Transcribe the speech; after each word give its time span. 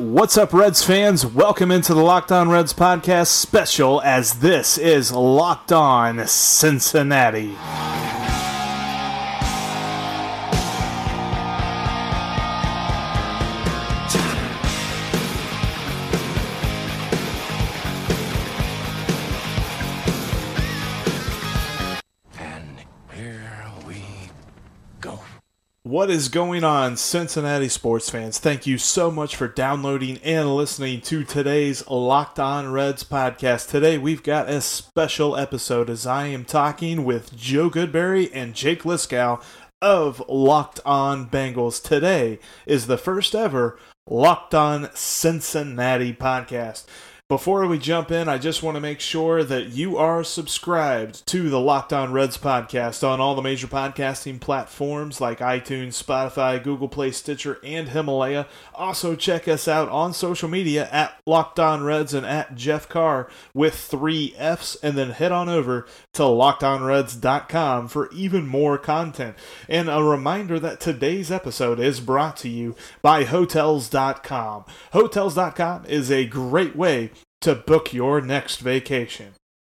What's 0.00 0.38
up, 0.38 0.54
Reds 0.54 0.82
fans? 0.82 1.26
Welcome 1.26 1.70
into 1.70 1.92
the 1.92 2.00
Locked 2.00 2.32
On 2.32 2.48
Reds 2.48 2.72
podcast 2.72 3.26
special 3.26 4.00
as 4.00 4.38
this 4.38 4.78
is 4.78 5.12
Locked 5.12 5.72
On 5.72 6.26
Cincinnati. 6.26 7.54
What 25.90 26.08
is 26.08 26.28
going 26.28 26.62
on, 26.62 26.96
Cincinnati 26.96 27.68
sports 27.68 28.10
fans? 28.10 28.38
Thank 28.38 28.64
you 28.64 28.78
so 28.78 29.10
much 29.10 29.34
for 29.34 29.48
downloading 29.48 30.18
and 30.18 30.54
listening 30.54 31.00
to 31.00 31.24
today's 31.24 31.84
Locked 31.88 32.38
On 32.38 32.70
Reds 32.70 33.02
podcast. 33.02 33.70
Today, 33.70 33.98
we've 33.98 34.22
got 34.22 34.48
a 34.48 34.60
special 34.60 35.36
episode 35.36 35.90
as 35.90 36.06
I 36.06 36.26
am 36.26 36.44
talking 36.44 37.04
with 37.04 37.36
Joe 37.36 37.68
Goodberry 37.68 38.30
and 38.32 38.54
Jake 38.54 38.84
Liskow 38.84 39.42
of 39.82 40.22
Locked 40.28 40.78
On 40.86 41.28
Bengals. 41.28 41.82
Today 41.82 42.38
is 42.66 42.86
the 42.86 42.96
first 42.96 43.34
ever 43.34 43.76
Locked 44.08 44.54
On 44.54 44.90
Cincinnati 44.94 46.12
podcast. 46.12 46.84
Before 47.30 47.64
we 47.68 47.78
jump 47.78 48.10
in, 48.10 48.28
I 48.28 48.38
just 48.38 48.60
want 48.60 48.74
to 48.74 48.80
make 48.80 48.98
sure 48.98 49.44
that 49.44 49.68
you 49.68 49.96
are 49.96 50.24
subscribed 50.24 51.24
to 51.28 51.48
the 51.48 51.60
Locked 51.60 51.92
On 51.92 52.12
Reds 52.12 52.36
podcast 52.36 53.06
on 53.08 53.20
all 53.20 53.36
the 53.36 53.40
major 53.40 53.68
podcasting 53.68 54.40
platforms 54.40 55.20
like 55.20 55.38
iTunes, 55.38 55.90
Spotify, 55.90 56.60
Google 56.60 56.88
Play, 56.88 57.12
Stitcher, 57.12 57.60
and 57.62 57.90
Himalaya. 57.90 58.48
Also, 58.74 59.14
check 59.14 59.46
us 59.46 59.68
out 59.68 59.88
on 59.90 60.12
social 60.12 60.48
media 60.48 60.88
at 60.90 61.20
Locked 61.24 61.60
On 61.60 61.84
Reds 61.84 62.14
and 62.14 62.26
at 62.26 62.56
Jeff 62.56 62.88
Carr 62.88 63.30
with 63.54 63.76
three 63.76 64.34
F's, 64.36 64.74
and 64.82 64.98
then 64.98 65.10
head 65.10 65.30
on 65.30 65.48
over 65.48 65.86
to 66.14 66.22
LockedOnReds.com 66.22 67.86
for 67.86 68.10
even 68.10 68.48
more 68.48 68.76
content. 68.76 69.36
And 69.68 69.88
a 69.88 70.02
reminder 70.02 70.58
that 70.58 70.80
today's 70.80 71.30
episode 71.30 71.78
is 71.78 72.00
brought 72.00 72.36
to 72.38 72.48
you 72.48 72.74
by 73.02 73.22
Hotels.com. 73.22 74.64
Hotels.com 74.92 75.86
is 75.86 76.10
a 76.10 76.26
great 76.26 76.74
way 76.74 77.12
to 77.40 77.54
book 77.54 77.92
your 77.92 78.20
next 78.20 78.58
vacation. 78.58 79.32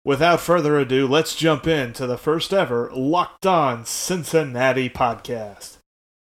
Without 0.05 0.41
further 0.41 0.77
ado, 0.77 1.07
let's 1.07 1.35
jump 1.35 1.65
into 1.65 2.05
the 2.05 2.17
first 2.17 2.51
ever 2.53 2.91
Locked 2.93 3.45
On 3.45 3.85
Cincinnati 3.85 4.89
podcast. 4.89 5.77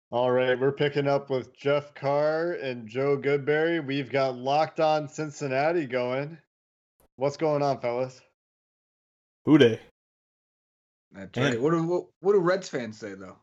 All 0.09 0.31
right, 0.31 0.59
we're 0.59 0.71
picking 0.71 1.07
up 1.07 1.29
with 1.29 1.55
Jeff 1.55 1.93
Carr 1.93 2.53
and 2.53 2.87
Joe 2.87 3.17
Goodberry. 3.17 3.85
We've 3.85 4.09
got 4.09 4.35
Locked 4.35 4.79
On 4.79 5.07
Cincinnati 5.07 5.85
going. 5.85 6.37
What's 7.17 7.37
going 7.37 7.61
on, 7.61 7.79
fellas? 7.81 8.19
Who 9.45 9.57
Dey? 9.57 9.79
That's 11.11 11.37
And- 11.37 11.45
right. 11.45 11.61
What 11.61 11.71
do 11.71 11.83
what, 11.83 12.05
what 12.21 12.33
do 12.33 12.39
Reds 12.39 12.69
fans 12.69 12.97
say 12.97 13.13
though? 13.13 13.37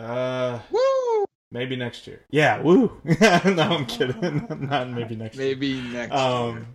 Uh, 0.00 0.60
Woo! 0.70 1.24
maybe 1.50 1.74
next 1.76 2.06
year. 2.06 2.24
Yeah, 2.30 2.60
woo. 2.62 3.00
no, 3.20 3.62
I'm 3.62 3.86
kidding. 3.86 4.46
Not 4.68 4.90
maybe 4.90 5.16
next 5.16 5.36
year. 5.36 5.46
Maybe 5.46 5.80
next 5.80 6.14
Um, 6.14 6.56
year. 6.56 6.66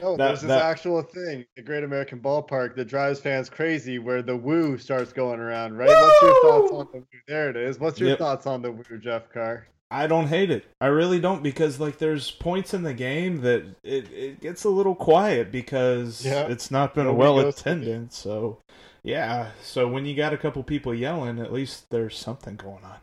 No, 0.00 0.16
That- 0.16 0.28
there's 0.28 0.40
this 0.42 0.48
that- 0.48 0.62
actual 0.62 1.02
thing, 1.02 1.44
the 1.56 1.62
Great 1.62 1.84
American 1.84 2.20
Ballpark, 2.20 2.74
that 2.76 2.86
drives 2.86 3.20
fans 3.20 3.48
crazy, 3.48 3.98
where 3.98 4.22
the 4.22 4.36
woo 4.36 4.76
starts 4.78 5.12
going 5.12 5.40
around. 5.40 5.76
Right? 5.76 5.88
What's 5.88 6.22
your 6.22 6.42
thoughts 6.42 6.72
on 6.72 6.88
the 6.92 6.98
woo? 6.98 7.06
There 7.28 7.50
it 7.50 7.56
is. 7.56 7.78
What's 7.78 7.98
your 8.00 8.10
Yep. 8.10 8.18
thoughts 8.18 8.46
on 8.46 8.62
the 8.62 8.72
woo, 8.72 8.98
Jeff 8.98 9.30
Carr? 9.32 9.66
I 9.92 10.06
don't 10.06 10.28
hate 10.28 10.50
it. 10.52 10.64
I 10.80 10.86
really 10.86 11.18
don't 11.18 11.42
because 11.42 11.80
like 11.80 11.98
there's 11.98 12.30
points 12.30 12.72
in 12.74 12.84
the 12.84 12.94
game 12.94 13.40
that 13.40 13.64
it, 13.82 14.12
it 14.12 14.40
gets 14.40 14.62
a 14.62 14.68
little 14.68 14.94
quiet 14.94 15.50
because 15.50 16.24
Yeah. 16.24 16.46
it's 16.46 16.70
not 16.70 16.94
been 16.94 17.06
a 17.08 17.12
well 17.12 17.40
attended. 17.40 18.12
So 18.12 18.58
yeah, 19.02 19.50
so 19.62 19.88
when 19.88 20.06
you 20.06 20.14
got 20.14 20.32
a 20.32 20.38
couple 20.38 20.62
people 20.62 20.94
yelling, 20.94 21.40
at 21.40 21.52
least 21.52 21.90
there's 21.90 22.16
something 22.16 22.54
going 22.54 22.84
on. 22.84 22.98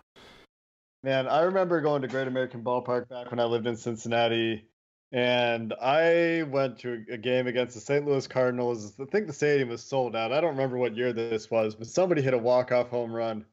Man, 1.03 1.28
I 1.28 1.41
remember 1.41 1.81
going 1.81 2.01
to 2.03 2.07
Great 2.07 2.28
American 2.28 2.63
Ballpark 2.63 3.09
back 3.09 3.31
when 3.31 3.39
I 3.41 3.44
lived 3.45 3.67
in 3.67 3.75
Cincinnati, 3.75 4.66
and 5.12 5.73
I 5.81 6.44
went 6.44 6.79
to 6.79 7.06
a 7.12 7.18
game 7.18 7.47
against 7.47 7.75
the 7.75 7.81
St. 7.81 8.06
Louis 8.06 8.28
Cardinals. 8.28 8.94
I 9.00 9.06
think 9.06 9.28
the 9.28 9.34
stadium 9.34 9.69
was 9.69 9.84
sold 9.84 10.16
out. 10.16 10.34
I 10.34 10.41
don't 10.41 10.51
remember 10.51 10.78
what 10.78 10.97
year 10.97 11.13
this 11.13 11.50
was, 11.50 11.75
but 11.75 11.88
somebody 11.88 12.22
hit 12.22 12.34
a 12.34 12.38
walk-off 12.38 12.90
home 12.90 13.13
run, 13.13 13.46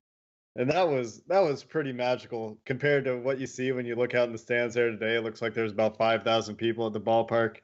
and 0.56 0.70
that 0.70 0.88
was 0.88 1.22
that 1.28 1.40
was 1.40 1.62
pretty 1.62 1.92
magical 1.92 2.58
compared 2.64 3.04
to 3.04 3.16
what 3.18 3.38
you 3.38 3.46
see 3.46 3.72
when 3.72 3.86
you 3.86 3.94
look 3.94 4.14
out 4.14 4.26
in 4.26 4.32
the 4.32 4.38
stands 4.38 4.74
there 4.74 4.90
today. 4.90 5.16
It 5.16 5.24
looks 5.24 5.42
like 5.42 5.54
there's 5.54 5.72
about 5.72 5.96
five 5.98 6.24
thousand 6.24 6.56
people 6.56 6.86
at 6.86 6.92
the 6.92 7.00
ballpark, 7.00 7.58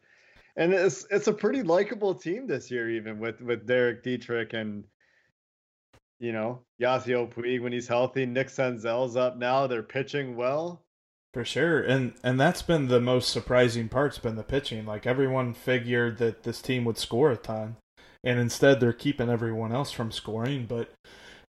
and 0.57 0.73
it's 0.73 1.07
it's 1.11 1.29
a 1.29 1.33
pretty 1.33 1.63
likable 1.63 2.15
team 2.15 2.47
this 2.47 2.71
year, 2.71 2.91
even 2.91 3.19
with 3.19 3.41
with 3.41 3.67
Derek 3.67 4.03
Dietrich 4.03 4.53
and 4.53 4.85
you 6.21 6.33
know, 6.33 6.61
Yasiel 6.81 7.33
Puig 7.33 7.63
when 7.63 7.73
he's 7.73 7.89
healthy. 7.89 8.27
Nick 8.27 8.49
Senzel's 8.49 9.17
up 9.17 9.39
now. 9.39 9.67
They're 9.67 9.83
pitching 9.83 10.37
well. 10.37 10.85
For 11.33 11.45
sure, 11.45 11.81
and 11.81 12.15
and 12.25 12.41
that's 12.41 12.63
been 12.63 12.89
the 12.89 13.01
most 13.01 13.31
surprising 13.31 13.89
part's 13.89 14.19
been 14.19 14.35
the 14.35 14.43
pitching. 14.43 14.85
Like 14.85 15.07
everyone 15.07 15.55
figured 15.55 16.19
that 16.19 16.43
this 16.43 16.61
team 16.61 16.85
would 16.85 16.99
score 16.99 17.31
a 17.31 17.37
ton, 17.37 17.77
and 18.25 18.41
instead 18.41 18.81
they're 18.81 18.93
keeping 18.93 19.29
everyone 19.31 19.73
else 19.73 19.93
from 19.93 20.11
scoring, 20.11 20.67
but 20.67 20.91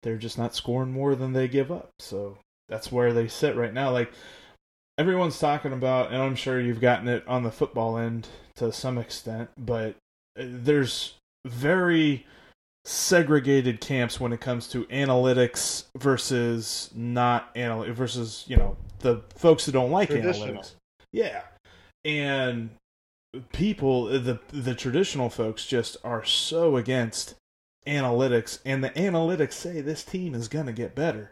they're 0.04 0.18
just 0.18 0.38
not 0.38 0.56
scoring 0.56 0.92
more 0.92 1.16
than 1.16 1.34
they 1.34 1.48
give 1.48 1.72
up. 1.72 1.90
So 2.00 2.38
that's 2.70 2.92
where 2.92 3.12
they 3.12 3.28
sit 3.28 3.56
right 3.56 3.74
now. 3.74 3.90
Like 3.90 4.12
everyone's 5.00 5.40
talking 5.40 5.74
about, 5.74 6.12
and 6.12 6.22
I'm 6.22 6.36
sure 6.36 6.62
you've 6.62 6.80
gotten 6.80 7.08
it 7.08 7.28
on 7.28 7.42
the 7.42 7.52
football 7.52 7.98
end 7.98 8.28
to 8.58 8.72
some 8.72 9.00
extent, 9.00 9.50
but 9.58 9.96
uh, 10.40 10.44
there's 10.46 11.16
very 11.46 12.28
segregated 12.86 13.80
camps 13.80 14.20
when 14.20 14.34
it 14.34 14.42
comes 14.42 14.68
to 14.68 14.86
analytics 14.86 15.86
versus 15.98 16.90
not 16.96 17.50
anal 17.56 17.92
versus 17.94 18.44
you 18.48 18.58
know 18.58 18.76
the 19.00 19.22
folks 19.36 19.66
that 19.66 19.74
don't 19.74 19.92
like 19.92 20.10
analytics. 20.10 20.76
Yeah, 21.12 21.42
and 22.04 22.72
people 23.54 24.06
the 24.06 24.40
the 24.50 24.76
traditional 24.76 25.30
folks 25.30 25.66
just 25.66 25.98
are 26.04 26.24
so 26.26 26.78
against 26.78 27.36
analytics, 27.88 28.60
and 28.66 28.84
the 28.84 28.90
analytics 28.92 29.54
say 29.54 29.82
this 29.82 30.04
team 30.04 30.34
is 30.34 30.48
gonna 30.48 30.74
get 30.74 30.96
better. 30.96 31.32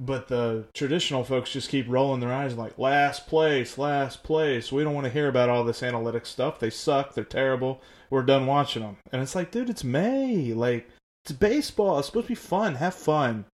But 0.00 0.28
the 0.28 0.66
traditional 0.74 1.24
folks 1.24 1.52
just 1.52 1.70
keep 1.70 1.86
rolling 1.88 2.20
their 2.20 2.32
eyes 2.32 2.54
like 2.54 2.78
last 2.78 3.26
place, 3.26 3.76
last 3.76 4.22
place. 4.22 4.70
We 4.70 4.84
don't 4.84 4.94
want 4.94 5.06
to 5.06 5.12
hear 5.12 5.28
about 5.28 5.48
all 5.48 5.64
this 5.64 5.80
analytics 5.80 6.26
stuff. 6.26 6.60
They 6.60 6.70
suck. 6.70 7.14
They're 7.14 7.24
terrible. 7.24 7.82
We're 8.08 8.22
done 8.22 8.46
watching 8.46 8.82
them. 8.82 8.98
And 9.12 9.22
it's 9.22 9.34
like, 9.34 9.50
dude, 9.50 9.70
it's 9.70 9.82
May. 9.82 10.54
Like, 10.54 10.88
it's 11.24 11.32
baseball. 11.32 11.98
It's 11.98 12.06
supposed 12.06 12.26
to 12.26 12.32
be 12.32 12.36
fun. 12.36 12.76
Have 12.76 12.94
fun. 12.94 13.46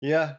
Yeah. 0.00 0.34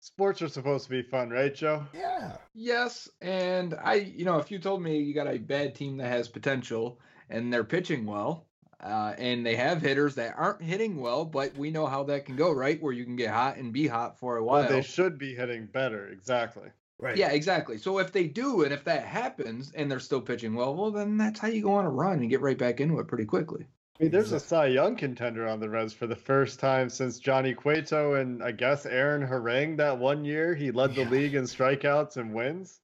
Sports 0.00 0.42
are 0.42 0.48
supposed 0.48 0.84
to 0.84 0.90
be 0.90 1.02
fun, 1.02 1.30
right, 1.30 1.54
Joe? 1.54 1.86
Yeah. 1.94 2.36
Yes, 2.54 3.08
and 3.20 3.74
I, 3.84 3.94
you 3.94 4.24
know, 4.24 4.38
if 4.38 4.50
you 4.50 4.58
told 4.58 4.82
me 4.82 4.98
you 4.98 5.14
got 5.14 5.32
a 5.32 5.38
bad 5.38 5.76
team 5.76 5.96
that 5.98 6.08
has 6.08 6.26
potential 6.26 6.98
and 7.30 7.52
they're 7.52 7.62
pitching 7.62 8.04
well, 8.04 8.48
uh, 8.82 9.14
and 9.18 9.44
they 9.46 9.56
have 9.56 9.80
hitters 9.80 10.14
that 10.16 10.34
aren't 10.36 10.62
hitting 10.62 11.00
well, 11.00 11.24
but 11.24 11.56
we 11.56 11.70
know 11.70 11.86
how 11.86 12.02
that 12.04 12.24
can 12.24 12.36
go, 12.36 12.50
right? 12.52 12.82
Where 12.82 12.92
you 12.92 13.04
can 13.04 13.16
get 13.16 13.30
hot 13.30 13.56
and 13.56 13.72
be 13.72 13.86
hot 13.86 14.18
for 14.18 14.36
a 14.36 14.44
while. 14.44 14.62
Well, 14.62 14.70
they 14.70 14.82
should 14.82 15.18
be 15.18 15.34
hitting 15.34 15.66
better. 15.66 16.08
Exactly. 16.08 16.68
Right. 16.98 17.16
Yeah, 17.16 17.30
exactly. 17.30 17.78
So 17.78 17.98
if 17.98 18.12
they 18.12 18.28
do, 18.28 18.62
and 18.62 18.72
if 18.72 18.84
that 18.84 19.04
happens, 19.04 19.72
and 19.74 19.90
they're 19.90 19.98
still 19.98 20.20
pitching 20.20 20.54
well, 20.54 20.74
well, 20.74 20.90
then 20.90 21.16
that's 21.16 21.40
how 21.40 21.48
you 21.48 21.62
go 21.62 21.74
on 21.74 21.84
a 21.84 21.90
run 21.90 22.20
and 22.20 22.30
get 22.30 22.40
right 22.40 22.58
back 22.58 22.80
into 22.80 22.98
it 23.00 23.08
pretty 23.08 23.24
quickly. 23.24 23.66
I 24.00 24.04
mean, 24.04 24.12
there's 24.12 24.32
a 24.32 24.40
Cy 24.40 24.66
Young 24.66 24.96
contender 24.96 25.46
on 25.48 25.60
the 25.60 25.68
Reds 25.68 25.92
for 25.92 26.06
the 26.06 26.16
first 26.16 26.58
time 26.58 26.88
since 26.88 27.18
Johnny 27.18 27.54
Cueto 27.54 28.14
and 28.14 28.42
I 28.42 28.52
guess 28.52 28.86
Aaron 28.86 29.26
Harang 29.26 29.76
that 29.76 29.98
one 29.98 30.24
year. 30.24 30.54
He 30.54 30.70
led 30.70 30.94
the 30.94 31.02
Yeah. 31.02 31.10
league 31.10 31.34
in 31.34 31.44
strikeouts 31.44 32.16
and 32.16 32.32
wins. 32.32 32.80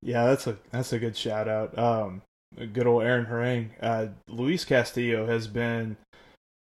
Yeah, 0.00 0.26
that's 0.26 0.46
a 0.46 0.56
that's 0.70 0.92
a 0.92 0.98
good 0.98 1.16
shout 1.16 1.48
out. 1.48 1.76
Um, 1.78 2.22
good 2.72 2.86
old 2.86 3.02
Aaron 3.02 3.26
Harang. 3.26 3.70
Uh, 3.80 4.08
Luis 4.28 4.64
Castillo 4.64 5.26
has 5.26 5.46
been 5.46 5.96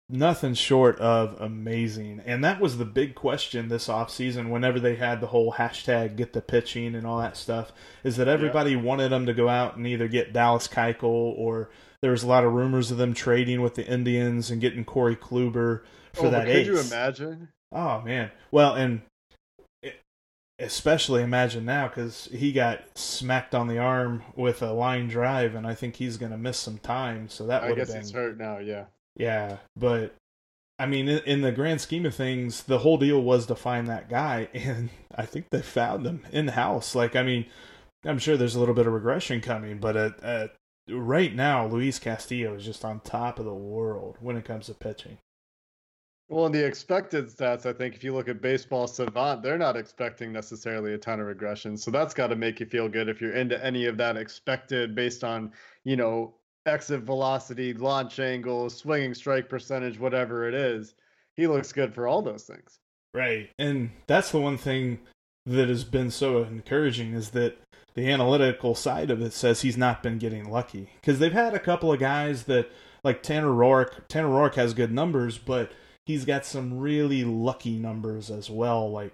nothing 0.09 0.55
short 0.55 0.99
of 0.99 1.41
amazing. 1.41 2.21
And 2.25 2.45
that 2.45 2.61
was 2.61 2.79
the 2.79 2.85
big 2.85 3.15
question 3.15 3.69
this 3.69 3.89
offseason 3.89 4.51
whenever 4.51 4.79
they 4.79 4.97
had 4.97 5.21
the 5.21 5.29
whole 5.29 5.53
hashtag 5.53 6.17
get 6.17 6.33
the 6.33 6.41
pitching 6.41 6.95
and 6.95 7.07
all 7.07 7.19
that 7.19 7.37
stuff, 7.37 7.73
is 8.05 8.17
that 8.17 8.29
everybody 8.29 8.73
yeah. 8.73 8.83
wanted 8.83 9.11
them 9.11 9.27
to 9.27 9.35
go 9.35 9.49
out 9.49 9.77
and 9.77 9.87
either 9.87 10.09
get 10.09 10.33
Dallas 10.33 10.69
Keuchel 10.69 11.05
or 11.05 11.71
there 12.03 12.11
was 12.13 12.23
a 12.23 12.29
lot 12.29 12.45
of 12.45 12.53
rumors 12.53 12.91
of 12.91 12.99
them 12.99 13.15
trading 13.15 13.63
with 13.63 13.75
the 13.75 13.87
Indians 13.87 14.51
and 14.51 14.61
getting 14.61 14.85
Corey 14.85 15.17
Kluber 15.17 15.83
for 16.13 16.27
oh, 16.27 16.31
that 16.31 16.47
could 16.47 16.57
ace. 16.57 16.67
you 16.67 16.79
imagine? 16.79 17.49
Oh 17.73 18.01
man. 18.03 18.31
Well, 18.51 18.75
and 18.75 19.03
especially 20.59 21.23
imagine 21.23 21.65
now 21.65 21.89
because 21.89 22.29
he 22.33 22.53
got 22.53 22.83
smacked 22.97 23.55
on 23.55 23.69
the 23.69 23.79
arm 23.79 24.23
with 24.35 24.63
a 24.63 24.73
line 24.73 25.09
drive, 25.09 25.55
and 25.55 25.67
I 25.67 25.75
think 25.75 25.97
he's 25.97 26.17
going 26.17 26.33
to 26.33 26.39
miss 26.39 26.59
some 26.59 26.79
time. 26.79 27.29
So 27.29 27.47
that 27.47 27.69
would 27.69 27.79
have 27.79 27.89
been. 27.89 27.99
he's 27.99 28.13
hurt 28.13 28.39
now. 28.39 28.59
Yeah. 28.59 28.87
Yeah, 29.17 29.59
but 29.77 30.15
I 30.79 30.87
mean, 30.87 31.09
in, 31.09 31.19
in, 31.21 31.41
the 31.41 31.53
grand 31.53 31.81
scheme 31.81 32.05
of 32.05 32.15
things, 32.15 32.65
the 32.65 32.79
whole 32.79 32.99
deal 32.99 33.23
was 33.23 33.47
to 33.47 33.55
find 33.55 33.89
that 33.89 34.11
guy, 34.11 34.49
and 34.55 34.91
I 35.15 35.27
think 35.27 35.51
they 35.51 35.63
found 35.63 36.07
him 36.07 36.27
in 36.33 36.49
house. 36.49 36.95
Like, 36.95 37.17
I 37.17 37.23
mean, 37.23 37.47
I'm 38.05 38.19
sure 38.19 38.37
there's 38.37 38.55
a 38.55 38.61
little 38.61 38.75
bit 38.75 38.87
of 38.87 38.93
regression 38.93 39.41
coming, 39.41 39.79
but 39.79 39.97
at, 39.97 40.23
at 40.23 40.55
right 40.89 41.35
now, 41.35 41.67
Luis 41.67 41.99
Castillo 41.99 42.55
is 42.55 42.65
just 42.65 42.85
on 42.85 43.01
top 43.01 43.39
of 43.39 43.47
the 43.47 43.55
world 43.55 44.17
when 44.21 44.37
it 44.37 44.45
comes 44.45 44.67
to 44.67 44.75
pitching. 44.75 45.19
Well, 46.29 46.47
in 46.47 46.53
the 46.53 46.65
expected 46.65 47.27
stats, 47.27 47.67
I 47.67 47.73
think 47.73 47.95
if 47.95 48.03
you 48.03 48.13
look 48.13 48.29
at 48.29 48.43
Baseball 48.43 48.89
Savant, 48.89 49.43
they're 49.43 49.59
not 49.59 49.77
expecting 49.77 50.33
necessarily 50.33 50.95
a 50.95 50.99
ton 50.99 51.21
of 51.21 51.27
regression. 51.27 51.77
So 51.77 51.93
that's 51.93 52.15
got 52.15 52.29
to 52.29 52.37
make 52.37 52.59
you 52.59 52.67
feel 52.67 52.89
good 52.89 53.09
if 53.09 53.21
you're 53.21 53.35
into 53.37 53.65
any 53.65 53.87
of 53.87 53.97
that 53.99 54.17
expected 54.17 54.95
based 54.97 55.23
on, 55.23 55.53
you 55.85 55.95
know, 55.95 56.35
exit 56.67 57.03
velocity, 57.03 57.73
launch 57.75 58.19
angle, 58.19 58.69
swinging 58.69 59.15
strike 59.15 59.49
percentage, 59.49 60.01
whatever 60.01 60.49
it 60.49 60.55
is. 60.55 60.95
He 61.35 61.47
looks 61.47 61.73
good 61.73 61.95
for 61.95 62.09
all 62.09 62.23
those 62.23 62.43
things. 62.43 62.81
Right. 63.15 63.51
And 63.59 63.91
that's 64.09 64.33
the 64.33 64.41
one 64.41 64.59
thing 64.59 64.99
that 65.45 65.69
has 65.69 65.85
been 65.85 66.11
so 66.11 66.43
encouraging 66.43 67.15
is 67.15 67.31
that 67.31 67.57
the 67.95 68.11
analytical 68.11 68.75
side 68.75 69.13
of 69.13 69.23
it 69.23 69.33
says 69.33 69.63
he's 69.63 69.77
not 69.77 70.03
been 70.03 70.19
getting 70.19 70.51
lucky. 70.51 70.91
Because 71.01 71.21
they've 71.21 71.33
had 71.33 71.55
a 71.55 71.61
couple 71.61 71.93
of 71.93 72.01
guys 72.01 72.45
that, 72.45 72.69
like 73.05 73.23
Tanner 73.23 73.53
Roark, 73.53 74.09
Tanner 74.09 74.29
Roark 74.29 74.57
has 74.57 74.75
good 74.75 74.93
numbers, 74.93 75.39
but 75.39 75.71
he's 76.07 76.25
got 76.25 76.47
some 76.47 76.79
really 76.79 77.25
lucky 77.25 77.77
numbers 77.77 78.31
as 78.31 78.49
well. 78.49 78.91
Like 78.91 79.13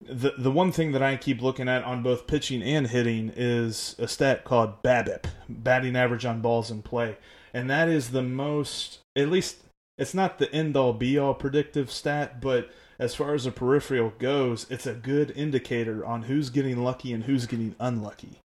the 0.00 0.32
the 0.38 0.50
one 0.50 0.72
thing 0.72 0.92
that 0.92 1.02
I 1.02 1.16
keep 1.16 1.42
looking 1.42 1.68
at 1.68 1.84
on 1.84 2.02
both 2.02 2.26
pitching 2.26 2.62
and 2.62 2.86
hitting 2.86 3.32
is 3.36 3.94
a 3.98 4.08
stat 4.08 4.44
called 4.44 4.82
BABIP, 4.82 5.26
batting 5.48 5.96
average 5.96 6.24
on 6.24 6.40
balls 6.40 6.70
in 6.70 6.82
play, 6.82 7.18
and 7.52 7.68
that 7.68 7.88
is 7.88 8.10
the 8.10 8.22
most 8.22 9.00
at 9.14 9.28
least 9.28 9.58
it's 9.98 10.14
not 10.14 10.38
the 10.38 10.50
end 10.54 10.76
all 10.76 10.94
be 10.94 11.18
all 11.18 11.34
predictive 11.34 11.90
stat, 11.90 12.40
but 12.40 12.70
as 12.98 13.14
far 13.14 13.34
as 13.34 13.44
the 13.44 13.50
peripheral 13.50 14.12
goes, 14.18 14.66
it's 14.70 14.86
a 14.86 14.94
good 14.94 15.30
indicator 15.36 16.04
on 16.04 16.22
who's 16.22 16.50
getting 16.50 16.82
lucky 16.82 17.12
and 17.12 17.24
who's 17.24 17.46
getting 17.46 17.74
unlucky. 17.78 18.38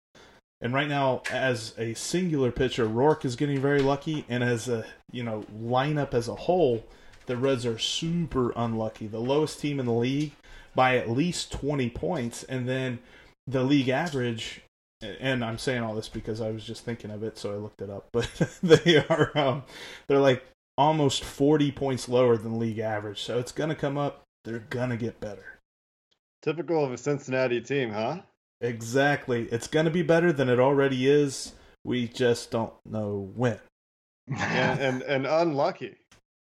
And 0.62 0.74
right 0.74 0.88
now, 0.88 1.22
as 1.32 1.74
a 1.78 1.94
singular 1.94 2.52
pitcher, 2.52 2.88
Roark 2.88 3.26
is 3.26 3.36
getting 3.36 3.60
very 3.60 3.82
lucky, 3.82 4.26
and 4.28 4.44
as 4.44 4.68
a 4.68 4.86
you 5.12 5.24
know 5.24 5.46
lineup 5.58 6.14
as 6.14 6.28
a 6.28 6.36
whole, 6.36 6.86
the 7.28 7.38
Reds 7.38 7.66
are 7.66 7.80
super 7.80 8.52
unlucky. 8.56 9.08
The 9.08 9.20
lowest 9.20 9.60
team 9.60 9.80
in 9.80 9.86
the 9.86 9.94
league 9.94 10.34
by 10.76 10.98
at 10.98 11.10
least 11.10 11.52
20 11.52 11.90
points. 11.92 12.44
And 12.44 12.68
then 12.68 13.00
the 13.48 13.64
league 13.64 13.90
average, 13.90 14.62
and 15.02 15.44
I'm 15.44 15.58
saying 15.58 15.84
all 15.84 15.96
this 15.96 16.10
because 16.10 16.42
I 16.42 16.52
was 16.52 16.66
just 16.66 16.84
thinking 16.84 17.12
of 17.12 17.24
it, 17.24 17.38
so 17.38 17.54
I 17.54 17.56
looked 17.56 17.82
it 17.82 17.90
up, 17.90 18.08
but 18.12 18.30
they 18.62 18.98
are, 18.98 19.36
um, 19.38 19.64
they're 20.08 20.20
like 20.20 20.44
almost 20.78 21.24
40 21.24 21.72
points 21.72 22.10
lower 22.10 22.38
than 22.38 22.60
league 22.60 22.80
average. 22.80 23.22
So 23.22 23.40
it's 23.40 23.52
going 23.52 23.70
to 23.70 23.76
come 23.76 23.98
up. 23.98 24.24
They're 24.44 24.60
going 24.60 24.90
to 24.90 24.98
get 24.98 25.20
better. 25.20 25.60
Typical 26.44 26.86
of 26.86 26.92
a 26.92 26.98
Cincinnati 26.98 27.62
team, 27.62 27.92
huh? 27.92 28.20
Exactly. 28.62 29.48
It's 29.52 29.68
going 29.68 29.86
to 29.86 29.92
be 29.92 30.04
better 30.04 30.32
than 30.32 30.50
it 30.50 30.60
already 30.60 31.10
is. 31.10 31.54
We 31.84 32.08
just 32.08 32.52
don't 32.52 32.74
know 32.86 33.32
when. 33.36 33.60
and, 34.28 34.80
and, 34.80 35.02
and 35.04 35.26
unlucky. 35.26 35.96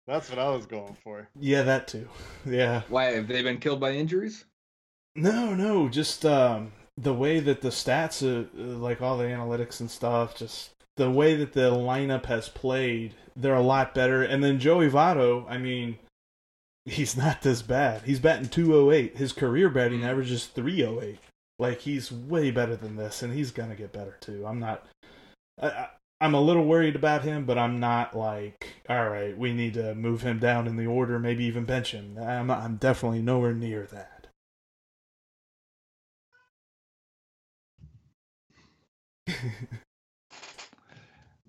That's 0.07 0.29
what 0.29 0.39
I 0.39 0.49
was 0.49 0.65
going 0.65 0.97
for. 1.03 1.29
Yeah, 1.39 1.63
that 1.63 1.87
too. 1.87 2.07
Yeah. 2.45 2.81
Why 2.89 3.05
have 3.05 3.27
they 3.27 3.41
been 3.43 3.59
killed 3.59 3.79
by 3.79 3.91
injuries? 3.91 4.45
No, 5.15 5.53
no, 5.53 5.89
just 5.89 6.25
um, 6.25 6.71
the 6.97 7.13
way 7.13 7.39
that 7.39 7.61
the 7.61 7.69
stats, 7.69 8.23
uh, 8.23 8.47
like 8.77 9.01
all 9.01 9.17
the 9.17 9.25
analytics 9.25 9.79
and 9.79 9.91
stuff, 9.91 10.35
just 10.35 10.71
the 10.97 11.09
way 11.11 11.35
that 11.35 11.53
the 11.53 11.71
lineup 11.71 12.25
has 12.25 12.49
played, 12.49 13.13
they're 13.35 13.53
a 13.53 13.61
lot 13.61 13.93
better. 13.93 14.23
And 14.23 14.43
then 14.43 14.59
Joey 14.59 14.89
Votto, 14.89 15.45
I 15.49 15.57
mean, 15.57 15.99
he's 16.85 17.15
not 17.25 17.41
this 17.41 17.61
bad. 17.61 18.03
He's 18.03 18.19
batting 18.19 18.49
208. 18.49 19.17
His 19.17 19.33
career 19.33 19.69
batting 19.69 20.03
average 20.03 20.31
is 20.31 20.45
308. 20.47 21.19
Like 21.59 21.81
he's 21.81 22.11
way 22.11 22.49
better 22.49 22.75
than 22.75 22.95
this, 22.95 23.21
and 23.21 23.31
he's 23.31 23.51
gonna 23.51 23.75
get 23.75 23.93
better 23.93 24.17
too. 24.19 24.45
I'm 24.47 24.59
not. 24.59 24.87
I, 25.61 25.89
I'm 26.21 26.35
a 26.35 26.41
little 26.41 26.65
worried 26.65 26.95
about 26.95 27.23
him, 27.23 27.45
but 27.45 27.57
I'm 27.57 27.79
not 27.79 28.15
like, 28.15 28.67
all 28.87 29.09
right, 29.09 29.35
we 29.35 29.53
need 29.53 29.73
to 29.73 29.95
move 29.95 30.21
him 30.21 30.37
down 30.37 30.67
in 30.67 30.75
the 30.75 30.85
order, 30.85 31.17
maybe 31.17 31.45
even 31.45 31.65
bench 31.65 31.93
him. 31.93 32.15
I'm, 32.21 32.51
I'm 32.51 32.75
definitely 32.75 33.23
nowhere 33.23 33.55
near 33.55 33.87
that. 33.87 34.27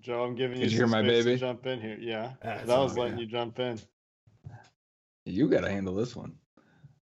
Joe, 0.01 0.23
I'm 0.23 0.33
giving 0.33 0.57
you, 0.57 0.63
Did 0.63 0.71
you 0.71 0.79
hear 0.79 0.87
my 0.87 1.03
baby? 1.03 1.35
jump 1.37 1.67
in 1.67 1.79
here. 1.79 1.97
Yeah, 2.01 2.31
That's 2.41 2.65
that 2.65 2.79
was 2.79 2.97
letting 2.97 3.19
yeah. 3.19 3.25
you 3.25 3.27
jump 3.27 3.59
in. 3.59 3.79
You 5.25 5.49
got 5.49 5.61
to 5.61 5.69
handle 5.69 5.93
this 5.93 6.15
one. 6.15 6.33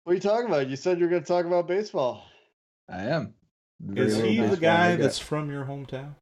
What 0.03 0.12
are 0.12 0.15
you 0.15 0.21
talking 0.21 0.45
about? 0.45 0.69
You 0.69 0.75
said 0.75 1.00
you 1.00 1.06
were 1.06 1.09
going 1.09 1.23
to 1.23 1.27
talk 1.27 1.45
about 1.47 1.67
baseball. 1.67 2.23
I 2.88 3.06
am. 3.06 3.33
Very 3.81 4.07
Is 4.07 4.17
he 4.17 4.39
the 4.39 4.56
guy 4.56 4.95
that's 4.97 5.17
from 5.17 5.50
your 5.50 5.65
hometown? 5.65 6.13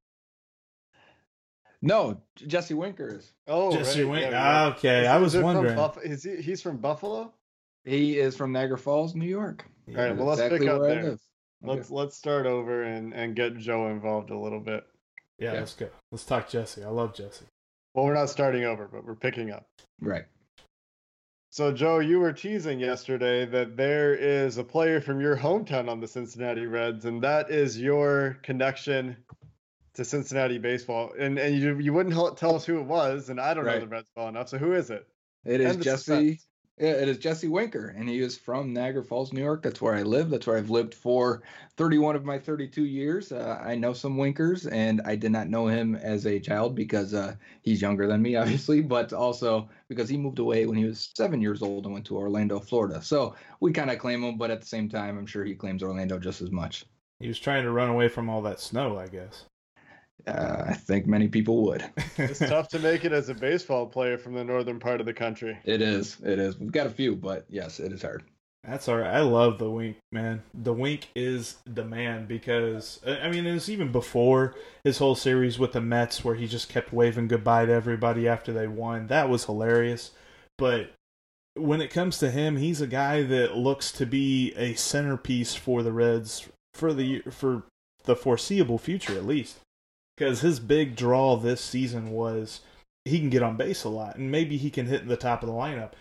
No, 1.85 2.21
Jesse 2.35 2.73
Winker 2.73 3.09
is. 3.17 3.33
Oh, 3.45 3.71
Jesse 3.75 4.03
right, 4.03 4.09
Wink. 4.11 4.31
yeah, 4.31 4.41
Ah, 4.41 4.67
right. 4.69 4.77
okay, 4.77 5.01
Is- 5.01 5.07
I 5.07 5.15
is 5.17 5.21
was 5.21 5.35
it 5.35 5.37
from 5.39 5.45
wondering. 5.55 5.75
Buff- 5.75 6.03
is 6.03 6.23
he? 6.23 6.37
He's 6.41 6.61
from 6.61 6.77
Buffalo. 6.77 7.33
He 7.83 8.17
is 8.17 8.37
from 8.37 8.53
Niagara 8.53 8.77
Falls, 8.77 9.13
New 9.15 9.27
York. 9.27 9.65
All 9.89 9.95
right, 9.95 10.15
well, 10.15 10.27
let's 10.27 10.39
exactly 10.39 10.59
pick 10.59 10.69
up 10.69 10.81
there. 10.81 10.99
Okay. 11.05 11.17
Let's 11.61 11.91
let's 11.91 12.15
start 12.17 12.45
over 12.45 12.83
and 12.83 13.13
and 13.13 13.35
get 13.35 13.57
Joe 13.57 13.89
involved 13.89 14.29
a 14.29 14.37
little 14.37 14.61
bit. 14.61 14.85
Yeah, 15.39 15.49
Okay. 15.49 15.59
let's 15.59 15.73
go. 15.73 15.89
Let's 16.11 16.25
talk 16.25 16.47
Jesse. 16.47 16.83
I 16.85 16.87
love 16.89 17.13
Jesse. 17.13 17.45
Well, 17.93 18.05
we're 18.05 18.13
not 18.13 18.29
starting 18.29 18.63
over, 18.63 18.87
but 18.87 19.03
we're 19.05 19.15
picking 19.15 19.51
up. 19.51 19.67
Right. 19.99 20.23
So, 21.51 21.71
Joe, 21.71 21.99
you 21.99 22.19
were 22.19 22.33
teasing 22.33 22.79
yesterday 22.79 23.45
that 23.45 23.77
there 23.77 24.15
is 24.15 24.57
a 24.57 24.63
player 24.63 24.99
from 25.01 25.19
your 25.21 25.37
hometown 25.37 25.87
on 25.89 25.99
the 25.99 26.07
Cincinnati 26.07 26.65
Reds, 26.65 27.05
and 27.05 27.21
that 27.23 27.51
is 27.51 27.79
your 27.79 28.39
connection 28.41 29.15
to 29.95 30.05
Cincinnati 30.05 30.57
baseball. 30.57 31.11
And 31.17 31.37
and 31.37 31.55
you 31.55 31.77
you 31.79 31.93
wouldn't 31.93 32.13
hel- 32.15 32.33
tell 32.35 32.55
us 32.55 32.65
who 32.65 32.79
it 32.79 32.85
was, 32.85 33.29
and 33.29 33.39
I 33.39 33.53
don't 33.53 33.65
know 33.65 33.71
Right. 33.71 33.81
the 33.81 33.87
Reds 33.87 34.09
well 34.15 34.27
enough. 34.29 34.49
So, 34.49 34.57
who 34.57 34.73
is 34.73 34.89
it? 34.89 35.07
It 35.45 35.61
is 35.61 35.71
End 35.71 35.79
the 35.79 35.83
Jesse. 35.83 35.97
suspense. 36.31 36.47
Yeah, 36.79 36.93
it 36.93 37.07
is 37.07 37.19
Jesse 37.19 37.47
Winker, 37.49 37.93
and 37.95 38.09
he 38.09 38.19
is 38.19 38.35
from 38.35 38.73
Niagara 38.73 39.03
Falls, 39.03 39.31
New 39.31 39.43
York. 39.43 39.61
That's 39.61 39.79
where 39.79 39.93
I 39.93 40.01
live. 40.01 40.31
That's 40.31 40.47
where 40.47 40.57
I've 40.57 40.71
lived 40.71 40.95
for 40.95 41.43
31 41.77 42.15
of 42.15 42.25
my 42.25 42.39
32 42.39 42.85
years. 42.85 43.31
Uh, 43.31 43.61
I 43.63 43.75
know 43.75 43.93
some 43.93 44.17
Winkers, 44.17 44.65
and 44.65 44.99
I 45.05 45.15
did 45.15 45.31
not 45.31 45.49
know 45.49 45.67
him 45.67 45.93
as 45.93 46.25
a 46.25 46.39
child 46.39 46.73
because 46.73 47.13
uh, 47.13 47.35
he's 47.61 47.79
younger 47.79 48.07
than 48.07 48.23
me, 48.23 48.35
obviously, 48.37 48.81
but 48.81 49.13
also 49.13 49.69
because 49.87 50.09
he 50.09 50.17
moved 50.17 50.39
away 50.39 50.65
when 50.65 50.75
he 50.75 50.85
was 50.85 51.11
seven 51.15 51.39
years 51.41 51.61
old 51.61 51.85
and 51.85 51.93
went 51.93 52.07
to 52.07 52.17
Orlando, 52.17 52.59
Florida. 52.59 53.03
So 53.03 53.35
we 53.59 53.71
kind 53.71 53.91
of 53.91 53.99
claim 53.99 54.23
him, 54.23 54.39
but 54.39 54.49
at 54.49 54.59
the 54.59 54.67
same 54.67 54.89
time, 54.89 55.19
I'm 55.19 55.27
sure 55.27 55.45
he 55.45 55.53
claims 55.53 55.83
Orlando 55.83 56.17
just 56.17 56.41
as 56.41 56.49
much. 56.49 56.85
He 57.19 57.27
was 57.27 57.37
trying 57.39 57.65
to 57.65 57.71
run 57.71 57.89
away 57.91 58.07
from 58.07 58.29
all 58.29 58.41
that 58.41 58.59
snow, 58.59 58.97
I 58.97 59.07
guess. 59.09 59.45
Uh, 60.25 60.63
I 60.67 60.73
think 60.73 61.05
many 61.05 61.27
people 61.27 61.63
would. 61.63 61.83
It's 62.17 62.39
tough 62.39 62.69
to 62.69 62.79
make 62.79 63.03
it 63.05 63.11
as 63.11 63.29
a 63.29 63.33
baseball 63.33 63.85
player 63.85 64.17
from 64.17 64.33
the 64.33 64.43
northern 64.43 64.79
part 64.79 64.99
of 64.99 65.05
the 65.05 65.13
country. 65.13 65.57
It 65.65 65.81
is. 65.81 66.17
It 66.23 66.39
is. 66.39 66.57
We've 66.57 66.71
got 66.71 66.87
a 66.87 66.91
few, 66.91 67.15
but 67.15 67.45
yes, 67.49 67.79
it 67.79 67.91
is 67.91 68.01
hard. 68.01 68.23
That's 68.65 68.87
all 68.87 68.97
right. 68.97 69.15
I 69.15 69.19
love 69.19 69.59
the 69.59 69.69
wink, 69.69 69.97
man. 70.13 70.41
The 70.53 70.71
wink 70.71 71.09
is 71.15 71.57
the 71.65 71.83
man 71.83 72.25
because 72.27 73.01
I 73.05 73.17
I 73.17 73.29
mean, 73.29 73.45
it 73.45 73.53
was 73.53 73.69
even 73.69 73.91
before 73.91 74.55
his 74.85 74.99
whole 74.99 75.15
series 75.15 75.59
with 75.59 75.73
the 75.73 75.81
Mets 75.81 76.23
where 76.23 76.35
he 76.35 76.47
just 76.47 76.69
kept 76.69 76.93
waving 76.93 77.27
goodbye 77.27 77.65
to 77.65 77.73
everybody 77.73 78.27
after 78.27 78.53
they 78.53 78.67
won. 78.67 79.07
That 79.07 79.27
was 79.27 79.45
hilarious. 79.45 80.11
But 80.57 80.91
when 81.55 81.81
it 81.81 81.91
comes 81.91 82.17
to 82.19 82.31
him, 82.31 82.55
he's 82.55 82.79
a 82.79 82.87
guy 82.87 83.23
that 83.23 83.57
looks 83.57 83.91
to 83.93 84.05
be 84.05 84.53
a 84.55 84.75
centerpiece 84.75 85.55
for 85.55 85.83
the 85.83 85.91
Reds 85.91 86.47
for 86.73 86.93
the 86.93 87.21
for 87.29 87.63
the 88.05 88.15
foreseeable 88.15 88.77
future, 88.77 89.13
at 89.17 89.25
least. 89.25 89.57
Because 90.17 90.41
his 90.41 90.59
big 90.59 90.95
draw 90.95 91.35
this 91.35 91.61
season 91.61 92.11
was 92.11 92.61
he 93.05 93.19
can 93.19 93.29
get 93.29 93.43
on 93.43 93.57
base 93.57 93.83
a 93.83 93.89
lot, 93.89 94.15
and 94.15 94.31
maybe 94.31 94.57
he 94.57 94.69
can 94.69 94.85
hit 94.85 95.01
in 95.01 95.07
the 95.07 95.17
top 95.17 95.41
of 95.43 95.47
the 95.49 95.55
lineup. 95.55 95.93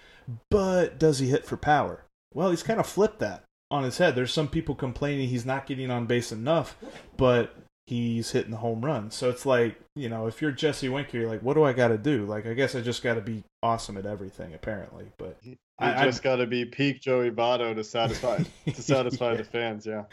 But 0.51 0.99
does 0.99 1.19
he 1.19 1.29
hit 1.29 1.47
for 1.47 1.57
power? 1.57 2.05
Well, 2.35 2.51
he's 2.51 2.63
kind 2.63 2.79
of 2.79 2.87
flipped 2.87 3.19
that 3.21 3.43
on 3.71 3.85
his 3.85 3.99
head. 3.99 4.15
There's 4.15 4.33
some 4.33 4.49
people 4.49 4.75
complaining 4.75 5.29
he's 5.29 5.47
not 5.47 5.67
getting 5.67 5.91
on 5.91 6.07
base 6.07 6.31
enough, 6.31 6.77
but 7.17 7.55
he's 7.87 8.31
hitting 8.31 8.51
the 8.53 8.59
home 8.59 8.85
run. 8.85 9.11
So 9.11 9.29
it's 9.31 9.45
like, 9.45 9.77
you 9.97 10.09
know, 10.09 10.27
if 10.27 10.41
you're 10.41 10.53
Jesse 10.53 10.89
Winker, 10.89 11.19
you're 11.19 11.29
like, 11.29 11.43
what 11.43 11.55
do 11.55 11.65
I 11.65 11.73
got 11.73 11.89
to 11.89 11.99
do? 11.99 12.25
Like, 12.27 12.47
I 12.47 12.55
guess 12.55 12.75
I 12.75 12.81
just 12.81 13.03
got 13.03 13.15
to 13.15 13.21
be 13.21 13.43
awesome 13.63 13.97
at 13.97 14.07
everything 14.07 14.55
apparently. 14.55 15.07
But 15.19 15.37
You 15.43 15.57
I- 15.79 16.05
just 16.05 16.23
got 16.23 16.37
to 16.37 16.47
be 16.47 16.65
peak 16.65 17.01
Joey 17.01 17.31
Votto 17.31 17.75
to 17.75 17.83
satisfy 17.83 18.45
to 18.67 18.83
satisfy 18.83 19.31
Yeah. 19.33 19.37
the 19.39 19.45
fans. 19.45 19.87
Yeah. 19.87 20.05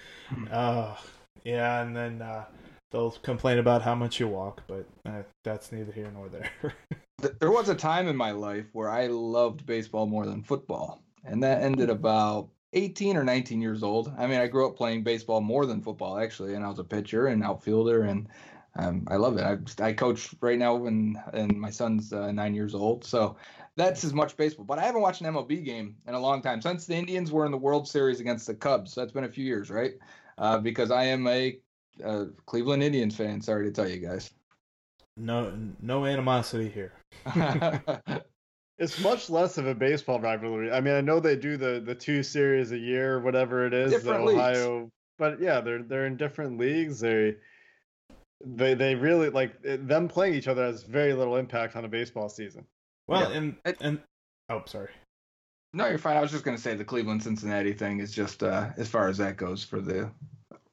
uh, 0.51 0.95
yeah, 1.43 1.81
and 1.83 1.95
then 1.95 2.21
uh, 2.21 2.45
they'll 2.91 3.11
complain 3.11 3.59
about 3.59 3.81
how 3.81 3.95
much 3.95 4.19
you 4.19 4.27
walk, 4.27 4.63
but 4.67 4.85
uh, 5.05 5.23
that's 5.43 5.71
neither 5.71 5.91
here 5.91 6.11
nor 6.13 6.29
there. 6.29 6.51
There 7.39 7.51
was 7.51 7.67
a 7.67 7.75
time 7.75 8.07
in 8.07 8.15
my 8.15 8.31
life 8.31 8.67
where 8.71 8.89
I 8.89 9.07
loved 9.07 9.65
baseball 9.65 10.05
more 10.05 10.25
than 10.25 10.41
football, 10.41 11.01
and 11.25 11.43
that 11.43 11.61
ended 11.61 11.89
about 11.89 12.47
18 12.71 13.17
or 13.17 13.25
19 13.25 13.61
years 13.61 13.83
old. 13.83 14.13
I 14.17 14.25
mean, 14.25 14.39
I 14.39 14.47
grew 14.47 14.67
up 14.67 14.77
playing 14.77 15.03
baseball 15.03 15.41
more 15.41 15.65
than 15.65 15.81
football 15.81 16.17
actually, 16.17 16.55
and 16.55 16.63
I 16.63 16.69
was 16.69 16.79
a 16.79 16.83
pitcher 16.85 17.27
and 17.27 17.43
outfielder, 17.43 18.03
and 18.03 18.29
um, 18.75 19.05
I 19.09 19.17
love 19.17 19.37
it. 19.37 19.43
I 19.43 19.85
I 19.85 19.91
coach 19.91 20.33
right 20.39 20.57
now, 20.57 20.85
and 20.85 21.17
and 21.33 21.59
my 21.59 21.69
son's 21.69 22.13
uh, 22.13 22.31
nine 22.31 22.53
years 22.53 22.73
old, 22.73 23.03
so 23.03 23.35
that's 23.75 24.05
as 24.05 24.13
much 24.13 24.37
baseball. 24.37 24.65
But 24.65 24.79
I 24.79 24.83
haven't 24.83 25.01
watched 25.01 25.19
an 25.19 25.33
MLB 25.33 25.65
game 25.65 25.97
in 26.07 26.13
a 26.13 26.19
long 26.19 26.41
time 26.41 26.61
since 26.61 26.85
the 26.85 26.95
Indians 26.95 27.33
were 27.33 27.45
in 27.45 27.51
the 27.51 27.57
World 27.57 27.85
Series 27.85 28.21
against 28.21 28.47
the 28.47 28.55
Cubs. 28.55 28.93
So 28.93 29.01
that's 29.01 29.11
been 29.11 29.25
a 29.25 29.29
few 29.29 29.45
years, 29.45 29.69
right? 29.69 29.95
Uh, 30.37 30.57
because 30.57 30.89
I 30.89 31.03
am 31.03 31.27
a 31.27 31.59
uh, 32.03 32.25
Cleveland 32.45 32.83
Indians 32.83 33.15
fan. 33.15 33.41
Sorry 33.41 33.65
to 33.65 33.71
tell 33.71 33.87
you 33.89 33.97
guys. 33.97 34.31
no, 35.17 35.53
no 35.81 36.05
animosity 36.05 36.69
here. 36.69 36.93
It's 38.81 38.97
much 39.03 39.29
less 39.29 39.57
of 39.57 39.67
a 39.67 39.75
baseball 39.75 40.21
rivalry. 40.21 40.71
I 40.71 40.79
mean, 40.79 40.93
I 40.93 41.01
know 41.01 41.19
they 41.19 41.35
do 41.35 41.57
the 41.57 41.81
the 41.85 41.93
two 41.93 42.23
series 42.23 42.71
a 42.71 42.77
year, 42.77 43.19
whatever 43.19 43.65
it 43.65 43.73
is, 43.73 43.91
Different 43.91 44.19
the 44.21 44.25
leagues. 44.27 44.39
Ohio. 44.39 44.89
But 45.17 45.41
yeah, 45.41 45.59
they're 45.59 45.83
they're 45.83 46.05
in 46.05 46.15
different 46.15 46.57
leagues. 46.57 46.97
They 47.01 47.35
they 48.45 48.75
they 48.75 48.95
really 48.95 49.31
like 49.31 49.53
it- 49.63 49.85
them 49.85 50.07
playing 50.07 50.35
each 50.35 50.47
other 50.47 50.63
has 50.65 50.83
very 50.83 51.13
little 51.13 51.35
impact 51.35 51.75
on 51.75 51.83
a 51.83 51.89
baseball 51.89 52.29
season. 52.29 52.63
Well, 53.07 53.29
Yeah. 53.29 53.37
and 53.37 53.55
It- 53.65 53.77
and 53.81 53.99
oh, 54.47 54.63
sorry. 54.65 54.91
No, 55.73 55.87
you're 55.89 55.97
fine. 55.97 56.15
I 56.15 56.21
was 56.21 56.31
just 56.31 56.45
going 56.45 56.55
to 56.55 56.63
say 56.63 56.73
the 56.73 56.85
Cleveland 56.85 57.21
Cincinnati 57.21 57.73
thing 57.73 57.99
is 57.99 58.13
just 58.13 58.43
uh, 58.43 58.69
as 58.77 58.87
far 58.87 59.09
as 59.09 59.17
that 59.17 59.35
goes 59.35 59.61
for 59.61 59.81
the 59.81 60.09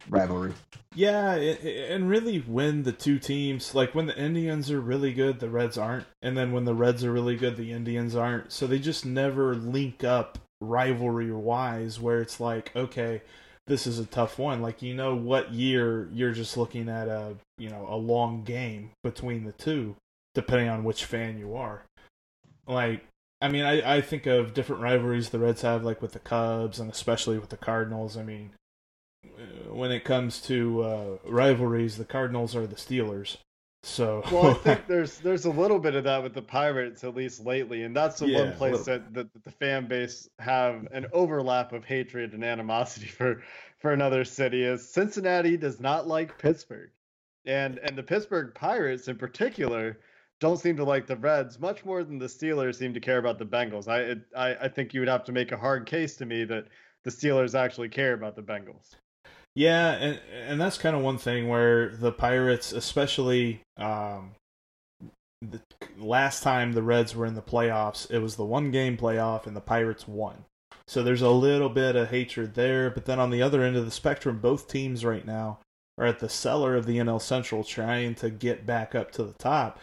rivalry. 0.09 0.53
Yeah, 0.95 1.35
and 1.35 2.09
really, 2.09 2.39
when 2.39 2.85
the 2.85 2.93
two 2.93 3.19
teams, 3.19 3.75
like 3.75 3.95
when 3.95 4.07
the 4.07 4.19
Indians 4.19 4.71
are 4.71 4.81
really 4.81 5.13
good, 5.13 5.41
the 5.41 5.51
Reds 5.51 5.77
aren't, 5.77 6.07
and 6.23 6.37
then 6.37 6.53
when 6.53 6.65
the 6.65 6.75
Reds 6.75 7.05
are 7.05 7.13
really 7.13 7.37
good, 7.37 7.57
the 7.57 7.73
Indians 7.73 8.17
aren't. 8.17 8.51
So 8.51 8.67
they 8.67 8.79
just 8.79 9.05
never 9.05 9.55
link 9.55 10.05
up 10.05 10.39
rivalry 10.63 11.31
wise, 11.31 12.01
where 12.01 12.23
it's 12.23 12.41
like, 12.41 12.75
okay, 12.75 13.21
this 13.67 13.87
is 13.87 13.99
a 13.99 14.07
tough 14.07 14.39
one. 14.39 14.63
Like 14.63 14.81
you 14.81 14.95
know, 14.95 15.15
what 15.15 15.53
year 15.53 16.09
you're 16.13 16.33
just 16.33 16.57
looking 16.57 16.89
at 16.89 17.09
a 17.09 17.35
you 17.59 17.69
know 17.69 17.87
a 17.91 17.97
long 17.97 18.43
game 18.43 18.93
between 19.05 19.45
the 19.45 19.53
two, 19.53 19.97
depending 20.35 20.71
on 20.71 20.83
which 20.83 21.05
fan 21.05 21.39
you 21.39 21.57
are. 21.57 21.83
Like, 22.67 23.05
I 23.43 23.49
mean, 23.49 23.65
I 23.65 23.97
I 23.97 24.01
think 24.01 24.25
of 24.25 24.55
different 24.55 24.81
rivalries 24.81 25.29
the 25.29 25.39
Reds 25.39 25.61
have, 25.61 25.85
like 25.85 26.01
with 26.01 26.13
the 26.13 26.21
Cubs 26.21 26.81
and 26.81 26.91
especially 26.91 27.39
with 27.39 27.51
the 27.51 27.59
Cardinals. 27.59 28.17
I 28.17 28.23
mean 28.23 28.53
when 29.71 29.93
it 29.93 30.05
comes 30.05 30.41
to 30.43 30.83
uh, 30.83 31.19
rivalries, 31.25 31.97
the 31.97 32.05
Cardinals 32.05 32.57
are 32.57 32.67
the 32.67 32.77
Steelers. 32.77 33.37
So 33.83 34.25
Well, 34.31 34.49
I 34.49 34.55
think 34.55 34.85
there's 34.89 35.19
there's 35.19 35.45
a 35.45 35.51
little 35.51 35.79
bit 35.79 35.95
of 35.95 36.05
that 36.05 36.23
with 36.23 36.35
the 36.35 36.43
Pirates 36.43 37.05
at 37.05 37.15
least 37.15 37.45
lately, 37.45 37.83
and 37.85 37.95
that's 37.95 38.19
the 38.19 38.27
Yeah, 38.27 38.39
one 38.39 38.53
place 38.53 38.85
that, 38.85 39.15
that 39.15 39.29
the 39.45 39.51
fan 39.51 39.87
base 39.87 40.29
have 40.39 40.89
an 40.93 41.07
overlap 41.13 41.73
of 41.73 41.85
hatred 41.85 42.33
and 42.33 42.45
animosity 42.45 43.07
for 43.19 43.43
for 43.79 43.93
another 43.93 44.25
city. 44.25 44.65
Is 44.65 44.89
Cincinnati 44.89 45.57
does 45.57 45.81
not 45.81 46.09
like 46.09 46.39
Pittsburgh, 46.39 46.91
and 47.45 47.79
and 47.79 47.97
the 47.97 48.03
Pittsburgh 48.03 48.55
Pirates 48.55 49.09
in 49.09 49.17
particular 49.17 50.01
don't 50.41 50.59
seem 50.59 50.77
to 50.77 50.85
like 50.85 51.07
the 51.07 51.17
Reds 51.17 51.59
much 51.61 51.85
more 51.85 52.03
than 52.05 52.19
the 52.19 52.27
Steelers 52.27 52.77
seem 52.77 52.93
to 52.95 53.01
care 53.01 53.19
about 53.19 53.39
the 53.39 53.47
Bengals. 53.47 53.89
I 53.89 54.01
it, 54.01 54.23
I 54.37 54.55
I 54.63 54.69
think 54.69 54.95
you 54.95 55.01
would 55.01 55.09
have 55.09 55.25
to 55.25 55.33
make 55.33 55.53
a 55.53 55.57
hard 55.57 55.87
case 55.87 56.17
to 56.17 56.27
me 56.27 56.45
that 56.45 56.67
the 57.05 57.11
Steelers 57.11 57.55
actually 57.55 57.89
care 57.89 58.15
about 58.15 58.35
the 58.35 58.43
Bengals. 58.43 58.97
Yeah, 59.57 59.93
and 59.93 60.21
and 60.47 60.61
that's 60.61 60.77
kind 60.77 60.95
of 60.95 61.01
one 61.01 61.17
thing 61.17 61.49
where 61.49 61.89
the 61.89 62.13
Pirates, 62.13 62.73
especially 62.73 63.63
um, 63.79 64.33
the 65.41 65.61
last 65.99 66.43
time 66.43 66.73
the 66.73 66.83
Reds 66.83 67.17
were 67.17 67.25
in 67.25 67.35
the 67.35 67.43
playoffs, 67.43 68.09
it 68.11 68.19
was 68.19 68.37
the 68.37 68.45
one 68.45 68.71
game 68.71 68.99
playoff 68.99 69.47
and 69.47 69.57
the 69.57 69.63
Pirates 69.63 70.07
won. 70.07 70.45
So 70.87 71.03
there's 71.03 71.23
a 71.23 71.31
little 71.31 71.71
bit 71.71 71.97
of 71.97 72.11
hatred 72.11 72.55
there, 72.55 72.91
but 72.91 73.07
then 73.07 73.19
on 73.19 73.31
the 73.31 73.41
other 73.41 73.63
end 73.63 73.77
of 73.77 73.87
the 73.87 73.91
spectrum, 73.91 74.41
both 74.41 74.69
teams 74.69 75.07
right 75.07 75.25
now 75.25 75.59
are 75.97 76.05
at 76.05 76.19
the 76.19 76.29
cellar 76.29 76.77
of 76.77 76.85
the 76.85 76.99
NL 76.99 77.21
Central 77.21 77.65
trying 77.65 78.15
to 78.17 78.29
get 78.29 78.67
back 78.67 78.95
up 78.95 79.11
to 79.13 79.25
the 79.25 79.35
top. 79.39 79.81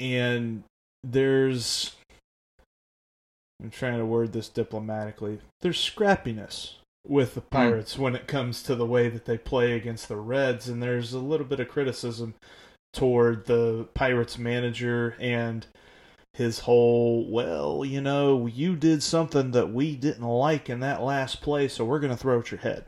And 0.00 0.64
there's 1.04 1.94
I'm 3.62 3.70
trying 3.70 3.98
to 3.98 4.06
word 4.06 4.32
this 4.32 4.48
diplomatically. 4.48 5.38
There's 5.60 5.78
scrappiness 5.78 6.72
with 7.06 7.34
the 7.34 7.40
hmm. 7.40 7.48
Pirates 7.48 7.98
when 7.98 8.14
it 8.14 8.26
comes 8.26 8.62
to 8.64 8.74
the 8.74 8.86
way 8.86 9.08
that 9.08 9.24
they 9.24 9.38
play 9.38 9.72
against 9.72 10.08
the 10.08 10.16
Reds, 10.16 10.68
and 10.68 10.82
there's 10.82 11.12
a 11.12 11.18
little 11.18 11.46
bit 11.46 11.60
of 11.60 11.68
criticism 11.68 12.34
toward 12.92 13.46
the 13.46 13.88
Pirates 13.94 14.38
manager 14.38 15.16
and 15.18 15.66
his 16.32 16.60
whole, 16.60 17.30
well, 17.30 17.84
you 17.84 18.00
know, 18.00 18.46
you 18.46 18.74
did 18.74 19.02
something 19.02 19.52
that 19.52 19.72
we 19.72 19.94
didn't 19.94 20.26
like 20.26 20.68
in 20.68 20.80
that 20.80 21.02
last 21.02 21.40
play, 21.40 21.68
so 21.68 21.84
we're 21.84 22.00
going 22.00 22.12
to 22.12 22.16
throw 22.16 22.40
at 22.40 22.50
your 22.50 22.60
head. 22.60 22.84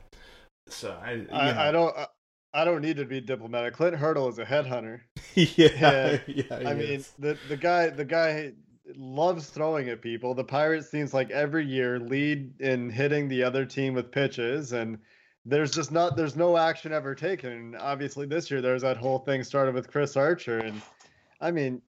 So 0.68 0.99
I. 1.00 1.26
I, 1.32 1.68
I 1.68 1.73
don't. 1.73 1.96
I, 1.96 2.06
I 2.52 2.64
don't 2.64 2.80
need 2.80 2.96
to 2.96 3.04
be 3.04 3.20
diplomatic. 3.20 3.75
Clint 3.75 3.96
Hurdle 3.96 4.28
is 4.28 4.38
a 4.38 4.44
headhunter. 4.44 5.00
yeah, 5.35 6.18
yeah, 6.26 6.44
I 6.50 6.75
he 6.75 6.80
mean, 6.80 7.04
the 7.18 7.37
the 7.49 7.56
guy 7.56 7.90
the 7.90 8.04
guy 8.04 8.52
loves 8.95 9.49
throwing 9.50 9.88
at 9.88 10.00
people. 10.02 10.35
The 10.35 10.45
Pirates 10.45 10.90
seems 10.90 11.12
like 11.12 11.31
every 11.31 11.64
year 11.64 11.99
lead 11.99 12.61
in 12.61 12.90
hitting 12.90 13.28
the 13.28 13.43
other 13.43 13.64
team 13.64 13.95
with 13.95 14.11
pitches, 14.12 14.73
and 14.73 14.99
there's 15.45 15.71
just 15.73 15.93
not 15.93 16.16
there's 16.16 16.37
no 16.37 16.57
action 16.57 16.93
ever 16.93 17.14
taken. 17.14 17.52
And 17.52 17.76
obviously, 17.76 18.26
this 18.26 18.50
year 18.50 18.61
there's 18.61 18.83
that 18.83 18.97
whole 18.97 19.19
thing 19.21 19.43
started 19.43 19.75
with 19.75 19.90
Chris 19.90 20.16
Archer, 20.16 20.59
and 20.59 20.81
I 21.40 21.50
mean, 21.50 21.83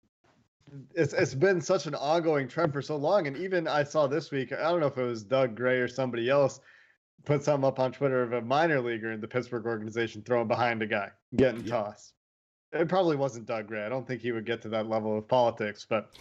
it's 0.94 1.12
it's 1.12 1.34
been 1.34 1.60
such 1.60 1.86
an 1.86 1.94
ongoing 1.94 2.48
trend 2.48 2.72
for 2.72 2.82
so 2.82 2.96
long. 2.96 3.26
And 3.26 3.36
even 3.36 3.68
I 3.68 3.84
saw 3.84 4.06
this 4.06 4.30
week, 4.30 4.52
I 4.52 4.62
don't 4.70 4.80
know 4.80 4.86
if 4.86 4.98
it 4.98 5.02
was 5.02 5.22
Doug 5.22 5.54
Gray 5.54 5.78
or 5.78 5.88
somebody 5.88 6.28
else 6.28 6.60
put 7.24 7.42
something 7.42 7.66
up 7.66 7.78
on 7.78 7.92
Twitter 7.92 8.22
of 8.22 8.32
a 8.32 8.40
minor 8.40 8.80
leaguer 8.80 9.12
in 9.12 9.20
the 9.20 9.28
Pittsburgh 9.28 9.66
organization 9.66 10.22
throwing 10.22 10.48
behind 10.48 10.82
a 10.82 10.86
guy 10.86 11.10
getting 11.36 11.64
Yeah. 11.64 11.70
tossed. 11.82 12.14
It 12.72 12.88
probably 12.88 13.16
wasn't 13.16 13.46
Doug 13.46 13.66
Gray. 13.66 13.84
I 13.84 13.88
don't 13.88 14.06
think 14.06 14.20
he 14.22 14.30
would 14.32 14.44
get 14.46 14.62
to 14.62 14.68
that 14.68 14.88
level 14.88 15.16
of 15.18 15.26
politics. 15.26 15.86
But 15.88 16.14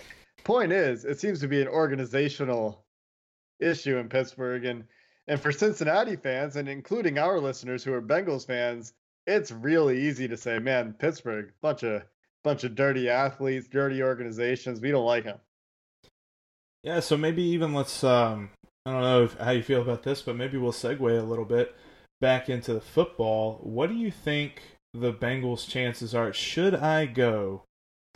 point 0.43 0.71
is, 0.71 1.05
it 1.05 1.19
seems 1.19 1.39
to 1.41 1.47
be 1.47 1.61
an 1.61 1.67
organizational 1.67 2.85
issue 3.59 3.97
in 3.97 4.09
Pittsburgh, 4.09 4.65
and 4.65 4.83
and 5.27 5.39
for 5.39 5.51
Cincinnati 5.51 6.15
fans, 6.15 6.55
and 6.55 6.69
including 6.69 7.17
our 7.17 7.39
listeners 7.39 7.83
who 7.83 7.93
are 7.93 8.01
Bengals 8.01 8.47
fans, 8.47 8.93
it's 9.25 9.51
really 9.51 10.07
easy 10.07 10.27
to 10.27 10.37
say, 10.37 10.57
man, 10.59 10.93
Pittsburgh, 10.93 11.51
bunch 11.61 11.83
of 11.83 12.03
bunch 12.43 12.63
of 12.63 12.75
dirty 12.75 13.09
athletes, 13.09 13.67
dirty 13.67 14.01
organizations. 14.01 14.79
We 14.79 14.91
don't 14.91 15.05
like 15.05 15.25
them. 15.25 15.39
Yeah, 16.83 17.01
so 17.01 17.17
maybe 17.17 17.43
even 17.43 17.73
let's 17.73 18.03
um 18.03 18.49
I 18.85 18.91
don't 18.91 19.01
know 19.01 19.23
if, 19.23 19.33
how 19.37 19.51
you 19.51 19.63
feel 19.63 19.81
about 19.81 20.03
this, 20.03 20.21
but 20.21 20.37
maybe 20.37 20.57
we'll 20.57 20.71
segue 20.71 21.19
a 21.19 21.23
little 21.23 21.45
bit 21.45 21.75
back 22.21 22.49
into 22.49 22.73
the 22.73 22.81
football. 22.81 23.59
What 23.61 23.89
do 23.89 23.95
you 23.95 24.11
think 24.11 24.61
the 24.93 25.13
Bengals 25.13 25.67
chances 25.67 26.15
are 26.15 26.31
should 26.31 26.73
I 26.73 27.05
go 27.05 27.63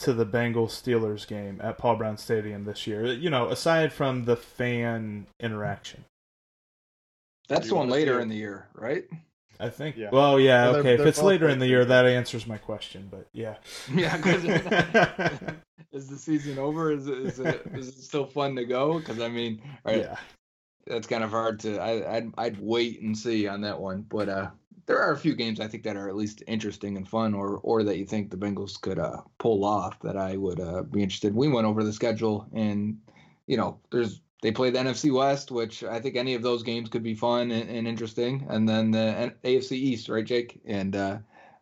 to 0.01 0.13
the 0.13 0.25
Bengals 0.25 0.71
Steelers 0.71 1.27
game 1.27 1.59
at 1.63 1.77
Paul 1.77 1.95
Brown 1.95 2.17
Stadium 2.17 2.65
this 2.65 2.85
year? 2.87 3.05
You 3.05 3.29
know, 3.29 3.49
aside 3.49 3.91
from 3.93 4.25
the 4.25 4.35
fan 4.35 5.27
interaction. 5.39 6.05
That's 7.47 7.67
the 7.67 7.75
one 7.75 7.89
later 7.89 8.19
in 8.19 8.29
the 8.29 8.35
year, 8.35 8.67
right? 8.75 9.05
I 9.59 9.69
think. 9.69 9.97
Yeah. 9.97 10.09
Well, 10.11 10.39
yeah, 10.39 10.63
Well, 10.63 10.71
they're- 10.73 10.79
okay. 10.81 10.93
If 10.93 10.97
they're 10.99 11.07
it's 11.07 11.21
later 11.21 11.47
in 11.49 11.59
the 11.59 11.67
year, 11.67 11.85
that 11.85 12.05
answers 12.05 12.47
my 12.47 12.57
question. 12.57 13.07
But 13.11 13.27
yeah. 13.33 13.55
Yeah, 13.93 14.17
'cause 14.17 14.43
is 15.91 16.07
the 16.07 16.17
season 16.17 16.57
over? 16.57 16.91
Is 16.91 17.07
it, 17.07 17.17
is 17.19 17.39
it, 17.39 17.61
is 17.75 17.87
it 17.89 17.95
still 18.01 18.25
fun 18.25 18.55
to 18.55 18.65
go? 18.65 18.99
Because 18.99 19.19
I 19.19 19.27
mean, 19.27 19.61
all 19.85 19.93
right, 19.93 20.01
Yeah. 20.03 20.15
that's 20.87 21.07
kind 21.07 21.23
of 21.23 21.29
hard 21.29 21.59
to. 21.61 21.77
I, 21.79 22.17
I'd 22.17 22.31
I'd 22.37 22.59
wait 22.59 23.01
and 23.01 23.15
see 23.17 23.47
on 23.47 23.61
that 23.61 23.79
one, 23.79 24.01
but 24.09 24.29
uh, 24.29 24.49
there 24.91 25.01
are 25.01 25.13
a 25.13 25.17
few 25.17 25.35
games 25.35 25.61
I 25.61 25.69
think 25.69 25.83
that 25.83 25.95
are 25.95 26.09
at 26.09 26.17
least 26.17 26.43
interesting 26.47 26.97
and 26.97 27.07
fun, 27.07 27.33
or 27.33 27.59
or 27.63 27.81
that 27.83 27.97
you 27.97 28.05
think 28.05 28.29
the 28.29 28.35
Bengals 28.35 28.79
could 28.79 28.99
uh 28.99 29.21
pull 29.37 29.63
off 29.63 29.97
that 30.01 30.17
I 30.17 30.35
would 30.35 30.59
uh 30.59 30.83
be 30.83 31.01
interested. 31.01 31.33
We 31.33 31.47
went 31.47 31.65
over 31.65 31.81
the 31.81 31.93
schedule, 31.93 32.45
and 32.53 32.97
you 33.47 33.55
know, 33.55 33.79
there's 33.89 34.19
they 34.41 34.51
play 34.51 34.69
the 34.69 34.79
NFC 34.79 35.13
West, 35.13 35.49
which 35.49 35.85
I 35.85 36.01
think 36.01 36.17
any 36.17 36.33
of 36.33 36.41
those 36.41 36.61
games 36.61 36.89
could 36.89 37.03
be 37.03 37.13
fun 37.13 37.51
and, 37.51 37.69
and 37.69 37.87
interesting, 37.87 38.45
and 38.49 38.67
then 38.67 38.91
the 38.91 39.33
AFC 39.45 39.71
East, 39.73 40.09
right, 40.09 40.25
Jake? 40.25 40.59
And 40.65 40.93
uh, 40.93 41.19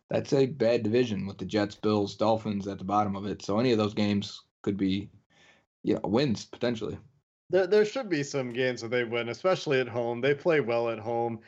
that's 0.08 0.32
a 0.32 0.46
bad 0.46 0.82
division 0.82 1.24
with 1.24 1.38
the 1.38 1.44
Jets, 1.44 1.76
Bills, 1.76 2.16
Dolphins 2.16 2.66
at 2.66 2.78
the 2.78 2.84
bottom 2.84 3.14
of 3.14 3.26
it. 3.26 3.42
So 3.42 3.60
any 3.60 3.70
of 3.70 3.78
those 3.78 3.94
games 3.94 4.42
could 4.62 4.76
be, 4.76 5.08
yeah, 5.84 5.98
wins 6.02 6.46
potentially. 6.46 6.98
There, 7.50 7.68
there 7.68 7.84
should 7.84 8.08
be 8.08 8.24
some 8.24 8.52
games 8.52 8.80
that 8.80 8.90
they 8.90 9.04
win, 9.04 9.28
especially 9.28 9.78
at 9.78 9.88
home. 9.88 10.20
They 10.20 10.34
play 10.34 10.60
well 10.60 10.88
at 10.88 10.98
home. 10.98 11.40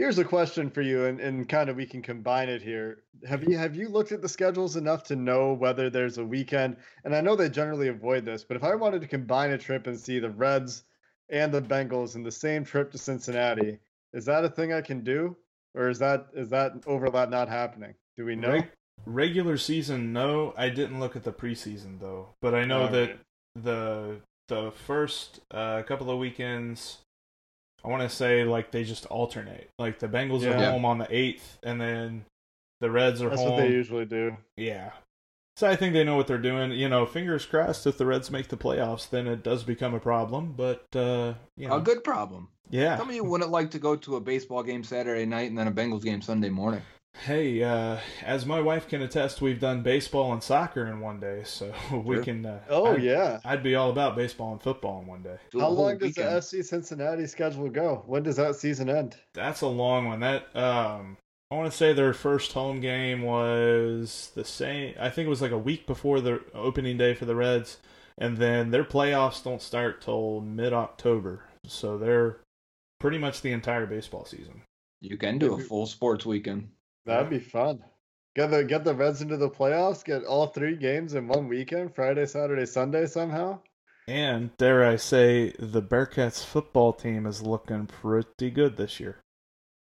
Here's 0.00 0.18
a 0.18 0.24
question 0.24 0.70
for 0.70 0.80
you, 0.80 1.04
and, 1.04 1.20
and 1.20 1.46
kind 1.46 1.68
of 1.68 1.76
we 1.76 1.84
can 1.84 2.00
combine 2.00 2.48
it 2.48 2.62
here. 2.62 3.02
Have 3.28 3.44
you 3.44 3.58
have 3.58 3.76
you 3.76 3.90
looked 3.90 4.12
at 4.12 4.22
the 4.22 4.30
schedules 4.30 4.76
enough 4.76 5.04
to 5.04 5.14
know 5.14 5.52
whether 5.52 5.90
there's 5.90 6.16
a 6.16 6.24
weekend? 6.24 6.78
And 7.04 7.14
I 7.14 7.20
know 7.20 7.36
they 7.36 7.50
generally 7.50 7.88
avoid 7.88 8.24
this, 8.24 8.42
but 8.42 8.56
if 8.56 8.64
I 8.64 8.74
wanted 8.74 9.02
to 9.02 9.06
combine 9.06 9.50
a 9.50 9.58
trip 9.58 9.86
and 9.86 10.00
see 10.00 10.18
the 10.18 10.30
Reds 10.30 10.84
and 11.28 11.52
the 11.52 11.60
Bengals 11.60 12.14
in 12.14 12.22
the 12.22 12.32
same 12.32 12.64
trip 12.64 12.90
to 12.92 12.96
Cincinnati, 12.96 13.78
is 14.14 14.24
that 14.24 14.42
a 14.42 14.48
thing 14.48 14.72
I 14.72 14.80
can 14.80 15.04
do, 15.04 15.36
or 15.74 15.90
is 15.90 15.98
that 15.98 16.28
is 16.32 16.48
that 16.48 16.72
overlap 16.86 17.28
not 17.28 17.50
happening? 17.50 17.92
Do 18.16 18.24
we 18.24 18.36
know? 18.36 18.52
Reg- 18.52 18.70
regular 19.04 19.58
season, 19.58 20.14
no. 20.14 20.54
I 20.56 20.70
didn't 20.70 20.98
look 20.98 21.14
at 21.14 21.24
the 21.24 21.32
preseason 21.32 22.00
though, 22.00 22.30
but 22.40 22.54
I 22.54 22.64
know 22.64 22.84
All 22.84 22.88
that 22.88 23.08
right. 23.10 23.18
the 23.54 24.20
the 24.48 24.70
first 24.70 25.40
uh, 25.50 25.82
couple 25.82 26.10
of 26.10 26.18
weekends, 26.18 27.00
I 27.84 27.88
want 27.88 28.02
to 28.02 28.08
say 28.08 28.44
like 28.44 28.70
they 28.70 28.84
just 28.84 29.06
alternate. 29.06 29.70
Like 29.78 29.98
the 29.98 30.08
Bengals 30.08 30.44
are 30.44 30.54
home 30.70 30.84
on 30.84 30.98
the 30.98 31.06
eighth, 31.14 31.58
and 31.62 31.80
then 31.80 32.24
the 32.80 32.90
Reds 32.90 33.22
are 33.22 33.30
That's 33.30 33.40
home. 33.40 33.50
That's 33.50 33.60
what 33.60 33.68
they 33.68 33.74
usually 33.74 34.04
do. 34.06 34.36
Yeah. 34.56 34.90
So 35.56 35.68
I 35.68 35.76
think 35.76 35.92
they 35.92 36.04
know 36.04 36.16
what 36.16 36.26
they're 36.26 36.38
doing. 36.38 36.72
You 36.72 36.88
know, 36.88 37.04
fingers 37.04 37.44
crossed 37.44 37.86
if 37.86 37.98
the 37.98 38.06
Reds 38.06 38.30
make 38.30 38.48
the 38.48 38.56
playoffs, 38.56 39.10
then 39.10 39.26
it 39.26 39.42
does 39.42 39.62
become 39.62 39.92
a 39.94 40.00
problem. 40.00 40.54
But 40.56 40.86
uh, 40.94 41.34
you 41.56 41.68
know, 41.68 41.76
A 41.76 41.80
good 41.80 42.02
problem. 42.04 42.48
yeah. 42.70 42.96
Some 42.96 43.10
of 43.10 43.14
you 43.14 43.24
wouldn't 43.24 43.50
like 43.50 43.70
to 43.72 43.78
go 43.78 43.96
to 43.96 44.16
a 44.16 44.20
baseball 44.20 44.62
game 44.62 44.84
Saturday 44.84 45.26
night 45.26 45.50
and 45.50 45.58
then 45.58 45.68
a 45.68 45.72
Bengals 45.72 46.02
game 46.02 46.22
Sunday 46.22 46.48
morning. 46.48 46.82
Hey, 47.14 47.62
uh, 47.62 47.98
as 48.22 48.46
my 48.46 48.60
wife 48.60 48.88
can 48.88 49.02
attest, 49.02 49.42
we've 49.42 49.60
done 49.60 49.82
baseball 49.82 50.32
and 50.32 50.42
soccer 50.42 50.86
in 50.86 51.00
one 51.00 51.20
day, 51.20 51.42
so 51.44 51.72
we 52.04 52.16
Sure. 52.16 52.24
can. 52.24 52.46
Uh, 52.46 52.60
Oh 52.68 52.92
I'd, 52.94 53.02
yeah. 53.02 53.40
I'd 53.44 53.62
be 53.62 53.74
all 53.74 53.90
about 53.90 54.16
baseball 54.16 54.52
and 54.52 54.62
football 54.62 55.00
in 55.02 55.06
one 55.06 55.22
day. 55.22 55.36
How 55.52 55.68
long 55.68 55.98
does 55.98 56.14
the 56.14 56.22
weekend. 56.22 56.28
FC 56.40 56.64
Cincinnati 56.64 57.26
schedule 57.26 57.68
go? 57.68 58.04
When 58.06 58.22
does 58.22 58.36
that 58.36 58.56
season 58.56 58.88
end? 58.88 59.16
That's 59.34 59.60
a 59.60 59.66
long 59.66 60.06
one. 60.06 60.20
That 60.20 60.44
um, 60.56 61.18
I 61.50 61.56
want 61.56 61.70
to 61.70 61.76
say 61.76 61.92
their 61.92 62.14
first 62.14 62.52
home 62.52 62.80
game 62.80 63.22
was 63.22 64.30
the 64.34 64.44
same. 64.44 64.94
I 64.98 65.10
think 65.10 65.26
it 65.26 65.30
was 65.30 65.42
like 65.42 65.52
a 65.52 65.58
week 65.58 65.86
before 65.86 66.20
the 66.20 66.40
opening 66.54 66.96
day 66.96 67.12
for 67.14 67.26
the 67.26 67.34
Reds, 67.36 67.78
and 68.16 68.38
then 68.38 68.70
their 68.70 68.84
playoffs 68.84 69.44
don't 69.44 69.60
start 69.60 70.00
till 70.00 70.40
mid 70.40 70.72
October, 70.72 71.44
so 71.66 71.98
they're 71.98 72.38
pretty 72.98 73.18
much 73.18 73.42
the 73.42 73.52
entire 73.52 73.84
baseball 73.84 74.24
season. 74.24 74.62
You 75.02 75.18
can 75.18 75.38
do 75.38 75.54
a 75.54 75.58
full 75.58 75.86
sports 75.86 76.24
weekend. 76.24 76.70
That'd 77.10 77.30
be 77.30 77.38
fun. 77.38 77.82
Get 78.36 78.50
the 78.50 78.64
get 78.64 78.84
the 78.84 78.94
Reds 78.94 79.22
into 79.22 79.36
the 79.36 79.50
playoffs. 79.50 80.04
Get 80.04 80.24
all 80.24 80.46
three 80.46 80.76
games 80.76 81.14
in 81.14 81.26
one 81.26 81.48
weekend: 81.48 81.94
Friday, 81.94 82.26
Saturday, 82.26 82.66
Sunday. 82.66 83.06
Somehow. 83.06 83.60
And 84.06 84.56
dare 84.56 84.84
I 84.84 84.96
say, 84.96 85.52
the 85.58 85.82
Bearcats 85.82 86.44
football 86.44 86.92
team 86.92 87.26
is 87.26 87.42
looking 87.42 87.86
pretty 87.86 88.50
good 88.50 88.76
this 88.76 88.98
year. 88.98 89.20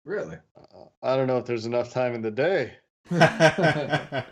Really? 0.06 0.38
Uh, 0.56 0.86
I 1.04 1.16
don't 1.16 1.28
know 1.28 1.38
if 1.38 1.46
there's 1.46 1.66
enough 1.66 1.92
time 1.92 2.16
in 2.16 2.22
the 2.22 2.32
day. 2.32 2.78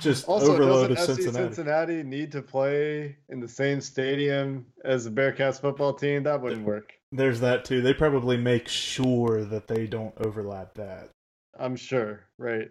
Just 0.00 0.28
Also, 0.28 0.52
overloaded 0.52 0.96
doesn't 0.96 1.16
FC 1.16 1.22
Cincinnati. 1.22 1.54
Cincinnati 1.54 2.02
need 2.02 2.32
to 2.32 2.42
play 2.42 3.16
in 3.28 3.40
the 3.40 3.48
same 3.48 3.80
stadium 3.80 4.66
as 4.84 5.04
the 5.04 5.10
Bearcats 5.10 5.60
football 5.60 5.94
team? 5.94 6.24
That 6.24 6.40
wouldn't 6.40 6.66
work. 6.66 6.92
There's 7.10 7.40
that 7.40 7.64
too. 7.64 7.80
They 7.80 7.94
probably 7.94 8.36
make 8.36 8.68
sure 8.68 9.44
that 9.44 9.66
they 9.66 9.86
don't 9.86 10.14
overlap 10.18 10.74
that. 10.74 11.10
I'm 11.58 11.76
sure. 11.76 12.24
Right. 12.38 12.70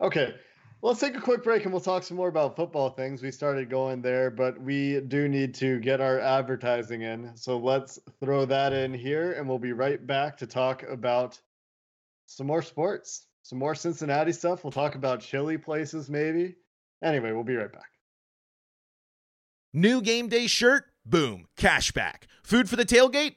Okay. 0.00 0.34
Let's 0.82 1.00
take 1.00 1.16
a 1.16 1.20
quick 1.20 1.42
break 1.42 1.64
and 1.64 1.72
we'll 1.72 1.80
talk 1.80 2.02
some 2.02 2.18
more 2.18 2.28
about 2.28 2.56
football 2.56 2.90
things. 2.90 3.22
We 3.22 3.30
started 3.30 3.70
going 3.70 4.02
there, 4.02 4.30
but 4.30 4.60
we 4.60 5.00
do 5.00 5.28
need 5.28 5.54
to 5.54 5.80
get 5.80 6.02
our 6.02 6.20
advertising 6.20 7.00
in. 7.00 7.34
So 7.36 7.56
let's 7.56 7.98
throw 8.20 8.44
that 8.44 8.74
in 8.74 8.92
here 8.92 9.32
and 9.32 9.48
we'll 9.48 9.58
be 9.58 9.72
right 9.72 10.06
back 10.06 10.36
to 10.38 10.46
talk 10.46 10.82
about 10.82 11.40
some 12.26 12.46
more 12.46 12.60
sports, 12.60 13.26
some 13.42 13.58
more 13.58 13.74
Cincinnati 13.74 14.32
stuff. 14.32 14.62
We'll 14.62 14.72
talk 14.72 14.94
about 14.94 15.22
chilly 15.22 15.56
places 15.56 16.10
maybe. 16.10 16.56
Anyway, 17.02 17.32
we'll 17.32 17.44
be 17.44 17.56
right 17.56 17.72
back. 17.72 17.88
New 19.72 20.02
game 20.02 20.28
day 20.28 20.46
shirt? 20.46 20.84
Boom, 21.06 21.46
cashback. 21.56 22.24
Food 22.42 22.68
for 22.68 22.76
the 22.76 22.84
tailgate? 22.84 23.36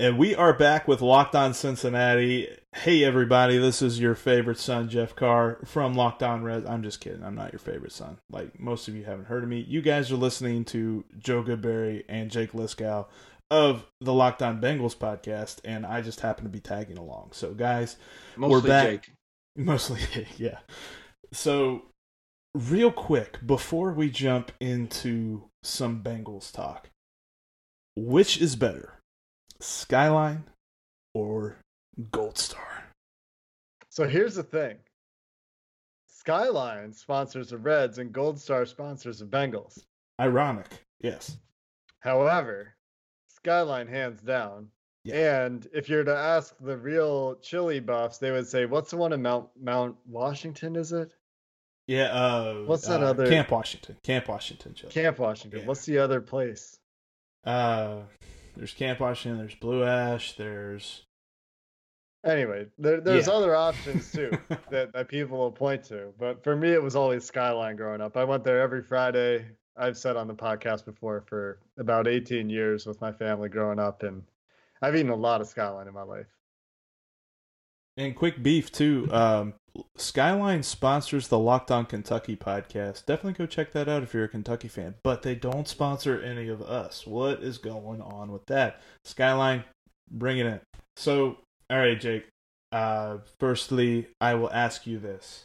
And 0.00 0.16
we 0.16 0.32
are 0.36 0.52
back 0.52 0.86
with 0.86 1.00
Locked 1.00 1.34
On 1.34 1.52
Cincinnati. 1.52 2.48
Hey, 2.72 3.02
everybody, 3.02 3.58
this 3.58 3.82
is 3.82 3.98
your 3.98 4.14
favorite 4.14 4.58
son, 4.60 4.88
Jeff 4.88 5.16
Carr 5.16 5.58
from 5.64 5.94
Locked 5.94 6.22
On 6.22 6.44
Reds. 6.44 6.66
I'm 6.66 6.84
just 6.84 7.00
kidding. 7.00 7.24
I'm 7.24 7.34
not 7.34 7.52
your 7.52 7.58
favorite 7.58 7.90
son. 7.90 8.18
Like, 8.30 8.60
most 8.60 8.86
of 8.86 8.94
you 8.94 9.02
haven't 9.02 9.24
heard 9.24 9.42
of 9.42 9.48
me. 9.48 9.58
You 9.58 9.82
guys 9.82 10.12
are 10.12 10.16
listening 10.16 10.64
to 10.66 11.04
Joe 11.18 11.42
Goodberry 11.42 12.04
and 12.08 12.30
Jake 12.30 12.52
Liskow 12.52 13.06
of 13.50 13.86
the 14.00 14.12
Locked 14.12 14.40
On 14.40 14.60
Bengals 14.60 14.96
podcast, 14.96 15.58
and 15.64 15.84
I 15.84 16.00
just 16.00 16.20
happen 16.20 16.44
to 16.44 16.50
be 16.50 16.60
tagging 16.60 16.98
along. 16.98 17.30
So, 17.32 17.52
guys, 17.52 17.96
Mostly 18.36 18.54
we're 18.54 18.68
back. 18.68 19.10
Mostly 19.56 19.98
Jake. 20.12 20.26
Mostly, 20.28 20.44
yeah. 20.44 20.58
So, 21.32 21.86
real 22.54 22.92
quick, 22.92 23.44
before 23.44 23.92
we 23.92 24.10
jump 24.10 24.52
into 24.60 25.48
some 25.64 26.04
Bengals 26.04 26.52
talk, 26.52 26.88
which 27.96 28.40
is 28.40 28.54
better, 28.54 28.97
Skyline 29.60 30.44
or 31.14 31.56
Gold 32.10 32.38
Star? 32.38 32.84
So 33.90 34.06
here's 34.06 34.34
the 34.36 34.42
thing. 34.42 34.76
Skyline 36.06 36.92
sponsors 36.92 37.50
the 37.50 37.58
Reds 37.58 37.98
and 37.98 38.12
Gold 38.12 38.40
Star 38.40 38.66
sponsors 38.66 39.18
the 39.18 39.24
Bengals. 39.24 39.80
Ironic, 40.20 40.66
yes. 41.00 41.36
However, 42.00 42.74
Skyline 43.28 43.86
hands 43.88 44.20
down. 44.20 44.68
Yeah. 45.04 45.44
And 45.46 45.66
if 45.72 45.88
you're 45.88 46.04
to 46.04 46.14
ask 46.16 46.54
the 46.60 46.76
real 46.76 47.36
chili 47.36 47.80
buffs, 47.80 48.18
they 48.18 48.30
would 48.30 48.46
say, 48.46 48.66
"What's 48.66 48.90
the 48.90 48.96
one 48.98 49.12
in 49.12 49.22
Mount 49.22 49.48
Mount 49.58 49.96
Washington? 50.06 50.76
Is 50.76 50.92
it 50.92 51.14
Yeah. 51.86 52.12
Uh, 52.12 52.64
What's 52.66 52.86
that 52.88 53.02
uh, 53.02 53.06
other- 53.06 53.28
Camp 53.28 53.50
Washington? 53.50 53.96
Camp 54.02 54.28
Washington. 54.28 54.74
Chili. 54.74 54.92
Camp 54.92 55.18
Washington? 55.18 55.60
Yeah. 55.60 55.66
What's 55.66 55.86
the 55.86 55.98
other 55.98 56.20
place?" 56.20 56.76
Uh, 57.44 58.00
there's 58.58 58.74
Camp 58.74 59.00
Washington. 59.00 59.38
There's 59.38 59.54
Blue 59.54 59.84
Ash. 59.84 60.36
There's 60.36 61.04
Anyway, 62.24 62.66
there, 62.78 63.00
there's 63.00 63.28
Yeah. 63.28 63.32
other 63.32 63.54
options 63.54 64.10
too 64.12 64.30
that, 64.70 64.92
that 64.92 65.08
people 65.08 65.38
will 65.38 65.52
point 65.52 65.84
to. 65.84 66.12
But 66.18 66.42
for 66.42 66.56
me, 66.56 66.70
it 66.72 66.82
was 66.82 66.96
always 66.96 67.24
Skyline 67.24 67.76
growing 67.76 68.00
up. 68.00 68.16
I 68.16 68.24
went 68.24 68.42
there 68.44 68.60
every 68.60 68.82
Friday. 68.82 69.46
I've 69.76 69.96
said 69.96 70.16
on 70.16 70.26
the 70.26 70.34
podcast 70.34 70.84
before 70.84 71.22
for 71.28 71.60
about 71.78 72.08
18 72.08 72.50
years 72.50 72.84
with 72.84 73.00
my 73.00 73.12
family 73.12 73.48
growing 73.48 73.78
up, 73.78 74.02
and 74.02 74.24
I've 74.82 74.96
eaten 74.96 75.10
a 75.12 75.16
lot 75.16 75.40
of 75.40 75.46
Skyline 75.46 75.86
in 75.86 75.94
my 75.94 76.02
life. 76.02 76.26
And 77.96 78.14
quick 78.16 78.42
beef 78.42 78.72
too. 78.72 79.08
Um, 79.12 79.54
Skyline 79.96 80.62
sponsors 80.62 81.28
the 81.28 81.38
Locked 81.38 81.70
On 81.70 81.84
Kentucky 81.84 82.36
podcast. 82.36 83.06
Definitely 83.06 83.32
go 83.32 83.46
check 83.46 83.72
that 83.72 83.88
out 83.88 84.02
if 84.02 84.14
you're 84.14 84.24
a 84.24 84.28
Kentucky 84.28 84.68
fan. 84.68 84.94
But 85.02 85.22
they 85.22 85.34
don't 85.34 85.68
sponsor 85.68 86.20
any 86.20 86.48
of 86.48 86.62
us. 86.62 87.06
What 87.06 87.42
is 87.42 87.58
going 87.58 88.00
on 88.00 88.32
with 88.32 88.46
that? 88.46 88.80
Skyline, 89.04 89.64
bring 90.10 90.38
it 90.38 90.46
in. 90.46 90.60
So, 90.96 91.38
all 91.70 91.78
right, 91.78 92.00
Jake. 92.00 92.26
Uh, 92.70 93.18
firstly, 93.40 94.08
I 94.20 94.34
will 94.34 94.52
ask 94.52 94.86
you 94.86 94.98
this. 94.98 95.44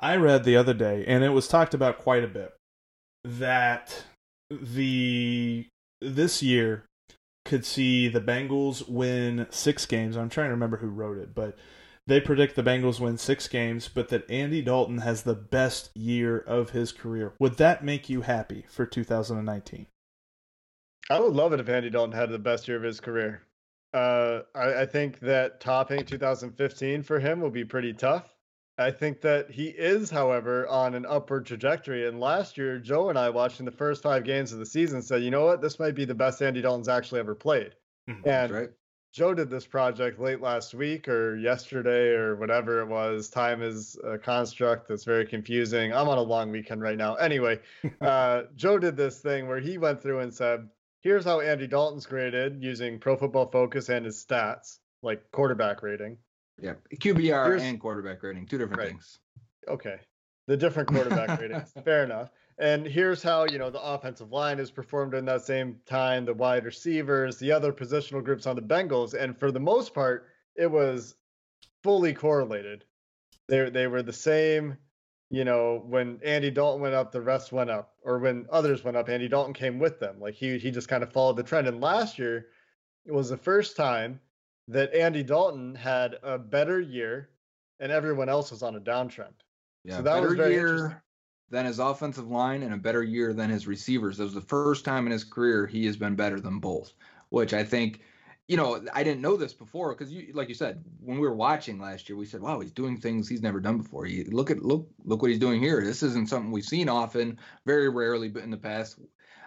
I 0.00 0.16
read 0.16 0.44
the 0.44 0.56
other 0.56 0.74
day, 0.74 1.04
and 1.06 1.24
it 1.24 1.30
was 1.30 1.48
talked 1.48 1.74
about 1.74 1.98
quite 1.98 2.24
a 2.24 2.28
bit, 2.28 2.54
that 3.24 4.04
the 4.50 5.66
this 6.00 6.42
year 6.42 6.84
could 7.44 7.64
see 7.64 8.08
the 8.08 8.20
Bengals 8.20 8.88
win 8.88 9.46
six 9.50 9.86
games. 9.86 10.16
I'm 10.16 10.28
trying 10.28 10.48
to 10.48 10.54
remember 10.54 10.78
who 10.78 10.88
wrote 10.88 11.18
it, 11.18 11.34
but 11.34 11.56
they 12.10 12.20
predict 12.20 12.56
the 12.56 12.62
Bengals 12.62 12.98
win 12.98 13.16
six 13.16 13.46
games, 13.46 13.88
but 13.88 14.08
that 14.08 14.28
Andy 14.28 14.62
Dalton 14.62 14.98
has 14.98 15.22
the 15.22 15.34
best 15.34 15.96
year 15.96 16.38
of 16.38 16.70
his 16.70 16.90
career. 16.90 17.34
Would 17.38 17.56
that 17.58 17.84
make 17.84 18.08
you 18.08 18.22
happy 18.22 18.64
for 18.68 18.84
2019? 18.84 19.86
I 21.08 21.20
would 21.20 21.32
love 21.32 21.52
it 21.52 21.60
if 21.60 21.68
Andy 21.68 21.90
Dalton 21.90 22.16
had 22.16 22.30
the 22.30 22.38
best 22.38 22.66
year 22.66 22.76
of 22.76 22.82
his 22.82 23.00
career. 23.00 23.42
Uh, 23.94 24.40
I, 24.54 24.82
I 24.82 24.86
think 24.86 25.20
that 25.20 25.60
topping 25.60 26.04
2015 26.04 27.02
for 27.02 27.18
him 27.18 27.40
will 27.40 27.50
be 27.50 27.64
pretty 27.64 27.92
tough. 27.92 28.34
I 28.78 28.90
think 28.90 29.20
that 29.20 29.50
he 29.50 29.66
is, 29.66 30.10
however, 30.10 30.66
on 30.68 30.94
an 30.94 31.04
upward 31.06 31.46
trajectory. 31.46 32.08
And 32.08 32.18
last 32.18 32.56
year, 32.56 32.78
Joe 32.78 33.10
and 33.10 33.18
I, 33.18 33.28
watching 33.30 33.66
the 33.66 33.72
first 33.72 34.02
five 34.02 34.24
games 34.24 34.52
of 34.52 34.58
the 34.58 34.66
season, 34.66 35.02
said, 35.02 35.22
you 35.22 35.30
know 35.30 35.44
what, 35.44 35.60
this 35.60 35.78
might 35.78 35.94
be 35.94 36.04
the 36.04 36.14
best 36.14 36.40
Andy 36.40 36.62
Dalton's 36.62 36.88
actually 36.88 37.20
ever 37.20 37.34
played. 37.34 37.74
Mhm. 38.08 38.24
That's 38.24 38.50
And 38.50 38.52
right. 38.52 38.70
Joe 39.12 39.34
did 39.34 39.50
this 39.50 39.66
project 39.66 40.20
late 40.20 40.40
last 40.40 40.72
week 40.72 41.08
or 41.08 41.36
yesterday 41.36 42.10
or 42.10 42.36
whatever 42.36 42.80
it 42.80 42.86
was. 42.86 43.28
Time 43.28 43.60
is 43.60 43.98
a 44.04 44.16
construct 44.16 44.86
that's 44.88 45.02
very 45.04 45.26
confusing. 45.26 45.92
I'm 45.92 46.08
on 46.08 46.18
a 46.18 46.22
long 46.22 46.50
weekend 46.52 46.80
right 46.80 46.96
now. 46.96 47.16
Anyway, 47.16 47.58
uh, 48.00 48.42
Joe 48.54 48.78
did 48.78 48.96
this 48.96 49.18
thing 49.18 49.48
where 49.48 49.58
he 49.58 49.78
went 49.78 50.00
through 50.00 50.20
and 50.20 50.32
said, 50.32 50.68
here's 51.02 51.24
how 51.24 51.40
Andy 51.40 51.66
Dalton's 51.66 52.06
graded 52.06 52.62
using 52.62 53.00
Pro 53.00 53.16
Football 53.16 53.46
Focus 53.50 53.88
and 53.88 54.04
his 54.04 54.24
stats, 54.24 54.78
like 55.02 55.28
quarterback 55.32 55.82
rating. 55.82 56.16
Yeah, 56.62 56.74
QBR 56.94 57.46
Here's- 57.46 57.62
and 57.62 57.80
quarterback 57.80 58.22
rating, 58.22 58.46
two 58.46 58.58
different 58.58 58.78
Right. 58.78 58.88
things. 58.90 59.18
Okay. 59.66 59.96
The 60.46 60.56
different 60.56 60.88
quarterback 60.88 61.40
ratings. 61.40 61.72
Fair 61.84 62.04
enough. 62.04 62.30
And 62.58 62.86
here's 62.86 63.22
how, 63.22 63.44
you 63.44 63.58
know, 63.58 63.70
the 63.70 63.82
offensive 63.82 64.32
line 64.32 64.58
has 64.58 64.70
performed 64.70 65.14
in 65.14 65.24
that 65.26 65.42
same 65.42 65.80
time, 65.86 66.24
the 66.24 66.34
wide 66.34 66.64
receivers, 66.64 67.38
the 67.38 67.52
other 67.52 67.72
positional 67.72 68.22
groups 68.22 68.46
on 68.46 68.56
the 68.56 68.62
Bengals. 68.62 69.14
And 69.14 69.36
for 69.36 69.50
the 69.50 69.60
most 69.60 69.94
part, 69.94 70.26
it 70.56 70.70
was 70.70 71.14
fully 71.82 72.12
correlated. 72.12 72.84
They 73.48 73.70
they 73.70 73.86
were 73.86 74.02
the 74.02 74.12
same, 74.12 74.76
you 75.30 75.44
know, 75.44 75.82
when 75.86 76.20
Andy 76.24 76.50
Dalton 76.50 76.82
went 76.82 76.94
up, 76.94 77.12
the 77.12 77.22
rest 77.22 77.50
went 77.52 77.70
up. 77.70 77.94
Or 78.02 78.18
when 78.18 78.46
others 78.50 78.84
went 78.84 78.96
up, 78.96 79.08
Andy 79.08 79.28
Dalton 79.28 79.54
came 79.54 79.78
with 79.78 79.98
them. 79.98 80.20
Like 80.20 80.34
he 80.34 80.58
he 80.58 80.70
just 80.70 80.88
kind 80.88 81.02
of 81.02 81.12
followed 81.12 81.36
the 81.36 81.42
trend. 81.42 81.66
And 81.66 81.80
last 81.80 82.18
year 82.18 82.48
it 83.06 83.12
was 83.12 83.30
the 83.30 83.36
first 83.36 83.76
time 83.76 84.20
that 84.68 84.94
Andy 84.94 85.22
Dalton 85.22 85.74
had 85.74 86.16
a 86.22 86.38
better 86.38 86.80
year 86.80 87.30
and 87.80 87.90
everyone 87.90 88.28
else 88.28 88.50
was 88.50 88.62
on 88.62 88.76
a 88.76 88.80
downtrend. 88.80 89.32
Yeah, 89.84 89.96
So 89.96 90.02
that 90.02 90.14
better 90.14 90.28
was 90.28 90.36
very 90.36 90.52
year 90.52 90.68
interesting. 90.68 91.00
Than 91.50 91.66
his 91.66 91.78
offensive 91.78 92.28
line 92.28 92.62
and 92.62 92.72
a 92.72 92.78
better 92.78 93.02
year 93.02 93.32
than 93.32 93.50
his 93.50 93.66
receivers. 93.66 94.16
That 94.16 94.24
was 94.24 94.34
the 94.34 94.40
first 94.40 94.84
time 94.84 95.06
in 95.06 95.12
his 95.12 95.24
career 95.24 95.66
he 95.66 95.86
has 95.86 95.96
been 95.96 96.14
better 96.14 96.40
than 96.40 96.60
both, 96.60 96.92
which 97.28 97.52
I 97.52 97.64
think, 97.64 98.00
you 98.46 98.56
know, 98.56 98.84
I 98.94 99.02
didn't 99.02 99.20
know 99.20 99.36
this 99.36 99.52
before 99.52 99.94
because 99.94 100.12
you, 100.12 100.32
like 100.32 100.48
you 100.48 100.54
said, 100.54 100.84
when 101.00 101.18
we 101.18 101.26
were 101.28 101.34
watching 101.34 101.80
last 101.80 102.08
year, 102.08 102.16
we 102.16 102.26
said, 102.26 102.40
"Wow, 102.40 102.60
he's 102.60 102.72
doing 102.72 102.96
things 102.96 103.28
he's 103.28 103.42
never 103.42 103.60
done 103.60 103.78
before." 103.78 104.04
He, 104.06 104.24
look 104.24 104.50
at 104.50 104.62
look 104.62 104.88
look 105.04 105.22
what 105.22 105.30
he's 105.30 105.40
doing 105.40 105.60
here. 105.60 105.84
This 105.84 106.02
isn't 106.02 106.28
something 106.28 106.50
we've 106.50 106.64
seen 106.64 106.88
often, 106.88 107.38
very 107.64 107.88
rarely, 107.88 108.28
but 108.28 108.42
in 108.42 108.50
the 108.50 108.56
past, 108.56 108.98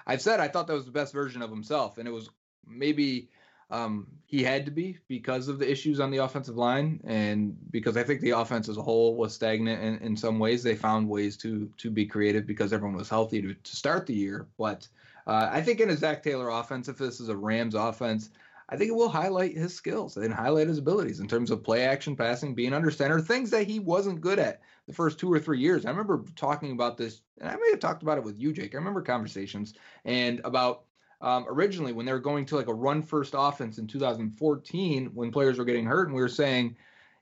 I've 0.08 0.22
said 0.22 0.40
I 0.40 0.48
thought 0.48 0.68
that 0.68 0.74
was 0.74 0.86
the 0.86 0.92
best 0.92 1.14
version 1.14 1.42
of 1.42 1.50
himself, 1.50 1.98
and 1.98 2.08
it 2.08 2.12
was 2.12 2.30
maybe 2.66 3.30
um, 3.72 4.08
he 4.26 4.44
had 4.44 4.66
to 4.66 4.72
be 4.72 4.98
because 5.08 5.48
of 5.48 5.60
the 5.60 5.70
issues 5.70 6.00
on 6.00 6.12
the 6.12 6.18
offensive 6.18 6.58
line, 6.58 7.00
and 7.06 7.56
because 7.72 7.98
I 7.98 8.04
think 8.04 8.22
the 8.22 8.32
offense 8.32 8.70
as 8.70 8.78
a 8.78 8.82
whole 8.82 9.16
was 9.16 9.34
stagnant 9.34 9.82
in, 9.82 9.98
in 10.00 10.18
some 10.18 10.40
ways. 10.40 10.64
They 10.64 10.76
found 10.76 11.10
ways 11.10 11.38
to 11.38 11.72
to 11.78 11.90
be 11.90 12.06
creative 12.06 12.46
because 12.46 12.74
everyone 12.74 12.98
was 12.98 13.10
healthy 13.10 13.42
to, 13.42 13.54
to 13.54 13.76
start 13.76 14.06
the 14.06 14.16
year. 14.16 14.48
But 14.58 14.88
uh, 15.28 15.50
I 15.52 15.62
think 15.62 15.80
in 15.80 15.90
a 15.90 15.98
Zac 15.98 16.24
Taylor 16.24 16.50
offense, 16.50 16.88
if 16.88 16.98
this 16.98 17.20
is 17.20 17.30
a 17.30 17.38
Rams 17.38 17.76
offense, 17.76 18.30
I 18.70 18.76
think 18.76 18.90
it 18.90 18.96
will 18.96 19.10
highlight 19.10 19.56
his 19.56 19.74
skills 19.74 20.18
and 20.18 20.34
highlight 20.34 20.68
his 20.68 20.78
abilities 20.78 21.20
in 21.20 21.28
terms 21.28 21.52
of 21.52 21.64
play 21.64 21.84
action, 21.84 22.16
passing, 22.16 22.56
being 22.56 22.74
under 22.74 22.92
center, 22.92 23.20
things 23.20 23.50
that 23.52 23.68
he 23.68 23.80
wasn't 23.80 24.22
good 24.22 24.40
at 24.40 24.62
the 24.88 24.94
first 24.94 25.20
two 25.20 25.32
or 25.32 25.40
three 25.40 25.60
years. 25.60 25.86
I 25.86 25.90
remember 25.90 26.24
talking 26.36 26.72
about 26.72 26.98
this, 26.98 27.22
and 27.40 27.50
I 27.50 27.56
may 27.56 27.70
have 27.72 27.80
talked 27.80 28.04
about 28.04 28.18
it 28.18 28.24
with 28.24 28.40
you, 28.40 28.52
Jake. 28.52 28.74
I 28.74 28.78
remember 28.78 29.02
conversations 29.02 29.74
and 30.06 30.42
about 30.44 30.86
um, 31.24 31.46
originally 31.48 31.94
when 31.94 32.06
they 32.06 32.12
were 32.12 32.20
going 32.20 32.46
to 32.46 32.58
like 32.58 32.68
a 32.68 32.74
run 32.74 33.02
first 33.02 33.34
offense 33.36 33.78
in 33.78 33.88
2014 33.88 35.12
when 35.14 35.32
players 35.32 35.58
were 35.58 35.66
getting 35.66 35.86
hurt 35.86 36.08
and 36.08 36.16
we 36.16 36.22
were 36.22 36.28
saying 36.28 36.76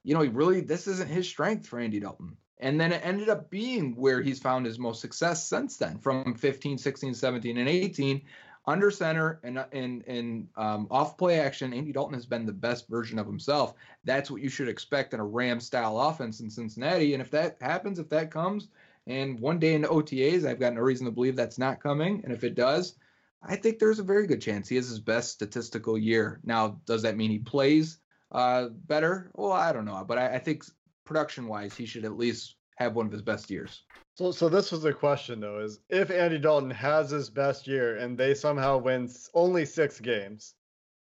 you 0.04 0.16
know 0.16 0.22
he 0.22 0.28
really 0.28 0.60
this 0.60 0.88
isn't 0.88 1.10
his 1.10 1.28
strength 1.28 1.68
for 1.68 1.80
andy 1.80 2.00
dalton. 2.00 2.36
And 2.60 2.80
then 2.80 2.92
it 2.92 3.02
ended 3.04 3.28
up 3.28 3.50
being 3.50 3.96
where 3.96 4.22
he's 4.22 4.40
found 4.40 4.68
his 4.68 4.78
most 4.78 5.02
success 5.02 5.48
since 5.48 5.78
then 5.78 5.98
from 5.98 6.36
15 6.36 6.78
16 6.78 7.14
17 7.14 7.58
and 7.58 7.70
18 7.70 8.22
under 8.68 8.92
center 8.92 9.40
and 9.44 9.64
and 9.72 10.04
and 10.08 10.48
um, 10.56 10.88
off 10.92 11.18
play 11.18 11.40
action. 11.40 11.74
Andy 11.74 11.92
dalton 11.92 12.14
has 12.14 12.26
been 12.26 12.46
the 12.46 12.52
best 12.52 12.88
version 12.88 13.18
of 13.18 13.26
himself. 13.26 13.74
That's 14.04 14.30
what 14.30 14.42
you 14.42 14.50
should 14.50 14.68
expect 14.68 15.14
in 15.14 15.20
a 15.20 15.26
ram 15.26 15.60
style 15.60 16.00
offense 16.00 16.40
in 16.40 16.50
cincinnati. 16.50 17.14
And 17.14 17.22
if 17.22 17.32
that 17.32 17.58
happens 17.62 17.98
if 18.00 18.10
that 18.10 18.32
comes 18.32 18.68
and 19.08 19.40
one 19.40 19.58
day 19.58 19.74
in 19.74 19.82
otas 19.82 20.46
i've 20.46 20.60
got 20.60 20.76
no 20.76 20.82
reason 20.82 21.08
to 21.08 21.12
believe 21.12 21.36
that's 21.36 21.58
not 21.58 21.82
coming. 21.82 22.22
And 22.24 22.32
if 22.32 22.44
it 22.44 22.56
does 22.56 22.96
I 23.44 23.56
think 23.56 23.80
there's 23.80 24.00
a 24.00 24.04
very 24.04 24.28
good 24.28 24.42
chance 24.42 24.70
he 24.70 24.76
has 24.76 24.88
his 24.88 25.00
best 25.00 25.32
statistical 25.32 25.98
year. 25.98 26.40
Now, 26.44 26.80
does 26.86 27.02
that 27.02 27.18
mean 27.18 27.32
he 27.32 27.40
plays 27.40 27.98
uh, 28.32 28.70
better? 28.70 29.32
Well, 29.34 29.52
I 29.52 29.74
don't 29.74 29.86
know, 29.86 30.04
but 30.08 30.18
I, 30.18 30.36
I 30.36 30.40
think 30.40 30.64
production 31.06 31.48
wise, 31.48 31.76
he 31.76 31.86
should 31.86 32.06
at 32.06 32.18
least 32.18 32.56
have 32.76 32.94
one 32.96 33.06
of 33.06 33.12
his 33.12 33.22
best 33.22 33.50
years. 33.50 33.84
So, 34.16 34.32
so 34.32 34.50
this 34.50 34.72
was 34.72 34.84
the 34.84 34.94
question 34.94 35.40
though: 35.40 35.60
is 35.60 35.80
if 35.90 36.12
Andy 36.12 36.38
Dalton 36.38 36.70
has 36.72 37.10
his 37.10 37.30
best 37.30 37.68
year 37.68 37.98
and 37.98 38.18
they 38.18 38.34
somehow 38.34 38.78
win 38.78 39.10
only 39.34 39.66
six 39.66 40.00
games, 40.00 40.56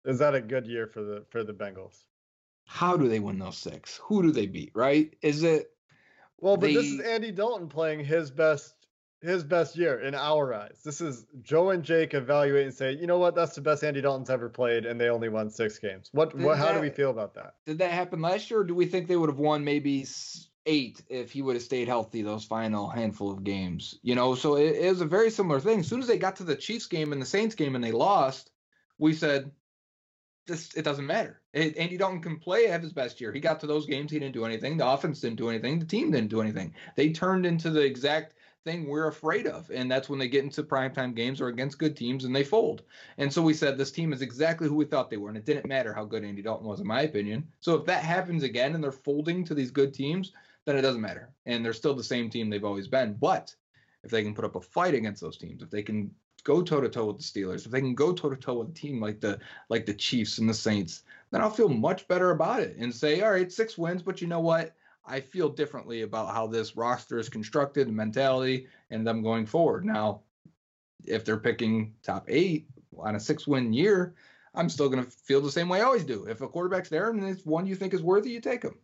is 0.05 0.19
that 0.19 0.35
a 0.35 0.41
good 0.41 0.67
year 0.67 0.87
for 0.87 1.03
the 1.03 1.25
for 1.31 1.45
the 1.45 1.55
Bengals? 1.55 2.05
How 2.67 2.97
do 2.97 3.09
they 3.09 3.21
win 3.21 3.39
those 3.39 3.57
six? 3.57 3.99
Who 4.05 4.23
do 4.23 4.31
they 4.31 4.47
beat? 4.47 4.73
Right? 4.75 5.15
Is 5.23 5.43
it? 5.43 5.71
Well, 6.39 6.57
but 6.57 6.73
this 6.73 6.87
is 6.87 7.01
Andy 7.01 7.33
Dalton 7.33 7.69
playing 7.69 8.05
his 8.05 8.31
best 8.31 8.75
his 9.21 9.43
best 9.43 9.77
year 9.77 9.99
in 10.01 10.15
our 10.15 10.55
eyes. 10.55 10.81
This 10.85 11.01
is 11.01 11.27
Joe 11.43 11.71
and 11.71 11.83
Jake 11.83 12.15
evaluate 12.15 12.67
and 12.67 12.75
say, 12.75 12.93
you 12.93 13.07
know 13.07 13.19
what, 13.19 13.35
that's 13.35 13.55
the 13.55 13.61
best 13.61 13.83
Andy 13.83 14.01
Dalton's 14.01 14.31
ever 14.31 14.49
played, 14.49 14.87
and 14.87 15.01
they 15.01 15.09
only 15.09 15.29
won 15.29 15.51
six 15.51 15.79
games. 15.79 16.09
What? 16.13 16.37
Did 16.37 16.45
what 16.45 16.59
how 16.59 16.73
do 16.73 16.81
we 16.81 16.91
feel 16.91 17.11
about 17.11 17.35
that? 17.35 17.55
Did 17.67 17.79
that 17.79 17.91
happen 17.91 18.21
last 18.21 18.51
year, 18.51 18.61
or 18.61 18.65
do 18.65 18.75
we 18.75 18.87
think 18.87 19.09
they 19.09 19.17
would 19.17 19.29
have 19.29 19.39
won 19.39 19.65
maybe 19.65 20.07
eight 20.67 21.03
if 21.09 21.33
he 21.33 21.43
would 21.43 21.57
have 21.57 21.63
stayed 21.63 21.89
healthy 21.89 22.23
those 22.23 22.45
final 22.45 22.89
handful 22.89 23.31
of 23.31 23.43
games? 23.43 23.99
You 24.03 24.15
know, 24.15 24.35
so 24.35 24.57
it, 24.57 24.77
it 24.77 24.89
was 24.89 25.01
a 25.01 25.07
very 25.07 25.31
similar 25.31 25.61
thing. 25.61 25.81
As 25.81 25.89
soon 25.89 26.01
as 26.01 26.07
they 26.07 26.19
got 26.19 26.37
to 26.37 26.45
the 26.45 26.57
Chiefs 26.57 26.87
game 26.87 27.13
and 27.13 27.21
the 27.21 27.27
Saints 27.27 27.55
game 27.55 27.75
and 27.75 27.83
they 27.83 27.93
lost, 27.93 28.51
we 28.99 29.15
said, 29.15 29.51
this 30.47 30.75
it 30.75 30.85
doesn't 30.85 31.07
matter. 31.07 31.41
It, 31.53 31.77
Andy 31.77 31.97
Dalton 31.97 32.23
can 32.23 32.39
play 32.39 32.67
have 32.69 32.83
his 32.83 32.93
best 32.93 33.21
year. 33.21 33.33
He 33.33 33.41
got 33.41 33.61
to 33.61 33.67
those 33.67 33.87
games, 33.87 34.11
he 34.11 34.19
didn't 34.19 34.35
do 34.35 34.45
anything. 34.45 34.77
The 34.77 34.89
offense 34.89 35.21
didn't 35.21 35.39
do 35.39 35.51
anything. 35.51 35.79
The 35.79 35.87
team 35.87 36.11
didn't 36.11 36.31
do 36.31 36.41
anything. 36.41 36.75
They 36.97 37.11
turned 37.11 37.47
into 37.47 37.71
the 37.71 37.83
exact 37.83 38.35
thing 38.69 38.87
we're 38.87 39.09
afraid 39.09 39.47
of, 39.47 39.71
and 39.71 39.91
that's 39.91 40.11
when 40.11 40.19
they 40.19 40.29
get 40.29 40.45
into 40.45 40.63
primetime 40.63 41.15
games 41.15 41.41
or 41.41 41.49
against 41.49 41.79
good 41.79 41.97
teams 41.97 42.25
and 42.25 42.37
they 42.37 42.45
fold. 42.45 42.83
And 43.17 43.33
so 43.33 43.41
we 43.41 43.55
said 43.55 43.79
this 43.79 43.91
team 43.91 44.13
is 44.13 44.21
exactly 44.21 44.69
who 44.69 44.75
we 44.75 44.85
thought 44.85 45.09
they 45.09 45.17
were, 45.17 45.31
and 45.31 45.39
it 45.39 45.47
didn't 45.47 45.67
matter 45.67 45.95
how 45.95 46.05
good 46.05 46.23
Andy 46.23 46.43
Dalton 46.43 46.67
was, 46.67 46.81
in 46.81 46.87
my 46.87 47.03
opinion. 47.03 47.49
So 47.61 47.75
if 47.77 47.87
that 47.87 48.05
happens 48.05 48.43
again 48.43 48.75
and 48.75 48.85
they're 48.85 48.93
folding 48.93 49.43
to 49.45 49.55
these 49.55 49.71
good 49.71 49.95
teams, 49.95 50.33
then 50.67 50.77
it 50.77 50.83
doesn't 50.83 51.01
matter, 51.01 51.31
and 51.47 51.65
they're 51.65 51.73
still 51.73 51.95
the 51.95 52.05
same 52.05 52.29
team 52.29 52.51
they've 52.51 52.65
always 52.65 52.89
been. 52.89 53.15
But 53.15 53.55
if 54.05 54.11
they 54.11 54.23
can 54.23 54.35
put 54.35 54.45
up 54.45 54.55
a 54.55 54.61
fight 54.61 54.95
against 54.95 55.23
those 55.23 55.39
teams, 55.39 55.63
if 55.63 55.71
they 55.71 55.83
can 55.83 56.11
go 56.45 56.61
toe 56.61 56.83
to 56.83 56.91
toe 56.91 57.07
with 57.07 57.17
the 57.17 57.23
Steelers, 57.23 57.65
if 57.65 57.73
they 57.73 57.81
can 57.81 57.95
go 57.95 58.13
toe 58.13 58.29
to 58.29 58.37
toe 58.37 58.59
with 58.59 58.69
a 58.69 58.73
team 58.73 59.01
like 59.01 59.21
the 59.21 59.39
like 59.71 59.87
the 59.87 59.95
Chiefs 59.95 60.37
and 60.37 60.49
the 60.49 60.55
Saints, 60.55 61.05
then 61.31 61.41
I'll 61.41 61.49
feel 61.49 61.71
much 61.71 62.07
better 62.07 62.33
about 62.33 62.61
it 62.61 62.77
and 62.77 62.95
say, 62.95 63.23
all 63.23 63.31
right, 63.31 63.51
six 63.51 63.79
wins, 63.79 64.03
but 64.03 64.21
you 64.21 64.29
know 64.29 64.41
what? 64.41 64.75
I 65.09 65.21
feel 65.21 65.49
differently 65.49 66.03
about 66.03 66.35
how 66.35 66.47
this 66.47 66.77
roster 66.77 67.19
is 67.19 67.29
constructed, 67.29 67.89
the 67.89 67.93
mentality, 67.93 68.67
and 68.91 69.07
them 69.07 69.23
going 69.23 69.47
forward. 69.47 69.85
Now, 69.85 70.23
if 71.05 71.25
they're 71.25 71.39
picking 71.39 71.95
top 72.03 72.27
eight 72.29 72.69
on 72.97 73.15
a 73.15 73.21
six 73.21 73.47
win 73.47 73.73
year, 73.73 74.15
I'm 74.55 74.69
still 74.69 74.89
going 74.89 75.05
to 75.05 75.11
feel 75.11 75.41
the 75.41 75.51
same 75.51 75.69
way 75.69 75.81
I 75.81 75.85
always 75.85 76.05
do. 76.05 76.25
If 76.25 76.41
a 76.41 76.49
quarterback's 76.49 76.89
there 76.89 77.11
and 77.11 77.25
it's 77.25 77.45
one 77.45 77.67
you 77.67 77.75
think 77.75 77.95
is 77.95 78.03
worthy, 78.03 78.31
you 78.31 78.41
take 78.41 78.63
him. 78.63 78.79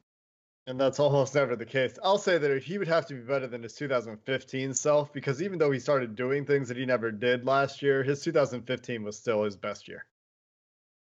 And 0.66 0.80
that's 0.80 0.98
almost 0.98 1.34
never 1.34 1.56
the 1.56 1.66
case. 1.66 1.98
I'll 2.02 2.16
say 2.16 2.38
that 2.38 2.62
he 2.62 2.78
would 2.78 2.88
have 2.88 3.06
to 3.06 3.14
be 3.14 3.20
better 3.20 3.46
than 3.46 3.62
his 3.62 3.74
2015 3.74 4.72
self 4.72 5.12
because 5.12 5.42
even 5.42 5.58
though 5.58 5.70
he 5.70 5.78
started 5.78 6.16
doing 6.16 6.46
things 6.46 6.68
that 6.68 6.78
he 6.78 6.86
never 6.86 7.10
did 7.10 7.44
last 7.44 7.82
year, 7.82 8.02
his 8.02 8.22
2015 8.22 9.02
was 9.02 9.18
still 9.18 9.44
his 9.44 9.56
best 9.56 9.88
year. 9.88 10.06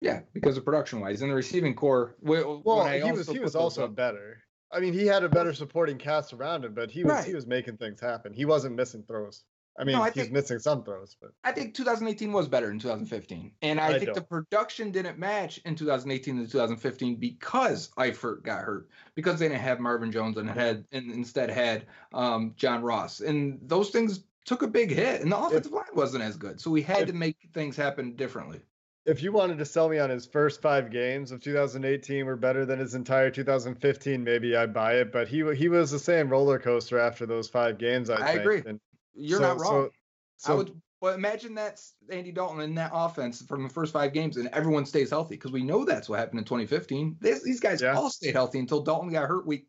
Yeah, 0.01 0.21
because 0.33 0.57
of 0.57 0.65
production 0.65 0.99
wise, 0.99 1.21
in 1.21 1.29
the 1.29 1.35
receiving 1.35 1.75
corps. 1.75 2.15
Well, 2.19 2.61
Well, 2.65 2.85
he 2.87 3.11
was 3.11 3.29
he 3.29 3.39
was 3.39 3.55
also 3.55 3.87
better. 3.87 4.43
I 4.73 4.79
mean, 4.79 4.93
he 4.93 5.05
had 5.05 5.23
a 5.23 5.29
better 5.29 5.53
supporting 5.53 5.97
cast 5.97 6.33
around 6.33 6.65
him, 6.65 6.73
but 6.73 6.89
he 6.91 7.03
was 7.03 7.13
Right. 7.13 7.25
he 7.25 7.33
was 7.35 7.45
making 7.47 7.77
things 7.77 7.99
happen. 7.99 8.33
He 8.33 8.45
wasn't 8.45 8.75
missing 8.75 9.03
throws. 9.07 9.43
I 9.77 9.83
mean, 9.85 9.95
I 9.95 10.05
he's 10.11 10.13
think- 10.13 10.31
missing 10.31 10.59
some 10.59 10.83
throws, 10.83 11.17
but 11.19 11.31
I 11.43 11.51
think 11.51 11.73
2018 11.73 12.31
was 12.31 12.47
better 12.47 12.67
than 12.67 12.77
2015, 12.77 13.53
and 13.63 13.79
I, 13.79 13.87
I 13.87 13.91
think 13.99 14.13
the 14.13 14.19
don't. 14.19 14.29
production 14.29 14.91
didn't 14.91 15.17
match 15.17 15.59
in 15.65 15.75
2018 15.75 16.37
and 16.37 16.49
2015 16.49 17.15
because 17.15 17.89
Eifert 17.97 18.43
got 18.43 18.61
hurt 18.63 18.87
because 19.15 19.39
they 19.39 19.47
didn't 19.47 19.61
have 19.61 19.79
Marvin 19.79 20.11
Jones 20.11 20.37
and 20.37 20.47
had 20.47 20.85
and 20.91 21.11
instead 21.11 21.49
had 21.49 21.87
um, 22.13 22.53
John 22.55 22.83
Ross, 22.83 23.19
and 23.21 23.57
those 23.63 23.89
things 23.89 24.23
took 24.45 24.61
a 24.61 24.67
big 24.67 24.91
hit, 24.91 25.21
and 25.21 25.31
the 25.31 25.37
offensive 25.39 25.71
line 25.71 25.85
wasn't 25.95 26.23
as 26.23 26.37
good, 26.37 26.61
so 26.61 26.69
we 26.69 26.83
had 26.83 27.03
if- 27.03 27.07
to 27.07 27.13
make 27.13 27.37
things 27.53 27.75
happen 27.75 28.15
differently. 28.15 28.61
If 29.05 29.21
you 29.21 29.31
wanted 29.31 29.57
to 29.57 29.65
sell 29.65 29.89
me 29.89 29.99
on 29.99 30.09
his 30.09 30.25
first 30.25 30.61
five 30.61 30.89
games 30.91 31.31
of 31.31 31.41
2018 31.41 32.25
were 32.25 32.35
better 32.35 32.65
than 32.65 32.79
his 32.79 32.95
entire 32.95 33.29
2015, 33.29 34.23
maybe 34.23 34.55
I'd 34.55 34.73
buy 34.73 34.95
it. 34.95 35.11
But 35.11 35.27
he 35.27 35.43
he 35.55 35.67
was 35.69 35.91
the 35.91 35.99
same 35.99 36.29
roller 36.29 36.57
coaster 36.59 36.97
after 36.99 37.25
those 37.25 37.49
five 37.49 37.77
games. 37.77 38.09
I, 38.09 38.15
I 38.15 38.25
think. 38.27 38.39
agree. 38.39 38.63
And 38.65 38.79
You're 39.13 39.39
so- 39.39 39.43
not 39.47 39.59
wrong. 39.59 39.89
So, 40.37 40.47
so 40.47 40.53
I 40.53 40.55
would, 40.57 40.81
but 41.01 41.15
imagine 41.15 41.53
that's 41.53 41.95
Andy 42.09 42.31
Dalton 42.31 42.61
in 42.61 42.75
that 42.75 42.91
offense 42.93 43.41
from 43.45 43.63
the 43.63 43.69
first 43.69 43.91
five 43.91 44.13
games, 44.13 44.37
and 44.37 44.47
everyone 44.53 44.85
stays 44.85 45.09
healthy 45.09 45.35
because 45.35 45.51
we 45.51 45.63
know 45.63 45.83
that's 45.83 46.07
what 46.07 46.19
happened 46.19 46.39
in 46.39 46.45
2015. 46.45 47.17
These, 47.19 47.43
these 47.43 47.59
guys 47.59 47.81
Yeah. 47.81 47.93
all 47.95 48.09
stayed 48.09 48.33
healthy 48.33 48.59
until 48.59 48.81
Dalton 48.81 49.11
got 49.11 49.27
hurt 49.27 49.45
week 49.45 49.67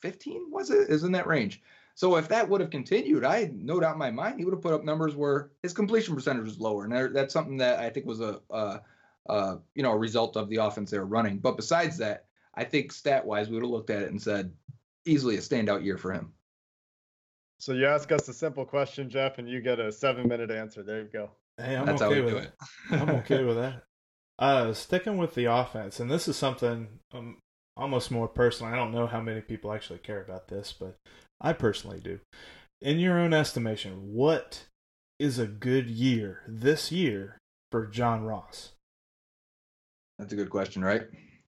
15. 0.00 0.48
Was 0.50 0.70
it? 0.70 0.90
Is 0.90 1.04
in 1.04 1.12
that 1.12 1.26
range. 1.28 1.62
So 1.94 2.16
if 2.16 2.28
that 2.28 2.48
would 2.48 2.60
have 2.60 2.70
continued, 2.70 3.24
I 3.24 3.40
had 3.40 3.54
no 3.54 3.78
doubt 3.78 3.92
in 3.94 3.98
my 3.98 4.10
mind 4.10 4.38
he 4.38 4.44
would 4.44 4.54
have 4.54 4.62
put 4.62 4.74
up 4.74 4.84
numbers 4.84 5.14
where 5.14 5.50
his 5.62 5.72
completion 5.72 6.14
percentage 6.14 6.44
was 6.44 6.58
lower, 6.58 6.84
and 6.84 7.14
that's 7.14 7.34
something 7.34 7.58
that 7.58 7.80
I 7.80 7.90
think 7.90 8.06
was 8.06 8.20
a, 8.20 8.40
a 8.50 8.80
uh, 9.28 9.56
you 9.74 9.82
know, 9.82 9.92
a 9.92 9.98
result 9.98 10.36
of 10.36 10.48
the 10.48 10.56
offense 10.56 10.90
they 10.90 10.98
were 10.98 11.06
running. 11.06 11.38
But 11.38 11.56
besides 11.56 11.98
that, 11.98 12.24
I 12.54 12.64
think 12.64 12.92
stat 12.92 13.24
wise, 13.24 13.48
we 13.48 13.54
would 13.54 13.62
have 13.62 13.70
looked 13.70 13.90
at 13.90 14.02
it 14.02 14.10
and 14.10 14.20
said 14.20 14.52
easily 15.04 15.36
a 15.36 15.40
standout 15.40 15.84
year 15.84 15.96
for 15.96 16.12
him. 16.12 16.32
So 17.58 17.72
you 17.72 17.86
ask 17.86 18.10
us 18.10 18.28
a 18.28 18.34
simple 18.34 18.64
question, 18.64 19.08
Jeff, 19.08 19.38
and 19.38 19.48
you 19.48 19.60
get 19.60 19.78
a 19.78 19.92
seven 19.92 20.28
minute 20.28 20.50
answer. 20.50 20.82
There 20.82 21.02
you 21.02 21.08
go. 21.12 21.30
Hey, 21.56 21.76
I'm 21.76 21.86
That's 21.86 22.02
okay 22.02 22.14
how 22.14 22.20
we 22.20 22.24
with 22.24 22.34
do 22.34 22.38
it. 22.38 22.52
it. 22.90 23.00
I'm 23.00 23.10
okay 23.10 23.44
with 23.44 23.56
that. 23.56 23.84
Uh, 24.38 24.72
sticking 24.72 25.18
with 25.18 25.34
the 25.34 25.44
offense, 25.44 26.00
and 26.00 26.10
this 26.10 26.26
is 26.26 26.36
something 26.36 26.88
um, 27.12 27.36
almost 27.76 28.10
more 28.10 28.26
personal. 28.26 28.72
I 28.72 28.76
don't 28.76 28.90
know 28.90 29.06
how 29.06 29.20
many 29.20 29.40
people 29.40 29.72
actually 29.72 30.00
care 30.00 30.20
about 30.20 30.48
this, 30.48 30.72
but 30.72 30.96
I 31.42 31.52
personally 31.52 32.00
do. 32.00 32.20
In 32.80 32.98
your 32.98 33.18
own 33.18 33.34
estimation, 33.34 34.14
what 34.14 34.66
is 35.18 35.38
a 35.38 35.46
good 35.46 35.88
year 35.88 36.42
this 36.46 36.92
year 36.92 37.38
for 37.70 37.86
John 37.86 38.22
Ross? 38.22 38.72
That's 40.18 40.32
a 40.32 40.36
good 40.36 40.50
question, 40.50 40.84
right? 40.84 41.02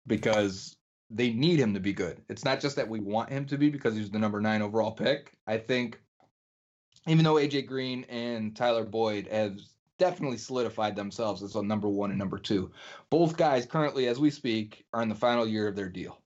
Because 0.08 0.76
they 1.12 1.32
need 1.32 1.60
him 1.60 1.74
to 1.76 1.80
be 1.80 1.94
good. 1.94 2.22
It's 2.30 2.44
not 2.44 2.60
just 2.60 2.76
that 2.78 2.90
we 2.90 3.00
want 3.00 3.30
him 3.30 3.46
to 3.46 3.58
be 3.58 3.70
because 3.70 3.96
he's 3.96 4.10
the 4.10 4.20
number 4.20 4.42
nine 4.42 4.62
overall 4.62 4.92
pick. 4.92 5.32
I 5.46 5.58
think 5.58 6.00
even 7.08 7.24
though 7.24 7.36
AJ 7.36 7.68
Green 7.68 8.06
and 8.10 8.56
Tyler 8.56 8.84
Boyd 8.84 9.28
have 9.32 9.60
definitely 10.00 10.38
solidified 10.38 10.96
themselves 10.96 11.44
as 11.44 11.56
a 11.56 11.62
number 11.62 11.88
one 11.88 12.10
and 12.10 12.20
number 12.20 12.40
two, 12.40 12.72
both 13.12 13.38
guys 13.38 13.66
currently, 13.68 14.08
as 14.08 14.20
we 14.20 14.32
speak, 14.32 14.84
are 14.94 15.04
in 15.04 15.10
the 15.10 15.16
final 15.16 15.48
year 15.48 15.68
of 15.68 15.76
their 15.76 15.90
deal. 15.90 16.20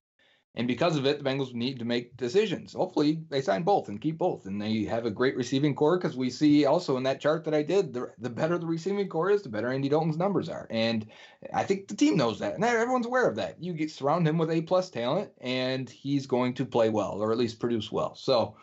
And 0.59 0.67
because 0.67 0.97
of 0.97 1.05
it, 1.05 1.23
the 1.23 1.23
Bengals 1.23 1.53
need 1.53 1.79
to 1.79 1.85
make 1.85 2.17
decisions. 2.17 2.73
Hopefully, 2.73 3.23
they 3.29 3.39
sign 3.39 3.63
both 3.63 3.87
and 3.87 4.01
keep 4.01 4.17
both, 4.17 4.45
and 4.45 4.61
they 4.61 4.83
have 4.83 5.05
a 5.05 5.09
great 5.09 5.37
receiving 5.37 5.73
corps. 5.73 5.97
Because 5.97 6.17
we 6.17 6.29
see 6.29 6.65
also 6.65 6.97
in 6.97 7.03
that 7.03 7.21
chart 7.21 7.45
that 7.45 7.53
I 7.53 7.63
did, 7.63 7.93
the, 7.93 8.11
the 8.17 8.29
better 8.29 8.57
the 8.57 8.65
receiving 8.65 9.07
corps 9.07 9.29
is, 9.29 9.41
the 9.41 9.47
better 9.47 9.71
Andy 9.71 9.87
Dalton's 9.87 10.17
numbers 10.17 10.49
are. 10.49 10.67
And 10.69 11.07
I 11.53 11.63
think 11.63 11.87
the 11.87 11.95
team 11.95 12.17
knows 12.17 12.39
that, 12.39 12.55
and 12.55 12.65
everyone's 12.65 13.05
aware 13.05 13.29
of 13.29 13.37
that. 13.37 13.63
You 13.63 13.71
get 13.71 13.89
surround 13.89 14.27
him 14.27 14.37
with 14.37 14.51
A 14.51 14.61
plus 14.61 14.89
talent, 14.89 15.31
and 15.39 15.89
he's 15.89 16.27
going 16.27 16.55
to 16.55 16.65
play 16.65 16.89
well, 16.89 17.21
or 17.21 17.31
at 17.31 17.37
least 17.37 17.61
produce 17.61 17.89
well. 17.89 18.15
So, 18.15 18.57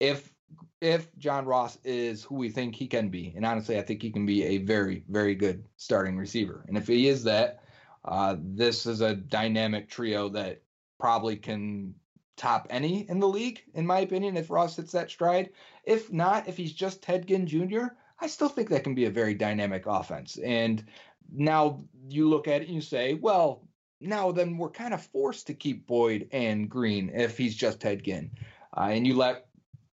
if 0.00 0.32
if 0.80 1.14
John 1.18 1.44
Ross 1.44 1.76
is 1.84 2.24
who 2.24 2.36
we 2.36 2.48
think 2.48 2.74
he 2.74 2.86
can 2.86 3.10
be, 3.10 3.34
and 3.36 3.44
honestly, 3.44 3.78
I 3.78 3.82
think 3.82 4.00
he 4.00 4.10
can 4.10 4.24
be 4.24 4.42
a 4.42 4.56
very, 4.56 5.04
very 5.06 5.34
good 5.34 5.66
starting 5.76 6.16
receiver. 6.16 6.64
And 6.66 6.78
if 6.78 6.86
he 6.86 7.08
is 7.08 7.24
that, 7.24 7.62
uh, 8.06 8.36
this 8.40 8.86
is 8.86 9.02
a 9.02 9.14
dynamic 9.14 9.90
trio 9.90 10.30
that 10.30 10.62
probably 10.98 11.36
can 11.36 11.94
top 12.36 12.66
any 12.70 13.08
in 13.08 13.18
the 13.18 13.28
league, 13.28 13.62
in 13.74 13.86
my 13.86 14.00
opinion, 14.00 14.36
if 14.36 14.50
Ross 14.50 14.76
hits 14.76 14.92
that 14.92 15.10
stride. 15.10 15.50
If 15.84 16.12
not, 16.12 16.48
if 16.48 16.56
he's 16.56 16.72
just 16.72 17.02
Ted 17.02 17.26
Ginn 17.26 17.46
Jr., 17.46 17.86
I 18.20 18.26
still 18.26 18.48
think 18.48 18.68
that 18.70 18.84
can 18.84 18.94
be 18.94 19.06
a 19.06 19.10
very 19.10 19.34
dynamic 19.34 19.86
offense. 19.86 20.38
And 20.38 20.84
now 21.32 21.80
you 22.08 22.28
look 22.28 22.48
at 22.48 22.62
it 22.62 22.66
and 22.66 22.74
you 22.74 22.80
say, 22.80 23.14
well, 23.14 23.66
now 24.00 24.32
then 24.32 24.58
we're 24.58 24.70
kind 24.70 24.94
of 24.94 25.02
forced 25.02 25.46
to 25.46 25.54
keep 25.54 25.86
Boyd 25.86 26.28
and 26.32 26.68
Green 26.68 27.10
if 27.14 27.36
he's 27.36 27.56
just 27.56 27.80
Ted 27.80 28.04
Ginn. 28.04 28.30
Uh, 28.76 28.88
and 28.90 29.06
you 29.06 29.14
let 29.14 29.46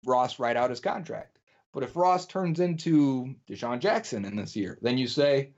Ross 0.06 0.40
write 0.40 0.58
out 0.58 0.70
his 0.70 0.80
contract. 0.80 1.38
But 1.74 1.84
if 1.84 1.96
Ross 1.96 2.26
turns 2.26 2.60
into 2.60 3.36
DeSean 3.50 3.80
Jackson 3.80 4.26
in 4.26 4.36
this 4.36 4.56
year, 4.56 4.80
then 4.82 4.98
you 4.98 5.08
say, 5.08 5.52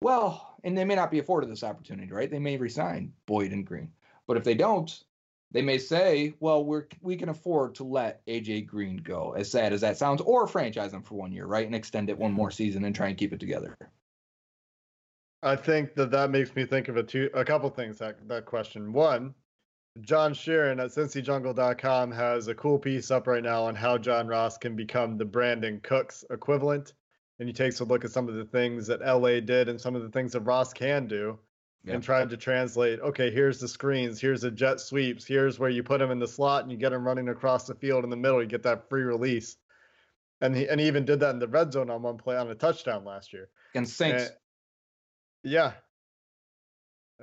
well, 0.00 0.54
and 0.64 0.76
they 0.76 0.84
may 0.84 0.94
not 0.94 1.10
be 1.10 1.18
afforded 1.18 1.50
this 1.50 1.64
opportunity, 1.64 2.12
right? 2.12 2.30
They 2.30 2.38
may 2.38 2.56
resign 2.56 3.12
Boyd 3.26 3.52
and 3.52 3.66
Green. 3.66 3.92
But 4.26 4.36
if 4.36 4.44
they 4.44 4.54
don't, 4.54 4.90
they 5.52 5.62
may 5.62 5.78
say, 5.78 6.34
well, 6.40 6.64
we're 6.64 6.86
we 7.00 7.16
can 7.16 7.28
afford 7.28 7.76
to 7.76 7.84
let 7.84 8.24
AJ 8.26 8.66
Green 8.66 8.96
go, 8.96 9.34
as 9.36 9.50
sad 9.50 9.72
as 9.72 9.80
that 9.82 9.96
sounds, 9.96 10.20
or 10.20 10.46
franchise 10.46 10.92
him 10.92 11.02
for 11.02 11.14
one 11.14 11.32
year, 11.32 11.46
right? 11.46 11.66
And 11.66 11.74
extend 11.74 12.10
it 12.10 12.18
one 12.18 12.30
mm-hmm. 12.30 12.36
more 12.36 12.50
season 12.50 12.84
and 12.84 12.94
try 12.94 13.08
and 13.08 13.16
keep 13.16 13.32
it 13.32 13.40
together. 13.40 13.76
I 15.42 15.54
think 15.54 15.94
that 15.94 16.10
that 16.10 16.30
makes 16.30 16.54
me 16.56 16.64
think 16.64 16.88
of 16.88 16.96
a 16.96 17.02
two 17.02 17.30
a 17.32 17.44
couple 17.44 17.70
things 17.70 17.98
that 17.98 18.26
that 18.28 18.46
question. 18.46 18.92
One, 18.92 19.34
John 20.00 20.34
Sheeran 20.34 20.82
at 20.82 20.90
CincyJungle.com 20.90 22.10
has 22.10 22.48
a 22.48 22.54
cool 22.54 22.78
piece 22.78 23.10
up 23.10 23.26
right 23.26 23.42
now 23.42 23.64
on 23.64 23.74
how 23.74 23.96
John 23.96 24.26
Ross 24.26 24.58
can 24.58 24.74
become 24.74 25.16
the 25.16 25.24
Brandin 25.24 25.82
Cooks 25.82 26.24
equivalent, 26.30 26.94
and 27.38 27.48
he 27.48 27.52
takes 27.52 27.80
a 27.80 27.84
look 27.84 28.04
at 28.04 28.10
some 28.10 28.28
of 28.28 28.34
the 28.34 28.44
things 28.44 28.88
that 28.88 29.00
LA 29.00 29.40
did 29.40 29.68
and 29.68 29.80
some 29.80 29.94
of 29.94 30.02
the 30.02 30.10
things 30.10 30.32
that 30.32 30.40
Ross 30.40 30.72
can 30.72 31.06
do, 31.06 31.38
Yeah. 31.86 31.94
and 31.94 32.02
tried 32.02 32.30
to 32.30 32.36
translate. 32.36 32.98
Okay, 33.00 33.30
here's 33.30 33.60
the 33.60 33.68
screens, 33.68 34.20
here's 34.20 34.40
the 34.40 34.50
jet 34.50 34.80
sweeps, 34.80 35.24
here's 35.24 35.58
where 35.58 35.70
you 35.70 35.84
put 35.84 36.00
him 36.00 36.10
in 36.10 36.18
the 36.18 36.26
slot 36.26 36.62
and 36.62 36.72
you 36.72 36.76
get 36.76 36.92
him 36.92 37.06
running 37.06 37.28
across 37.28 37.66
the 37.66 37.76
field 37.76 38.02
in 38.02 38.10
the 38.10 38.16
middle. 38.16 38.42
You 38.42 38.48
get 38.48 38.64
that 38.64 38.88
free 38.88 39.02
release, 39.02 39.56
and 40.40 40.54
he 40.54 40.68
and 40.68 40.80
he 40.80 40.88
even 40.88 41.04
did 41.04 41.20
that 41.20 41.30
in 41.30 41.38
the 41.38 41.46
red 41.48 41.72
zone 41.72 41.88
on 41.90 42.02
one 42.02 42.18
play 42.18 42.36
on 42.36 42.50
a 42.50 42.54
touchdown 42.56 43.04
last 43.04 43.32
year. 43.32 43.48
And 43.74 43.88
Saints, 43.88 44.24
Eh, 44.24 44.28
yeah. 45.44 45.72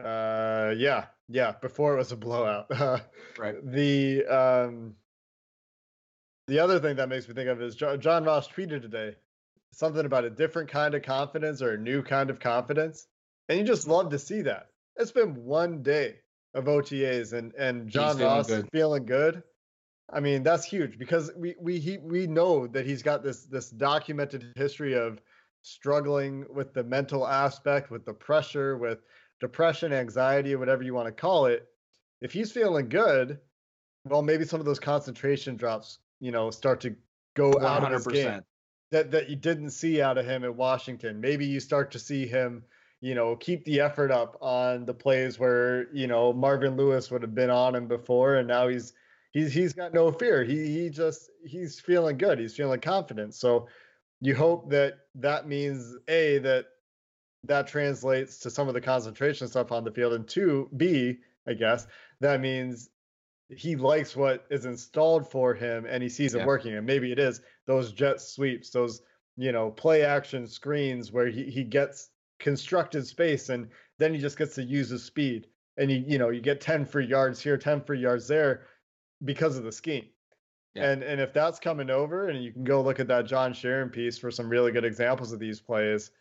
Uh, 0.02 0.74
yeah, 0.78 1.06
yeah. 1.28 1.54
Before 1.62 1.94
it 1.94 1.98
was 1.98 2.12
a 2.12 2.18
blowout. 2.18 2.68
right? 3.38 3.56
the 3.64 4.26
um, 4.26 4.96
the 6.48 6.60
other 6.60 6.80
thing 6.80 6.96
that 6.96 7.10
makes 7.10 7.28
me 7.28 7.34
think 7.34 7.50
of 7.50 7.62
is 7.62 7.76
Jo- 7.76 7.98
John 7.98 8.24
Ross 8.24 8.48
tweeted 8.48 8.82
today 8.82 9.16
something 9.72 10.06
about 10.06 10.24
a 10.24 10.30
different 10.30 10.70
kind 10.70 10.94
of 10.96 11.02
confidence 11.02 11.62
or 11.62 11.74
a 11.74 11.78
new 11.78 12.02
kind 12.02 12.30
of 12.30 12.40
confidence, 12.40 13.08
and 13.50 13.60
you 13.60 13.66
just 13.66 13.88
love 13.88 14.10
to 14.10 14.20
see 14.20 14.42
that. 14.44 14.68
It's 14.96 15.12
been 15.12 15.36
one 15.36 15.82
day 15.84 16.18
of 16.54 16.66
OTAs, 16.66 17.34
and 17.34 17.54
and 17.56 17.90
John 17.90 18.18
feeling 18.18 18.32
Ross 18.32 18.48
good. 18.48 18.70
feeling 18.72 19.06
good. 19.06 19.44
I 20.12 20.20
mean, 20.20 20.44
that's 20.44 20.66
huge 20.66 20.98
because 20.98 21.32
we 21.36 21.56
we 21.60 21.80
he, 21.80 21.98
we 21.98 22.28
know 22.28 22.68
that 22.68 22.86
he's 22.86 23.02
got 23.02 23.24
this 23.24 23.46
this 23.46 23.70
documented 23.70 24.54
history 24.56 24.94
of 24.94 25.22
struggling 25.64 26.46
with 26.54 26.74
the 26.74 26.84
mental 26.84 27.28
aspect, 27.28 27.90
with 27.90 28.06
the 28.06 28.14
pressure, 28.14 28.78
with 28.78 29.00
depression, 29.40 29.94
anxiety, 29.94 30.56
whatever 30.56 30.84
you 30.84 30.94
want 30.94 31.08
to 31.08 31.12
call 31.12 31.46
it. 31.48 31.68
If 32.22 32.32
he's 32.32 32.52
feeling 32.52 32.90
good, 32.90 33.40
well, 34.06 34.22
maybe 34.22 34.46
some 34.46 34.60
of 34.60 34.66
those 34.66 34.80
concentration 34.80 35.56
drops, 35.56 36.00
you 36.20 36.32
know, 36.32 36.52
start 36.52 36.82
to 36.82 36.96
go 37.36 37.50
One 37.50 37.66
out 37.66 37.84
of 37.84 38.06
his 38.06 38.08
game 38.08 38.42
that 38.94 39.12
that 39.12 39.30
you 39.30 39.36
didn't 39.36 39.72
see 39.72 40.02
out 40.02 40.18
of 40.18 40.26
him 40.26 40.44
at 40.44 40.56
Washington. 40.56 41.20
Maybe 41.20 41.46
you 41.46 41.60
start 41.60 41.92
to 41.92 42.00
see 42.00 42.26
him, 42.28 42.64
you 43.04 43.16
know, 43.16 43.36
keep 43.36 43.66
the 43.66 43.82
effort 43.82 44.12
up 44.12 44.38
on 44.40 44.86
the 44.86 44.94
plays 44.94 45.38
where 45.38 45.94
you 45.94 46.08
know 46.08 46.32
Marvin 46.32 46.78
Lewis 46.78 47.12
would 47.12 47.22
have 47.22 47.36
been 47.36 47.50
on 47.50 47.76
him 47.76 47.86
before, 47.86 48.36
and 48.36 48.48
now 48.48 48.70
he's 48.70 48.94
he's 49.34 49.52
he's 49.52 49.74
got 49.74 49.94
no 49.94 50.10
fear. 50.10 50.42
He 50.46 50.68
he 50.72 50.90
just 50.90 51.30
he's 51.46 51.82
feeling 51.82 52.18
good. 52.18 52.40
He's 52.40 52.56
feeling 52.56 52.80
confident. 52.80 53.36
So 53.36 53.68
you 54.22 54.34
hope 54.34 54.70
that 54.70 55.00
that 55.16 55.50
means 55.50 55.98
a 56.08 56.38
that 56.40 56.68
that 57.44 57.68
translates 57.68 58.40
to 58.40 58.50
some 58.50 58.70
of 58.70 58.74
the 58.74 58.80
concentration 58.80 59.50
stuff 59.50 59.74
on 59.74 59.84
the 59.84 59.92
field, 59.92 60.14
and 60.14 60.26
two, 60.26 60.70
b 60.78 61.18
I 61.46 61.56
guess 61.56 61.88
that 62.22 62.40
means 62.40 62.90
he 63.50 63.76
likes 63.76 64.16
what 64.16 64.46
is 64.50 64.64
installed 64.64 65.30
for 65.30 65.54
him 65.54 65.86
and 65.86 66.02
he 66.02 66.08
sees 66.08 66.34
Yeah. 66.34 66.44
it 66.44 66.48
working 66.48 66.74
and 66.74 66.88
maybe 66.88 67.12
it 67.12 67.20
is 67.20 67.42
those 67.68 67.92
jet 67.92 68.22
sweeps 68.22 68.70
those 68.70 69.02
you 69.36 69.52
know 69.52 69.70
play 69.70 70.04
action 70.04 70.48
screens 70.48 71.12
where 71.12 71.28
he, 71.28 71.52
he 71.52 71.66
gets 71.66 72.10
constructed 72.44 73.08
space 73.08 73.48
and 73.50 73.70
then 74.00 74.14
he 74.14 74.20
just 74.20 74.38
gets 74.38 74.54
to 74.56 74.64
use 74.64 74.90
his 74.90 75.02
speed 75.04 75.48
and 75.78 75.90
you 75.90 76.04
you 76.06 76.18
know 76.18 76.30
you 76.30 76.42
get 76.42 76.60
10 76.60 76.86
free 76.86 77.06
yards 77.06 77.42
here 77.42 77.58
10 77.58 77.82
free 77.82 78.00
yards 78.00 78.28
there 78.28 78.68
because 79.24 79.58
of 79.58 79.64
the 79.64 79.72
scheme 79.72 80.06
Yeah. 80.76 80.90
and 80.92 81.04
and 81.04 81.22
if 81.22 81.32
that's 81.34 81.58
coming 81.60 81.90
over 81.90 82.28
and 82.28 82.44
you 82.44 82.52
can 82.52 82.66
go 82.66 82.82
look 82.82 83.00
at 83.00 83.08
that 83.08 83.26
john 83.26 83.54
sheeran 83.54 83.92
piece 83.92 84.18
for 84.18 84.30
some 84.30 84.50
really 84.50 84.72
good 84.74 84.84
examples 84.84 85.32
of 85.32 85.40
these 85.40 85.62
plays 85.62 86.12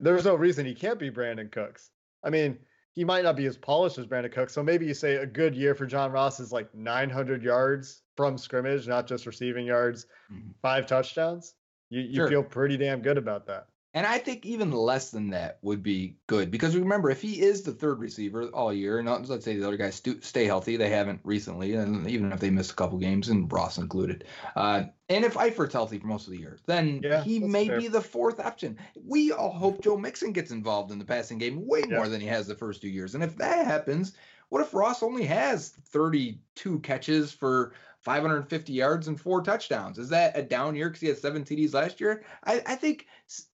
there's 0.00 0.24
no 0.24 0.34
reason 0.34 0.66
he 0.66 0.74
can't 0.74 0.98
be 0.98 1.08
brandin 1.10 1.50
cooks 1.52 1.92
i 2.24 2.30
mean 2.30 2.58
he 2.96 3.04
might 3.04 3.24
not 3.24 3.36
be 3.36 3.46
as 3.46 3.56
polished 3.56 3.98
as 3.98 4.06
Brandin 4.06 4.30
Cooks. 4.30 4.52
So 4.52 4.62
maybe 4.62 4.86
you 4.86 4.94
say 4.94 5.16
a 5.16 5.26
good 5.26 5.52
year 5.56 5.74
for 5.74 5.84
John 5.84 6.12
Ross 6.12 6.38
is 6.38 6.52
like 6.52 6.72
900 6.76 7.42
yards 7.42 8.02
from 8.16 8.38
scrimmage, 8.38 8.86
not 8.86 9.08
just 9.08 9.26
receiving 9.26 9.66
yards, 9.66 10.06
Mhm. 10.32 10.54
five 10.62 10.86
touchdowns. 10.86 11.54
You, 11.90 12.02
you 12.02 12.14
Sure. 12.14 12.28
feel 12.28 12.44
pretty 12.44 12.76
damn 12.76 13.02
good 13.02 13.18
about 13.18 13.46
that. 13.48 13.66
And 13.94 14.04
I 14.08 14.18
think 14.18 14.44
even 14.44 14.72
less 14.72 15.12
than 15.12 15.30
that 15.30 15.58
would 15.62 15.80
be 15.80 16.16
good 16.26 16.50
because 16.50 16.76
remember, 16.76 17.10
if 17.10 17.22
he 17.22 17.40
is 17.40 17.62
the 17.62 17.70
third 17.72 18.00
receiver 18.00 18.48
all 18.48 18.72
year, 18.72 18.98
and 18.98 19.08
let's 19.28 19.44
say 19.44 19.56
the 19.56 19.66
other 19.66 19.76
guys 19.76 19.94
stu- 19.94 20.20
stay 20.20 20.46
healthy, 20.46 20.76
they 20.76 20.90
haven't 20.90 21.20
recently, 21.22 21.74
and 21.74 22.08
even 22.08 22.32
if 22.32 22.40
they 22.40 22.50
miss 22.50 22.72
a 22.72 22.74
couple 22.74 22.98
games, 22.98 23.28
and 23.28 23.50
Ross 23.52 23.78
included, 23.78 24.24
uh, 24.56 24.82
and 25.08 25.24
if 25.24 25.34
Eifert's 25.34 25.72
healthy 25.72 25.98
for 26.00 26.08
most 26.08 26.26
of 26.26 26.32
the 26.32 26.40
year, 26.40 26.58
then 26.66 27.02
Yeah, 27.04 27.22
he 27.22 27.38
may 27.38 27.68
fair. 27.68 27.78
be 27.78 27.86
the 27.86 28.00
fourth 28.00 28.40
option. 28.40 28.76
We 29.06 29.30
all 29.30 29.52
hope 29.52 29.80
Joe 29.80 29.96
Mixon 29.96 30.32
gets 30.32 30.50
involved 30.50 30.90
in 30.90 30.98
the 30.98 31.04
passing 31.04 31.38
game 31.38 31.64
way 31.64 31.84
Yeah. 31.88 31.96
more 31.98 32.08
than 32.08 32.20
he 32.20 32.26
has 32.26 32.48
the 32.48 32.56
first 32.56 32.82
two 32.82 32.88
years. 32.88 33.14
And 33.14 33.22
if 33.22 33.36
that 33.36 33.64
happens, 33.64 34.14
what 34.48 34.60
if 34.60 34.74
Ross 34.74 35.04
only 35.04 35.24
has 35.24 35.68
32 35.90 36.80
catches 36.80 37.30
for 37.30 37.72
550 38.04 38.72
yards 38.74 39.08
and 39.08 39.18
four 39.18 39.40
touchdowns. 39.40 39.98
Is 39.98 40.10
that 40.10 40.36
a 40.36 40.42
down 40.42 40.76
year 40.76 40.88
because 40.88 41.00
he 41.00 41.08
had 41.08 41.16
seven 41.16 41.42
TDs 41.42 41.72
last 41.72 42.00
year? 42.02 42.22
I, 42.44 42.62
I, 42.66 42.74
think 42.74 43.06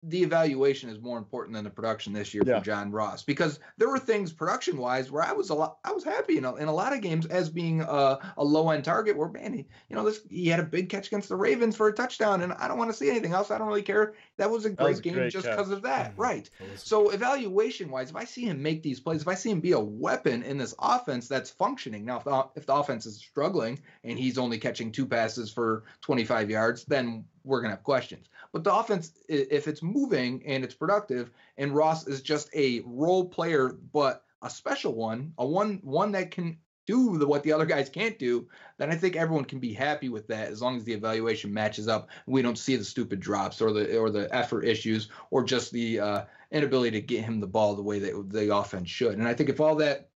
the 0.03 0.23
evaluation 0.23 0.89
is 0.89 1.01
more 1.01 1.19
important 1.19 1.55
than 1.55 1.65
the 1.65 1.71
production 1.71 2.13
this 2.13 2.33
year 2.33 2.43
yeah. 2.47 2.59
for 2.59 2.65
John 2.65 2.91
Ross 2.91 3.23
because 3.23 3.59
there 3.77 3.89
were 3.89 3.99
things 3.99 4.33
production 4.33 4.79
wise 4.79 5.11
where 5.11 5.23
I 5.23 5.33
was 5.33 5.51
a 5.51 5.55
lot 5.55 5.79
I 5.85 5.93
was 5.93 6.05
happy 6.05 6.39
in 6.39 6.45
a, 6.45 6.55
in 6.57 6.69
a 6.69 6.73
lot 6.73 6.93
of 6.93 7.01
games 7.01 7.27
as 7.27 7.49
being 7.49 7.81
a, 7.81 8.19
a 8.37 8.45
low 8.45 8.71
end 8.71 8.85
target 8.85 9.17
where 9.17 9.29
man 9.29 9.53
he, 9.53 9.67
you 9.89 9.97
know 9.97 10.05
this 10.05 10.21
he 10.31 10.47
had 10.47 10.61
a 10.61 10.65
big 10.65 10.89
catch 10.89 11.09
against 11.09 11.29
the 11.29 11.37
Ravens 11.37 11.77
for 11.77 11.89
a 11.89 11.93
touchdown 11.93 12.43
and 12.43 12.53
I 12.53 12.69
don't 12.69 12.79
want 12.79 12.91
to 12.91 12.97
see 12.97 13.11
anything 13.11 13.33
else. 13.33 13.51
I 13.51 13.59
don't 13.59 13.69
really 13.69 13.83
care. 13.83 14.15
That 14.37 14.51
was 14.51 14.65
a 14.65 14.71
great 14.71 14.89
was 14.89 15.01
game 15.01 15.15
great 15.15 15.33
just 15.33 15.47
because 15.47 15.71
of 15.71 15.83
that, 15.83 16.13
mm-hmm. 16.13 16.21
right? 16.21 16.51
So 16.77 17.11
evaluation 17.11 17.91
wise, 17.91 18.11
if 18.11 18.17
I 18.17 18.25
see 18.25 18.45
him 18.45 18.63
make 18.63 18.83
these 18.83 19.01
plays, 19.01 19.23
if 19.23 19.29
I 19.29 19.35
see 19.35 19.51
him 19.51 19.61
be 19.61 19.73
a 19.73 19.81
weapon 19.81 20.43
in 20.43 20.59
this 20.59 20.75
offense 20.79 21.29
that's 21.29 21.51
functioning 21.51 22.05
now, 22.05 22.19
if 22.19 22.25
the, 22.25 22.47
if 22.57 22.67
the 22.67 22.75
offense 22.75 23.07
is 23.07 23.17
struggling 23.17 23.81
and 24.05 24.19
he's 24.19 24.39
only 24.39 24.59
catching 24.59 24.93
two 24.93 25.07
passes 25.07 25.53
for 25.53 25.85
25 26.03 26.51
yards, 26.51 26.85
then 26.85 27.25
we're 27.45 27.61
going 27.61 27.71
to 27.71 27.77
have 27.77 27.85
questions. 27.85 28.29
But 28.53 28.65
the 28.65 28.75
offense, 28.75 29.13
if 29.29 29.69
it's 29.69 29.83
moving 29.83 30.43
and 30.47 30.65
it's 30.65 30.75
productive, 30.75 31.31
and 31.57 31.75
Ross 31.75 32.07
is 32.07 32.23
just 32.23 32.49
a 32.55 32.83
role 32.87 33.29
player, 33.29 33.77
but 33.93 34.25
a 34.43 34.51
special 34.51 34.95
one, 34.95 35.33
a 35.39 35.47
one 35.47 35.81
one 35.83 36.13
that 36.13 36.31
can 36.31 36.59
do 36.87 37.19
the, 37.19 37.27
what 37.27 37.43
the 37.43 37.53
other 37.53 37.67
guys 37.67 37.91
can't 37.91 38.19
do, 38.19 38.49
then 38.79 38.91
I 38.91 38.95
think 38.95 39.15
everyone 39.15 39.45
can 39.45 39.59
be 39.59 39.75
happy 39.75 40.09
with 40.09 40.27
that 40.29 40.49
as 40.49 40.63
long 40.63 40.79
as 40.79 40.85
the 40.85 40.95
evaluation 40.95 41.53
matches 41.53 41.87
up. 41.87 42.09
We 42.27 42.41
don't 42.41 42.57
see 42.57 42.77
the 42.77 42.85
stupid 42.85 43.21
drops 43.21 43.61
or 43.61 43.73
the 43.73 43.99
or 43.99 44.09
the 44.09 44.35
effort 44.35 44.65
issues 44.65 45.09
or 45.31 45.45
just 45.45 45.71
the 45.71 46.01
uh, 46.01 46.25
inability 46.51 46.93
to 46.93 47.07
get 47.07 47.25
him 47.25 47.41
the 47.41 47.47
ball 47.47 47.75
the 47.75 47.83
way 47.83 47.99
that 47.99 48.31
the 48.31 48.55
offense 48.55 48.89
should. 48.89 49.19
And 49.19 49.29
I 49.29 49.35
think 49.35 49.51
if 49.51 49.61
all 49.61 49.75
that 49.77 50.09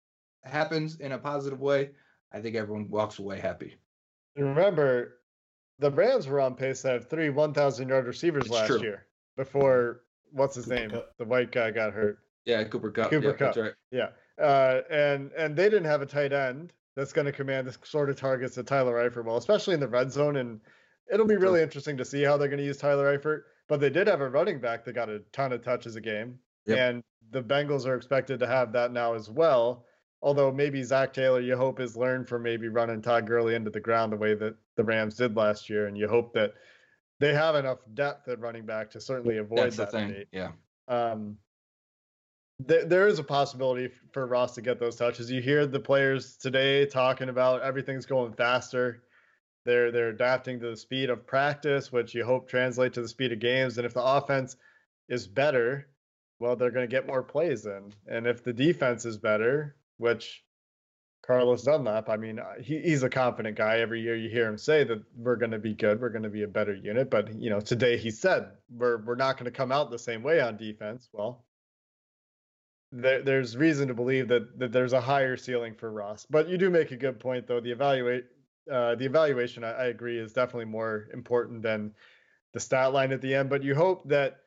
happens 0.43 0.95
in 1.01 1.11
a 1.11 1.17
positive 1.17 1.59
way, 1.59 1.89
I 2.31 2.39
think 2.39 2.55
everyone 2.55 2.89
walks 2.89 3.19
away 3.19 3.39
happy. 3.39 3.75
Remember, 4.37 5.17
the 5.81 5.91
Rams 5.91 6.27
were 6.27 6.39
on 6.39 6.55
pace 6.55 6.83
to 6.83 6.89
have 6.89 7.09
three 7.09 7.29
1,000 7.29 7.89
yard 7.89 8.05
receivers 8.05 8.43
it's 8.43 8.51
last 8.51 8.67
true. 8.67 8.81
year 8.81 9.07
before 9.35 10.01
what's 10.31 10.55
his 10.55 10.65
Cooper 10.65 10.79
name, 10.79 10.89
Kupp. 10.91 11.17
the 11.17 11.25
white 11.25 11.51
guy 11.51 11.71
got 11.71 11.91
hurt. 11.91 12.19
Yeah, 12.45 12.63
Cooper 12.63 12.91
Kupp. 12.91 13.09
Cooper 13.09 13.31
yeah, 13.31 13.33
Kupp. 13.33 13.55
Right. 13.57 13.73
Yeah, 13.91 14.09
uh, 14.41 14.81
and 14.89 15.31
and 15.37 15.55
they 15.55 15.65
didn't 15.65 15.85
have 15.85 16.01
a 16.01 16.05
tight 16.05 16.31
end 16.31 16.71
that's 16.95 17.11
going 17.11 17.25
to 17.25 17.31
command 17.31 17.67
the 17.67 17.75
sort 17.83 18.09
of 18.09 18.15
targets 18.15 18.55
that 18.55 18.67
Tyler 18.67 19.09
Eifert 19.09 19.25
will, 19.25 19.37
especially 19.37 19.73
in 19.73 19.79
the 19.79 19.87
red 19.87 20.11
zone. 20.11 20.37
And 20.37 20.59
it'll 21.11 21.25
be 21.25 21.35
really 21.35 21.61
interesting 21.61 21.97
to 21.97 22.05
see 22.05 22.23
how 22.23 22.37
they're 22.37 22.47
going 22.47 22.59
to 22.59 22.65
use 22.65 22.77
Tyler 22.77 23.17
Eifert. 23.17 23.41
But 23.67 23.79
they 23.79 23.89
did 23.89 24.07
have 24.07 24.21
a 24.21 24.29
running 24.29 24.59
back 24.59 24.85
that 24.85 24.93
got 24.93 25.09
a 25.09 25.19
ton 25.31 25.51
of 25.51 25.63
touches 25.63 25.95
a 25.95 26.01
game, 26.01 26.37
yep. 26.65 26.77
and 26.77 27.03
the 27.31 27.41
Bengals 27.41 27.85
are 27.85 27.95
expected 27.95 28.39
to 28.39 28.47
have 28.47 28.71
that 28.73 28.91
now 28.91 29.13
as 29.13 29.29
well. 29.29 29.85
Although 30.21 30.51
maybe 30.51 30.83
Zac 30.83 31.13
Taylor, 31.13 31.39
you 31.39 31.57
hope 31.57 31.79
has 31.79 31.97
learned 31.97 32.27
from 32.27 32.43
maybe 32.43 32.67
running 32.67 33.01
Todd 33.01 33.25
Gurley 33.25 33.55
into 33.55 33.71
the 33.71 33.79
ground 33.79 34.13
the 34.13 34.17
way 34.17 34.35
that 34.35 34.55
the 34.75 34.83
Rams 34.83 35.15
did 35.15 35.35
last 35.35 35.69
year, 35.69 35.87
and 35.87 35.97
you 35.97 36.07
hope 36.07 36.33
that 36.33 36.53
they 37.19 37.33
have 37.33 37.55
enough 37.55 37.79
depth 37.93 38.27
at 38.27 38.39
running 38.39 38.65
back 38.65 38.91
to 38.91 39.01
certainly 39.01 39.37
avoid 39.37 39.71
That's 39.71 39.77
that. 39.77 39.91
thing. 39.91 40.23
Yeah. 40.31 40.51
Um, 40.87 41.37
there, 42.59 42.85
there 42.85 43.07
is 43.07 43.19
a 43.19 43.23
possibility 43.23 43.89
for 44.11 44.27
Ross 44.27 44.55
to 44.55 44.61
get 44.61 44.79
those 44.79 44.95
touches. 44.95 45.31
You 45.31 45.41
hear 45.41 45.65
the 45.65 45.79
players 45.79 46.37
today 46.37 46.85
talking 46.85 47.29
about 47.29 47.61
everything's 47.61 48.05
going 48.05 48.33
faster. 48.33 49.03
They're 49.65 49.91
they're 49.91 50.09
adapting 50.09 50.59
to 50.59 50.71
the 50.71 50.77
speed 50.77 51.09
of 51.09 51.25
practice, 51.25 51.91
which 51.91 52.13
you 52.13 52.25
hope 52.25 52.49
translate 52.49 52.93
to 52.93 53.01
the 53.01 53.07
speed 53.07 53.31
of 53.31 53.39
games. 53.39 53.77
And 53.77 53.85
if 53.85 53.93
the 53.93 54.03
offense 54.03 54.55
is 55.07 55.27
better, 55.27 55.87
well, 56.39 56.55
they're 56.55 56.71
going 56.71 56.87
to 56.87 56.91
get 56.91 57.07
more 57.07 57.21
plays 57.21 57.65
in. 57.65 57.93
And 58.07 58.25
if 58.25 58.43
the 58.43 58.53
defense 58.53 59.05
is 59.05 59.17
better, 59.17 59.75
which 60.01 60.43
Carlos 61.25 61.63
Dunlap, 61.63 62.09
I 62.09 62.17
mean, 62.17 62.39
uh, 62.39 62.55
he, 62.59 62.79
he's 62.81 63.03
a 63.03 63.09
confident 63.09 63.55
guy. 63.55 63.79
Every 63.79 64.01
year 64.01 64.15
you 64.15 64.29
hear 64.29 64.47
him 64.47 64.57
say 64.57 64.83
that 64.83 65.03
we're 65.15 65.35
going 65.35 65.51
to 65.51 65.59
be 65.59 65.75
good, 65.75 66.01
we're 66.01 66.09
going 66.09 66.23
to 66.23 66.29
be 66.29 66.41
a 66.41 66.47
better 66.47 66.73
unit. 66.73 67.11
But 67.11 67.35
you 67.35 67.51
know, 67.51 67.59
today 67.59 67.97
he 67.97 68.09
said 68.09 68.49
we're 68.69 68.97
we're 69.05 69.15
not 69.15 69.37
going 69.37 69.45
to 69.45 69.51
come 69.51 69.71
out 69.71 69.91
the 69.91 69.99
same 69.99 70.23
way 70.23 70.41
on 70.41 70.57
defense. 70.57 71.07
Well, 71.13 71.45
there, 72.91 73.21
there's 73.21 73.55
reason 73.55 73.87
to 73.89 73.93
believe 73.93 74.27
that 74.29 74.57
that 74.57 74.71
there's 74.71 74.93
a 74.93 75.01
higher 75.01 75.37
ceiling 75.37 75.75
for 75.75 75.91
Ross. 75.91 76.25
But 76.27 76.49
you 76.49 76.57
do 76.57 76.71
make 76.71 76.91
a 76.91 76.97
good 76.97 77.19
point, 77.19 77.45
though. 77.47 77.61
The 77.61 77.71
evaluate 77.71 78.25
uh, 78.71 78.95
the 78.95 79.05
evaluation, 79.05 79.63
I, 79.63 79.71
I 79.73 79.85
agree, 79.85 80.17
is 80.17 80.33
definitely 80.33 80.65
more 80.65 81.07
important 81.13 81.61
than 81.61 81.93
the 82.53 82.59
stat 82.59 82.93
line 82.93 83.11
at 83.11 83.21
the 83.21 83.35
end. 83.35 83.51
But 83.51 83.63
you 83.63 83.75
hope 83.75 84.09
that 84.09 84.37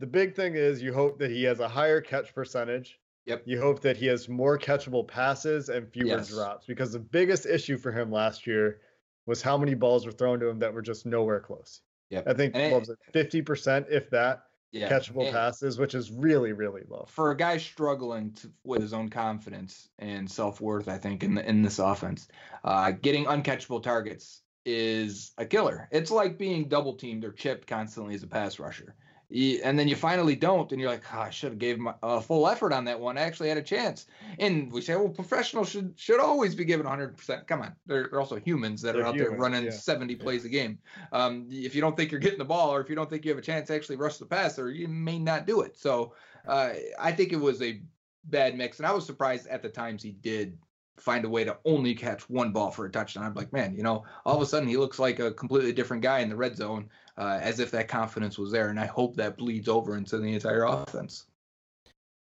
the 0.00 0.06
big 0.06 0.34
thing 0.34 0.54
is 0.54 0.80
you 0.80 0.94
hope 0.94 1.18
that 1.18 1.30
he 1.30 1.44
has 1.44 1.60
a 1.60 1.68
higher 1.68 2.00
catch 2.00 2.34
percentage 2.34 2.98
Yep. 3.26 3.42
You 3.46 3.60
hope 3.60 3.80
that 3.80 3.96
he 3.96 4.06
has 4.06 4.28
more 4.28 4.58
catchable 4.58 5.06
passes 5.06 5.68
and 5.68 5.88
fewer 5.92 6.08
yes. 6.08 6.28
drops 6.28 6.66
because 6.66 6.92
the 6.92 6.98
biggest 6.98 7.46
issue 7.46 7.78
for 7.78 7.92
him 7.92 8.10
last 8.10 8.46
year 8.46 8.80
was 9.26 9.40
how 9.40 9.56
many 9.56 9.74
balls 9.74 10.04
were 10.04 10.12
thrown 10.12 10.40
to 10.40 10.48
him 10.48 10.58
that 10.58 10.74
were 10.74 10.82
just 10.82 11.06
nowhere 11.06 11.40
close. 11.40 11.80
Yep. 12.10 12.28
I 12.28 12.34
think 12.34 12.56
it, 12.56 12.88
fifty 13.12 13.40
percent, 13.40 13.86
if 13.88 14.10
that, 14.10 14.44
yeah. 14.72 14.90
catchable 14.90 15.24
and 15.24 15.32
passes, 15.32 15.78
which 15.78 15.94
is 15.94 16.10
really, 16.10 16.52
really 16.52 16.82
low. 16.88 17.06
For 17.08 17.30
a 17.30 17.36
guy 17.36 17.58
struggling 17.58 18.32
to, 18.34 18.50
with 18.64 18.82
his 18.82 18.92
own 18.92 19.08
confidence 19.08 19.88
and 19.98 20.30
self 20.30 20.60
worth, 20.60 20.88
I 20.88 20.98
think 20.98 21.22
in 21.22 21.34
the, 21.36 21.48
in 21.48 21.62
this 21.62 21.78
offense, 21.78 22.28
uh, 22.64 22.90
getting 22.90 23.26
uncatchable 23.26 23.82
targets 23.82 24.42
is 24.66 25.32
a 25.38 25.46
killer. 25.46 25.88
It's 25.92 26.10
like 26.10 26.38
being 26.38 26.68
double 26.68 26.94
teamed 26.94 27.24
or 27.24 27.32
chipped 27.32 27.66
constantly 27.66 28.14
as 28.14 28.22
a 28.22 28.28
pass 28.28 28.58
rusher 28.58 28.94
and 29.34 29.78
then 29.78 29.88
you 29.88 29.96
finally 29.96 30.36
don't, 30.36 30.70
and 30.72 30.80
you're 30.80 30.90
like, 30.90 31.02
oh, 31.14 31.20
I 31.20 31.30
should 31.30 31.52
have 31.52 31.58
gave 31.58 31.78
my 31.78 31.94
a 32.02 32.20
full 32.20 32.46
effort 32.46 32.72
on 32.72 32.84
that 32.84 33.00
one. 33.00 33.16
I 33.16 33.22
actually 33.22 33.48
had 33.48 33.56
a 33.56 33.62
chance. 33.62 34.06
And 34.38 34.70
we 34.70 34.82
say, 34.82 34.94
well, 34.94 35.08
professionals 35.08 35.70
should 35.70 35.94
should 35.96 36.20
always 36.20 36.54
be 36.54 36.64
given 36.64 36.86
100%. 36.86 37.46
Come 37.46 37.62
on, 37.62 37.74
they're, 37.86 38.08
they're 38.10 38.20
also 38.20 38.36
humans 38.36 38.82
that 38.82 38.94
they're 38.94 39.02
are 39.02 39.06
out 39.06 39.14
humans, 39.14 39.30
there 39.30 39.38
running 39.38 39.64
yeah. 39.64 39.70
70 39.70 40.16
plays 40.16 40.44
yeah. 40.44 40.48
a 40.48 40.50
game. 40.50 40.78
Um, 41.12 41.46
if 41.50 41.74
you 41.74 41.80
don't 41.80 41.96
think 41.96 42.10
you're 42.10 42.20
getting 42.20 42.38
the 42.38 42.44
ball, 42.44 42.74
or 42.74 42.80
if 42.80 42.90
you 42.90 42.94
don't 42.94 43.08
think 43.08 43.24
you 43.24 43.30
have 43.30 43.38
a 43.38 43.42
chance 43.42 43.68
to 43.68 43.74
actually 43.74 43.96
rush 43.96 44.18
the 44.18 44.26
passer, 44.26 44.70
you 44.70 44.88
may 44.88 45.18
not 45.18 45.46
do 45.46 45.62
it. 45.62 45.78
So 45.78 46.14
uh, 46.46 46.70
I 46.98 47.12
think 47.12 47.32
it 47.32 47.40
was 47.40 47.62
a 47.62 47.80
bad 48.24 48.56
mix, 48.56 48.78
and 48.78 48.86
I 48.86 48.92
was 48.92 49.06
surprised 49.06 49.46
at 49.46 49.62
the 49.62 49.68
times 49.68 50.02
he 50.02 50.12
did 50.12 50.58
find 50.98 51.24
a 51.24 51.28
way 51.28 51.44
to 51.44 51.56
only 51.64 51.94
catch 51.94 52.28
one 52.28 52.52
ball 52.52 52.70
for 52.70 52.86
a 52.86 52.90
touchdown. 52.90 53.24
I'm 53.24 53.34
like, 53.34 53.52
man, 53.52 53.74
you 53.74 53.82
know, 53.82 54.04
all 54.24 54.36
of 54.36 54.42
a 54.42 54.46
sudden 54.46 54.68
he 54.68 54.76
looks 54.76 54.98
like 54.98 55.18
a 55.18 55.32
completely 55.32 55.72
different 55.72 56.02
guy 56.02 56.20
in 56.20 56.28
the 56.28 56.36
red 56.36 56.56
zone, 56.56 56.88
uh, 57.18 57.38
as 57.42 57.60
if 57.60 57.70
that 57.72 57.88
confidence 57.88 58.38
was 58.38 58.52
there. 58.52 58.68
And 58.68 58.78
I 58.78 58.86
hope 58.86 59.16
that 59.16 59.36
bleeds 59.36 59.68
over 59.68 59.96
into 59.96 60.18
the 60.18 60.34
entire 60.34 60.64
offense. 60.64 61.26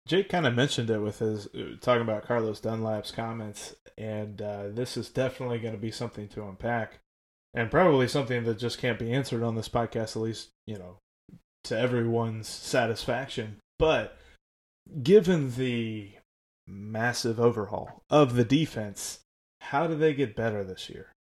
Jake 0.06 0.30
kind 0.30 0.46
of 0.46 0.56
mentioned 0.56 0.90
it 0.90 1.00
with 1.00 1.20
his 1.20 1.48
uh, 1.48 1.76
talking 1.80 2.02
about 2.02 2.26
Carlos 2.26 2.60
Dunlap's 2.60 3.12
comments, 3.12 3.76
and 3.98 4.42
uh, 4.42 4.68
this 4.70 4.98
is 4.98 5.10
definitely 5.10 5.60
going 5.60 5.74
to 5.74 5.80
be 5.80 5.92
something 5.92 6.28
to 6.30 6.46
unpack, 6.46 7.00
and 7.54 7.72
probably 7.72 8.10
something 8.10 8.44
that 8.44 8.60
just 8.60 8.80
can't 8.80 9.00
be 9.00 9.14
answered 9.14 9.44
on 9.44 9.56
this 9.56 9.70
podcast, 9.70 10.18
at 10.18 10.22
least 10.22 10.50
you 10.68 10.78
know, 10.78 10.98
to 11.64 11.78
everyone's 11.80 12.50
satisfaction. 12.50 13.58
But 13.80 14.18
given 15.02 15.56
the 15.56 16.12
massive 16.68 17.40
overhaul 17.40 18.04
of 18.10 18.36
the 18.36 18.46
defense. 18.46 19.20
How 19.60 19.88
do 19.88 19.96
they 19.96 20.14
get 20.14 20.36
better 20.36 20.64
this 20.64 20.90
year? 20.90 21.14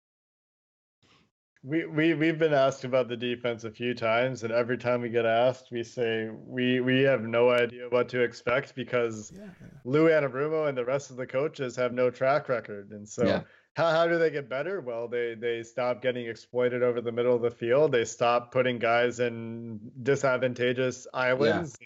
We 1.62 1.84
we 1.84 2.14
we've 2.14 2.38
been 2.38 2.54
asked 2.54 2.84
about 2.84 3.08
the 3.08 3.18
defense 3.18 3.64
a 3.64 3.70
few 3.70 3.92
times, 3.92 4.44
and 4.44 4.52
every 4.52 4.78
time 4.78 5.02
we 5.02 5.10
get 5.10 5.26
asked, 5.26 5.68
we 5.70 5.82
say 5.82 6.30
we 6.46 6.80
we 6.80 7.02
have 7.02 7.20
no 7.20 7.50
idea 7.50 7.86
what 7.90 8.08
to 8.10 8.22
expect 8.22 8.74
because 8.74 9.30
yeah. 9.36 9.42
Lou 9.84 10.08
Anarumo 10.08 10.68
and 10.68 10.78
the 10.78 10.86
rest 10.86 11.10
of 11.10 11.18
the 11.18 11.26
coaches 11.26 11.76
have 11.76 11.92
no 11.92 12.10
track 12.10 12.48
record, 12.48 12.90
and 12.92 13.08
so. 13.08 13.26
Yeah. 13.26 13.42
How, 13.76 13.92
how 13.92 14.08
do 14.08 14.18
they 14.18 14.30
get 14.30 14.48
better? 14.48 14.80
Well, 14.80 15.06
they 15.06 15.36
they 15.38 15.62
stop 15.62 16.02
getting 16.02 16.26
exploited 16.26 16.82
over 16.82 17.00
the 17.00 17.12
middle 17.12 17.36
of 17.36 17.40
the 17.40 17.52
field. 17.52 17.92
They 17.92 18.04
stop 18.04 18.50
putting 18.50 18.80
guys 18.80 19.20
in 19.20 19.78
disadvantageous 20.02 21.06
islands. 21.14 21.78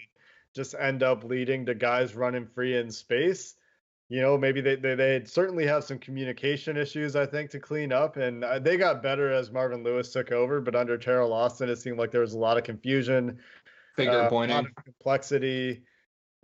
Just 0.55 0.75
end 0.79 1.03
up 1.03 1.23
leading 1.23 1.65
to 1.65 1.75
guys 1.75 2.15
running 2.15 2.47
free 2.47 2.77
in 2.77 2.89
space. 2.89 3.55
You 4.07 4.21
know, 4.21 4.37
maybe 4.37 4.61
they, 4.61 4.75
they, 4.75 4.93
they 4.93 5.23
certainly 5.25 5.65
have 5.65 5.83
some 5.83 5.97
communication 5.97 6.77
issues, 6.77 7.15
I 7.15 7.25
think, 7.25 7.49
to 7.51 7.59
clean 7.59 7.91
up. 7.91 8.17
And 8.17 8.43
uh, 8.43 8.59
they 8.59 8.77
got 8.77 9.01
better 9.01 9.31
as 9.31 9.51
Marvin 9.51 9.83
Lewis 9.83 10.13
took 10.13 10.31
over. 10.31 10.61
But 10.61 10.75
under 10.75 10.97
Teryl 10.97 11.31
Austin, 11.31 11.69
it 11.69 11.77
seemed 11.77 11.97
like 11.97 12.11
there 12.11 12.21
was 12.21 12.33
a 12.33 12.37
lot 12.37 12.57
of 12.57 12.63
confusion, 12.63 13.39
finger 13.95 14.21
uh, 14.21 14.29
pointing, 14.29 14.57
of 14.57 14.67
complexity. 14.83 15.83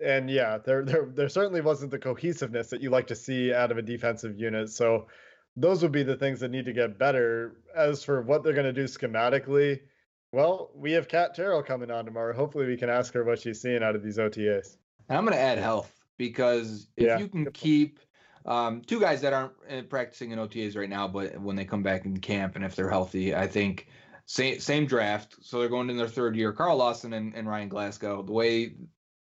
And 0.04 0.28
yeah, 0.30 0.58
there, 0.58 0.84
there 0.84 1.06
there 1.14 1.30
certainly 1.30 1.62
wasn't 1.62 1.92
the 1.92 2.00
cohesiveness 2.00 2.72
that 2.72 2.82
you 2.82 2.90
like 2.90 3.06
to 3.08 3.16
see 3.16 3.54
out 3.54 3.72
of 3.72 3.78
a 3.78 3.84
defensive 3.84 4.40
unit. 4.40 4.72
So 4.72 5.08
those 5.56 5.84
would 5.84 5.92
be 5.92 6.02
the 6.02 6.16
things 6.16 6.40
that 6.40 6.50
need 6.50 6.66
to 6.66 6.74
get 6.74 6.98
better. 6.98 7.62
As 7.76 8.04
for 8.04 8.24
what 8.24 8.44
they're 8.44 8.54
going 8.54 8.66
to 8.66 8.74
do 8.74 8.86
schematically, 8.86 9.82
well, 10.32 10.72
we 10.74 10.94
have 10.94 11.08
Kat 11.08 11.36
Terrell 11.36 11.62
coming 11.62 11.92
on 11.92 12.06
tomorrow. 12.06 12.34
Hopefully, 12.34 12.66
we 12.66 12.78
can 12.78 12.90
ask 12.90 13.14
her 13.14 13.24
what 13.24 13.40
she's 13.40 13.62
seeing 13.62 13.84
out 13.84 13.96
of 13.96 14.04
these 14.04 14.18
OTAs. 14.18 14.78
And 15.10 15.18
I'm 15.18 15.26
going 15.26 15.36
to 15.36 15.42
add 15.42 15.58
health 15.58 15.94
because 16.18 16.88
if 16.96 17.08
yeah. 17.08 17.18
you 17.18 17.28
can 17.28 17.52
keep 17.52 18.00
um, 18.46 18.82
two 18.82 19.00
guys 19.00 19.22
that 19.22 19.34
aren't 19.34 19.54
uh, 19.70 19.82
practicing 19.84 20.32
in 20.32 20.40
OTAs 20.40 20.78
right 20.78 20.90
now, 20.90 21.08
but 21.08 21.38
when 21.40 21.56
they 21.56 21.66
come 21.66 21.84
back 21.84 22.06
in 22.06 22.18
camp 22.18 22.56
and 22.56 22.64
if 22.64 22.76
they're 22.76 22.90
healthy, 22.90 23.36
I 23.36 23.48
think 23.48 23.88
same 24.26 24.60
same 24.60 24.86
draft. 24.86 25.36
So 25.42 25.60
they're 25.60 25.70
going 25.70 25.90
in 25.90 25.98
their 25.98 26.08
third 26.08 26.36
year. 26.36 26.54
Carl 26.54 26.78
Lawson 26.78 27.14
and, 27.14 27.36
and 27.36 27.48
Ryan 27.48 27.68
Glasgow. 27.68 28.24
The 28.24 28.32
way 28.32 28.76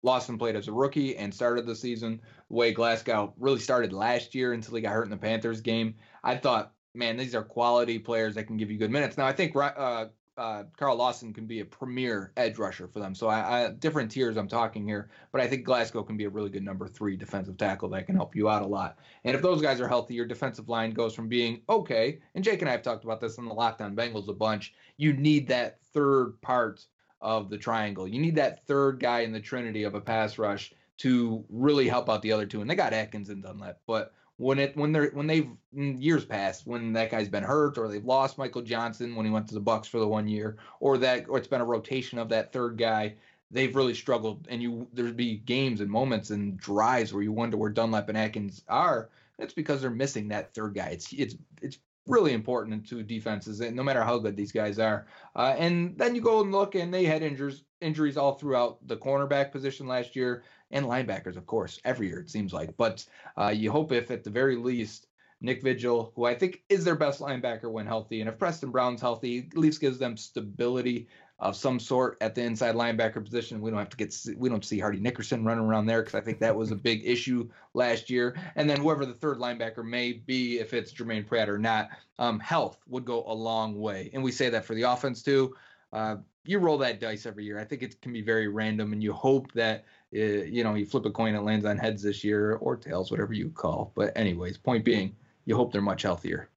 Lawson 0.04 0.38
played 0.38 0.56
as 0.56 0.68
a 0.68 0.72
rookie 0.72 1.18
and 1.18 1.34
started 1.34 1.66
the 1.66 1.76
season, 1.76 2.22
the 2.50 2.56
way 2.56 2.72
Glasgow 2.72 3.34
really 3.40 3.60
started 3.60 3.94
last 3.94 4.36
year 4.36 4.54
until 4.54 4.76
he 4.76 4.82
got 4.82 4.94
hurt 4.94 5.06
in 5.06 5.10
the 5.12 5.18
Panthers 5.18 5.62
game. 5.62 5.96
I 6.24 6.36
thought 6.36 6.74
man, 6.96 7.18
these 7.18 7.36
are 7.36 7.44
quality 7.44 8.00
players 8.00 8.36
that 8.36 8.46
can 8.46 8.58
give 8.58 8.72
you 8.72 8.78
good 8.78 8.92
minutes. 8.92 9.18
Now, 9.18 9.26
I 9.26 9.34
think 9.34 9.56
uh, 9.56 10.06
uh, 10.40 10.64
Carl 10.78 10.96
Lawson 10.96 11.34
can 11.34 11.46
be 11.46 11.60
a 11.60 11.66
premier 11.66 12.32
edge 12.38 12.58
rusher 12.58 12.88
for 12.88 13.00
them. 13.00 13.14
So 13.14 13.28
I, 13.28 13.66
I, 13.66 13.70
different 13.72 14.10
tiers 14.10 14.38
I'm 14.38 14.48
talking 14.48 14.88
here, 14.88 15.10
but 15.34 15.42
I 15.42 15.48
think 15.48 15.66
Glasgow 15.66 16.02
can 16.02 16.16
be 16.16 16.24
a 16.24 16.30
really 16.30 16.50
good 16.50 16.64
number 16.64 16.88
three 16.88 17.18
defensive 17.18 17.58
tackle 17.58 17.90
that 17.90 18.06
can 18.06 18.16
help 18.16 18.38
you 18.38 18.48
out 18.48 18.62
a 18.62 18.66
lot. 18.66 18.98
And 19.26 19.36
if 19.36 19.42
those 19.42 19.62
guys 19.62 19.82
are 19.82 19.88
healthy, 19.90 20.14
your 20.14 20.26
defensive 20.26 20.70
line 20.70 20.92
goes 20.92 21.14
from 21.14 21.28
being 21.28 21.62
okay. 21.68 22.20
And 22.36 22.44
Jake 22.44 22.62
and 22.62 22.70
I 22.70 22.72
have 22.72 22.82
talked 22.82 23.04
about 23.04 23.20
this 23.20 23.38
on 23.38 23.48
the 23.48 23.54
Locked 23.54 23.82
On 23.82 23.98
Bengals 23.98 24.30
a 24.30 24.34
bunch. 24.34 24.74
You 24.96 25.12
need 25.12 25.50
that 25.50 25.80
third 25.94 26.40
part 26.42 26.86
of 27.20 27.50
the 27.50 27.58
triangle. 27.58 28.08
You 28.08 28.22
need 28.22 28.36
that 28.36 28.66
third 28.66 29.02
guy 29.02 29.20
in 29.20 29.34
the 29.34 29.42
trinity 29.42 29.84
of 29.84 29.94
a 29.94 30.02
pass 30.02 30.38
rush 30.38 30.74
to 31.00 31.44
really 31.50 31.90
help 31.90 32.10
out 32.10 32.22
the 32.22 32.32
other 32.32 32.46
two. 32.46 32.62
And 32.62 32.70
they 32.70 32.76
got 32.76 32.94
Atkins 32.94 33.30
and 33.30 33.44
Dunlap, 33.44 33.80
but 33.86 34.14
when 34.40 34.58
it 34.58 34.76
when 34.76 34.92
they're 34.92 35.12
when 35.12 35.28
they've 35.28 35.50
years 35.74 36.26
past 36.26 36.66
when 36.66 36.94
that 36.94 37.12
guy's 37.12 37.30
been 37.30 37.44
hurt 37.44 37.78
or 37.78 37.88
they've 37.88 38.06
lost 38.06 38.38
Michael 38.38 38.62
Johnson 38.62 39.16
when 39.16 39.26
he 39.26 39.32
went 39.32 39.48
to 39.50 39.54
the 39.54 39.62
Bucs 39.62 39.86
for 39.86 40.00
the 40.00 40.08
one 40.08 40.28
year 40.28 40.58
or 40.80 40.98
that 40.98 41.30
or 41.30 41.38
it's 41.38 41.48
been 41.48 41.62
a 41.62 41.66
rotation 41.66 42.18
of 42.18 42.30
that 42.30 42.52
third 42.52 42.78
guy 42.78 43.16
they've 43.52 43.76
really 43.76 43.94
struggled. 43.94 44.48
And 44.50 44.62
you 44.62 44.88
there'd 44.94 45.18
be 45.18 45.38
games 45.38 45.82
and 45.82 45.90
moments 45.90 46.30
and 46.30 46.58
drives 46.58 47.14
where 47.14 47.24
you 47.24 47.32
wonder 47.32 47.58
where 47.58 47.70
Dunlap 47.70 48.10
and 48.10 48.18
Atkins 48.18 48.64
are. 48.68 49.10
It's 49.38 49.54
because 49.54 49.82
they're 49.82 49.90
missing 49.90 50.28
that 50.30 50.54
third 50.54 50.74
guy. 50.76 50.90
It's 50.90 51.12
it's 51.14 51.36
it's 51.62 51.80
really 52.08 52.34
important 52.34 52.88
to 52.90 53.04
defenses 53.04 53.60
no 53.60 53.84
matter 53.84 54.04
how 54.04 54.18
good 54.18 54.36
these 54.36 54.52
guys 54.52 54.80
are. 54.80 55.06
Uh, 55.36 55.56
and 55.58 55.98
then 55.98 56.16
you 56.16 56.22
go 56.22 56.42
and 56.42 56.52
look 56.52 56.76
and 56.76 56.94
they 56.94 57.06
had 57.06 57.22
injuries 57.22 57.64
injuries 57.82 58.18
all 58.18 58.36
throughout 58.36 58.86
the 58.88 58.98
cornerback 58.98 59.52
position 59.52 59.88
last 59.88 60.16
year 60.16 60.44
and 60.72 60.86
linebackers, 60.86 61.38
of 61.38 61.46
course, 61.46 61.80
every 61.86 62.08
year 62.08 62.20
it 62.20 62.30
seems 62.30 62.54
like. 62.54 62.76
But 62.78 63.06
uh, 63.38 63.50
you 63.50 63.72
hope 63.72 63.92
if 63.92 64.12
at 64.12 64.24
the 64.24 64.30
very 64.30 64.56
least 64.56 65.08
Nick 65.42 65.64
Vigil, 65.64 66.12
who 66.16 66.26
I 66.26 66.36
think 66.36 66.64
is 66.70 66.84
their 66.84 66.96
best 66.96 67.22
linebacker 67.22 67.72
when 67.72 67.88
healthy, 67.88 68.20
and 68.20 68.30
if 68.30 68.38
Preston 68.38 68.72
Brown's 68.72 69.02
healthy, 69.02 69.48
at 69.52 69.58
least 69.58 69.82
gives 69.82 69.98
them 69.98 70.18
stability 70.18 71.08
of 71.40 71.56
some 71.56 71.80
sort 71.80 72.18
at 72.20 72.36
the 72.36 72.42
inside 72.42 72.76
linebacker 72.76 73.24
position. 73.24 73.62
We 73.62 73.70
don't 73.70 73.80
have 73.80 73.90
to 73.90 73.98
get 73.98 74.14
we 74.38 74.50
don't 74.50 74.66
see 74.66 74.80
Hardy 74.80 75.00
Nickerson 75.00 75.46
running 75.46 75.64
around 75.64 75.86
there 75.86 76.02
because 76.02 76.16
I 76.16 76.22
think 76.22 76.40
that 76.40 76.56
was 76.56 76.72
a 76.72 76.76
big 76.76 77.02
issue 77.06 77.50
last 77.74 78.10
year. 78.10 78.36
And 78.56 78.70
then 78.70 78.82
whoever 78.82 79.06
the 79.06 79.14
third 79.14 79.38
linebacker 79.38 79.86
may 79.86 80.12
be, 80.12 80.60
if 80.60 80.74
it's 80.74 80.92
Germaine 80.92 81.24
Pratt 81.24 81.50
or 81.50 81.58
not, 81.58 81.90
um, 82.18 82.40
health 82.40 82.78
would 82.88 83.06
go 83.06 83.24
a 83.26 83.34
long 83.34 83.80
way. 83.80 84.10
And 84.14 84.22
we 84.22 84.34
say 84.34 84.50
that 84.50 84.66
for 84.66 84.76
the 84.76 84.84
offense 84.84 85.24
too. 85.24 85.56
Uh, 85.94 86.18
you 86.50 86.58
roll 86.58 86.80
that 86.80 87.00
dice 87.00 87.28
every 87.28 87.46
year. 87.46 87.60
I 87.60 87.64
think 87.64 87.84
it 87.84 88.02
can 88.02 88.12
be 88.12 88.24
very 88.24 88.48
random, 88.48 88.92
and 88.92 89.04
you 89.04 89.14
hope 89.14 89.52
that 89.52 89.86
uh, 90.16 90.20
you 90.20 90.64
know 90.64 90.74
you 90.74 90.84
flip 90.84 91.06
a 91.06 91.12
coin, 91.12 91.36
it 91.36 91.42
lands 91.42 91.64
on 91.64 91.78
heads 91.78 92.02
this 92.02 92.24
year 92.24 92.56
or 92.56 92.76
tails, 92.76 93.12
whatever 93.12 93.34
you 93.34 93.52
call. 93.52 93.92
But 93.96 94.18
anyways, 94.18 94.58
point 94.58 94.84
being, 94.84 95.16
you 95.46 95.56
hope 95.56 95.72
they're 95.72 95.82
much 95.82 96.02
healthier. 96.02 96.50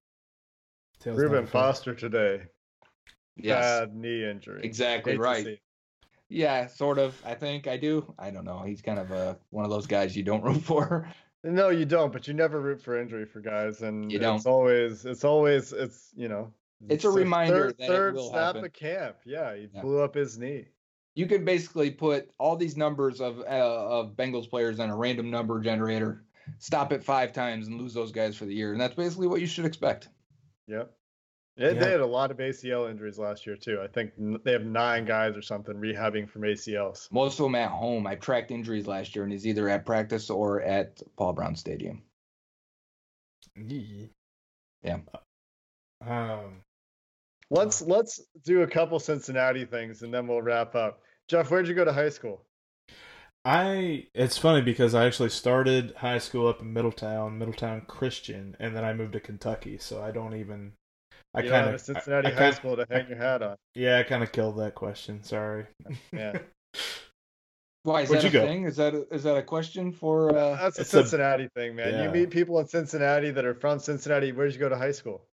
Tails 0.99 1.19
Reuben 1.19 1.45
Foster 1.45 1.93
today. 1.93 2.41
Yes. 3.37 3.81
Bad 3.81 3.95
knee 3.95 4.27
injury. 4.27 4.61
Exactly 4.63 5.15
right. 5.15 5.59
Yeah, 6.27 6.65
sort 6.65 6.97
of. 6.97 7.15
I 7.23 7.35
think 7.35 7.67
I 7.67 7.77
do. 7.77 8.11
I 8.17 8.31
don't 8.31 8.45
know. 8.45 8.63
He's 8.65 8.81
kind 8.81 8.97
of 8.97 9.11
a 9.11 9.37
one 9.51 9.63
of 9.63 9.69
those 9.69 9.85
guys 9.85 10.17
you 10.17 10.23
don't 10.23 10.43
root 10.43 10.63
for. 10.63 11.07
No, 11.43 11.69
you 11.69 11.85
don't. 11.85 12.11
But 12.11 12.27
you 12.27 12.33
never 12.33 12.59
root 12.59 12.81
for 12.81 12.99
injury 12.99 13.25
for 13.25 13.41
guys, 13.41 13.83
and 13.83 14.11
you 14.11 14.17
don't. 14.17 14.37
it's 14.37 14.47
always 14.47 15.05
it's 15.05 15.23
always 15.23 15.71
it's 15.71 16.09
you 16.15 16.29
know 16.29 16.51
it's 16.89 17.05
a 17.05 17.09
reminder 17.09 17.67
third, 17.71 17.77
that 17.79 17.87
third 17.87 18.15
it 18.15 18.17
will 18.17 18.29
snap 18.29 18.41
happen. 18.55 18.65
of 18.65 18.73
camp. 18.73 19.17
Yeah, 19.25 19.55
he 19.55 19.67
Yeah. 19.73 19.81
blew 19.81 19.99
up 20.01 20.15
his 20.15 20.37
knee. 20.37 20.67
You 21.15 21.27
could 21.27 21.45
basically 21.45 21.91
put 21.91 22.31
all 22.39 22.55
these 22.55 22.75
numbers 22.75 23.21
of 23.21 23.39
uh, 23.39 23.43
of 23.43 24.15
Bengals 24.15 24.49
players 24.49 24.79
on 24.79 24.89
a 24.89 24.95
random 24.95 25.29
number 25.29 25.59
generator, 25.61 26.23
stop 26.57 26.91
it 26.91 27.03
five 27.03 27.31
times, 27.33 27.67
and 27.67 27.79
lose 27.79 27.93
those 27.93 28.11
guys 28.11 28.35
for 28.35 28.45
the 28.45 28.53
year, 28.53 28.71
and 28.71 28.81
that's 28.81 28.95
basically 28.95 29.27
what 29.27 29.39
you 29.41 29.47
should 29.47 29.65
expect. 29.65 30.09
Yep. 30.67 30.91
They, 31.55 31.65
Yeah. 31.65 31.73
they 31.79 31.91
had 31.91 31.99
a 31.99 32.05
lot 32.07 32.31
of 32.31 32.37
ACL 32.39 32.87
injuries 32.89 33.19
last 33.19 33.45
year 33.45 33.55
too. 33.55 33.79
I 33.79 33.85
think 33.87 34.13
they 34.43 34.53
have 34.53 34.65
nine 34.65 35.05
guys 35.05 35.37
or 35.37 35.43
something 35.43 35.75
rehabbing 35.75 36.27
from 36.27 36.41
ACLs. 36.41 37.11
Most 37.11 37.39
of 37.39 37.43
them 37.45 37.53
at 37.53 37.69
home. 37.69 38.07
I 38.07 38.15
tracked 38.15 38.49
injuries 38.49 38.87
last 38.87 39.15
year, 39.15 39.23
and 39.23 39.31
he's 39.31 39.45
either 39.45 39.69
at 39.69 39.85
practice 39.85 40.31
or 40.31 40.61
at 40.63 40.99
Paul 41.15 41.33
Brown 41.33 41.55
Stadium. 41.55 42.01
Yeah. 43.55 44.99
Um. 46.01 46.62
Let's 47.53 47.81
let's 47.83 48.19
do 48.43 48.63
a 48.63 48.67
couple 48.67 48.99
Cincinnati 48.99 49.63
things 49.65 50.01
and 50.01 50.13
then 50.13 50.27
we'll 50.27 50.41
wrap 50.41 50.73
up. 50.75 51.01
Jeff, 51.27 51.51
where'd 51.51 51.67
you 51.67 51.75
go 51.75 51.85
to 51.85 51.93
high 51.93 52.09
school? 52.09 52.41
I 53.45 54.07
it's 54.15 54.37
funny 54.37 54.61
because 54.61 54.95
I 54.95 55.05
actually 55.05 55.29
started 55.29 55.93
high 55.97 56.17
school 56.17 56.47
up 56.47 56.61
in 56.61 56.73
Middletown, 56.73 57.37
Middletown 57.37 57.81
Christian, 57.87 58.55
and 58.59 58.75
then 58.75 58.83
I 58.83 58.93
moved 58.93 59.13
to 59.13 59.19
Kentucky. 59.19 59.77
So 59.77 60.01
I 60.01 60.11
don't 60.11 60.33
even. 60.35 60.73
I 61.35 61.41
you 61.41 61.49
don't 61.49 61.63
kind 61.63 61.75
of 61.75 61.81
Cincinnati 61.81 62.27
I, 62.27 62.31
I 62.31 62.33
high 62.33 62.39
kinda- 62.39 62.55
school 62.55 62.75
to 62.77 62.85
hang 62.89 63.07
your 63.07 63.17
hat 63.17 63.41
on. 63.43 63.55
Yeah, 63.75 63.99
I 63.99 64.03
kind 64.03 64.23
of 64.23 64.31
killed 64.31 64.57
that 64.59 64.75
question. 64.75 65.23
Sorry. 65.23 65.65
Yeah. 66.11 66.37
Why 67.83 68.01
is 68.01 68.09
Where'd 68.09 68.23
that 68.23 68.33
you 68.33 68.39
a 68.39 68.43
go? 68.43 68.47
thing? 68.47 68.63
Is 68.63 68.77
that 68.77 68.93
a, 68.95 69.13
is 69.13 69.23
that 69.23 69.35
a 69.35 69.43
question 69.43 69.91
for? 69.91 70.29
Uh, 70.35 70.55
That's 70.55 70.77
a 70.77 70.81
it's 70.81 70.93
a- 70.93 70.97
Cincinnati 71.03 71.49
thing, 71.53 71.75
man. 71.75 71.93
yeah. 71.93 72.03
You 72.03 72.09
meet 72.11 72.29
people 72.29 72.57
in 72.59 72.67
Cincinnati 72.67 73.29
that 73.31 73.43
are 73.45 73.53
from 73.55 73.79
Cincinnati. 73.79 74.31
Where'd 74.31 74.53
you 74.53 74.59
go 74.59 74.69
to 74.69 74.77
high 74.77 74.93
school? 74.93 75.25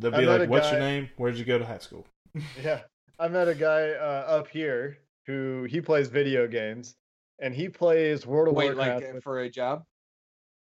They'll 0.00 0.10
be 0.10 0.26
like, 0.26 0.42
a 0.42 0.46
"What's 0.46 0.70
your 0.70 0.80
name? 0.80 1.08
Where'd 1.16 1.36
you 1.36 1.44
go 1.44 1.58
to 1.58 1.64
high 1.64 1.78
school?" 1.78 2.06
Yeah, 2.62 2.80
I 3.18 3.28
met 3.28 3.48
a 3.48 3.54
guy 3.54 3.90
uh, 3.90 4.24
up 4.28 4.48
here 4.48 4.98
who 5.26 5.64
he 5.68 5.80
plays 5.80 6.08
video 6.08 6.46
games, 6.48 6.96
and 7.38 7.54
he 7.54 7.68
plays 7.68 8.26
World 8.26 8.48
of 8.48 8.54
wait, 8.54 8.74
Warcraft. 8.74 9.00
like 9.02 9.10
uh, 9.10 9.14
with- 9.14 9.22
for 9.24 9.40
a 9.40 9.50
job? 9.50 9.84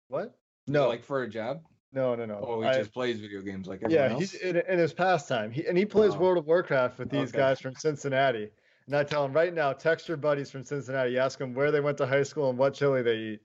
what? 0.09 0.35
No, 0.67 0.87
like 0.87 1.03
for 1.03 1.23
a 1.23 1.29
job? 1.29 1.61
no, 1.93 2.15
no, 2.15 2.25
no. 2.25 2.39
Oh, 2.45 2.61
he 2.61 2.67
I- 2.67 2.73
just 2.77 2.93
plays 2.93 3.19
video 3.19 3.41
games 3.41 3.67
like 3.67 3.81
everyone 3.83 4.05
yeah, 4.05 4.11
else. 4.13 4.31
he's 4.31 4.33
in, 4.35 4.57
in 4.57 4.79
his 4.79 4.93
pastime. 4.93 5.51
He 5.51 5.65
and 5.67 5.77
he 5.77 5.85
plays 5.85 6.13
Oh. 6.15 6.19
World 6.19 6.37
of 6.37 6.45
Warcraft 6.47 6.99
with 6.99 7.09
these 7.09 7.29
Okay. 7.29 7.37
guys 7.37 7.59
from 7.59 7.75
Cincinnati. 7.75 8.49
And 8.87 8.95
I 8.95 9.03
tell 9.03 9.23
him 9.23 9.31
right 9.33 9.53
now, 9.53 9.71
text 9.73 10.07
your 10.07 10.17
buddies 10.17 10.49
from 10.51 10.63
Cincinnati, 10.65 11.17
ask 11.17 11.37
them 11.39 11.53
where 11.53 11.71
they 11.71 11.79
went 11.79 11.97
to 11.99 12.05
high 12.05 12.23
school 12.23 12.49
and 12.49 12.57
what 12.57 12.73
chili 12.73 13.01
they 13.03 13.15
eat, 13.17 13.41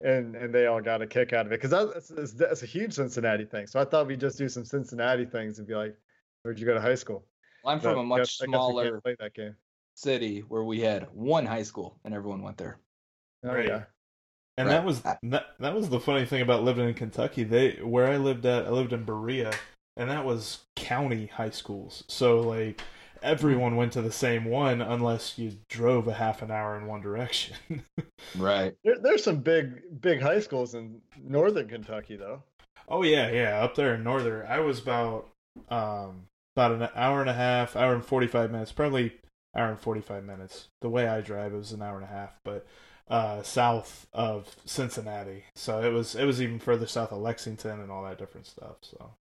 and 0.00 0.36
and 0.36 0.54
they 0.54 0.66
all 0.66 0.80
got 0.80 1.02
a 1.02 1.06
kick 1.06 1.32
out 1.32 1.46
of 1.46 1.52
it 1.52 1.60
because 1.60 1.70
that's, 1.70 2.08
that's 2.08 2.32
that's 2.32 2.62
a 2.62 2.66
huge 2.66 2.92
Cincinnati 2.94 3.44
thing. 3.44 3.66
So 3.66 3.80
I 3.80 3.84
thought 3.84 4.06
we'd 4.06 4.20
just 4.20 4.38
do 4.38 4.48
some 4.48 4.64
Cincinnati 4.64 5.24
things 5.24 5.58
and 5.58 5.66
be 5.66 5.74
like, 5.74 5.96
where'd 6.42 6.58
you 6.58 6.66
go 6.66 6.74
to 6.74 6.80
high 6.80 6.94
school? 6.94 7.24
I'm 7.66 7.80
from 7.80 7.98
a 7.98 8.02
much 8.04 8.18
guess- 8.20 8.40
I 8.42 8.44
guess 8.44 8.48
we 8.48 8.52
can't 8.52 8.62
smaller 8.72 9.00
play 9.00 9.16
that 9.18 9.34
game. 9.34 9.56
city 9.94 10.40
where 10.48 10.62
we 10.64 10.80
had 10.80 11.08
one 11.12 11.44
high 11.44 11.62
school 11.64 11.98
and 12.04 12.14
everyone 12.14 12.42
went 12.42 12.56
there. 12.56 12.78
Oh 13.44 13.48
Right. 13.54 13.66
yeah. 13.66 13.82
And 14.56 14.68
Right. 14.68 14.74
that 14.74 14.84
was 14.84 15.02
that, 15.02 15.46
that 15.60 15.74
was 15.74 15.88
the 15.88 16.00
funny 16.00 16.24
thing 16.24 16.42
about 16.42 16.62
living 16.62 16.88
in 16.88 16.94
Kentucky. 16.94 17.44
They 17.44 17.72
where 17.82 18.06
I 18.08 18.16
lived 18.16 18.46
at, 18.46 18.66
I 18.66 18.70
lived 18.70 18.92
in 18.92 19.04
Berea, 19.04 19.52
and 19.96 20.10
that 20.10 20.24
was 20.24 20.64
county 20.76 21.26
high 21.26 21.50
schools. 21.50 22.04
So 22.08 22.40
like 22.40 22.80
everyone 23.22 23.76
went 23.76 23.92
to 23.94 24.02
the 24.02 24.12
same 24.12 24.44
one 24.44 24.80
unless 24.82 25.38
you 25.38 25.58
drove 25.68 26.08
a 26.08 26.14
half 26.14 26.42
an 26.42 26.50
hour 26.50 26.76
in 26.76 26.86
one 26.86 27.00
direction. 27.00 27.56
Right. 28.34 28.74
There, 28.84 28.98
there's 29.00 29.22
some 29.24 29.40
big 29.40 30.00
big 30.00 30.20
high 30.20 30.40
schools 30.40 30.74
in 30.74 31.00
northern 31.22 31.68
Kentucky 31.68 32.16
though. 32.16 32.42
oh 32.88 33.02
yeah, 33.02 33.30
yeah, 33.30 33.62
up 33.62 33.74
there 33.74 33.94
in 33.94 34.02
northern. 34.04 34.46
I 34.46 34.60
was 34.60 34.78
about 34.80 35.28
um 35.70 36.28
about 36.56 36.72
an 36.72 36.88
hour 36.94 37.20
and 37.20 37.30
a 37.30 37.34
half, 37.34 37.76
hour 37.76 37.94
and 37.94 38.04
forty 38.04 38.26
five 38.26 38.50
minutes, 38.50 38.72
probably 38.72 39.14
hour 39.56 39.68
and 39.70 39.78
forty 39.80 40.00
five 40.00 40.24
minutes. 40.24 40.68
The 40.80 40.90
way 40.90 41.06
I 41.08 41.20
drive, 41.20 41.52
it 41.54 41.56
was 41.58 41.72
an 41.72 41.82
hour 41.82 41.96
and 41.96 42.04
a 42.04 42.08
half, 42.08 42.38
but 42.44 42.66
uh 43.08 43.42
south 43.42 44.06
of 44.12 44.56
Cincinnati. 44.66 45.44
So 45.54 45.82
it 45.82 45.92
was 45.92 46.14
it 46.14 46.24
was 46.24 46.42
even 46.42 46.58
further 46.58 46.86
south 46.86 47.12
of 47.12 47.18
Lexington 47.20 47.80
and 47.80 47.90
all 47.90 48.04
that 48.04 48.18
different 48.18 48.46
stuff. 48.46 48.76
So 48.82 49.14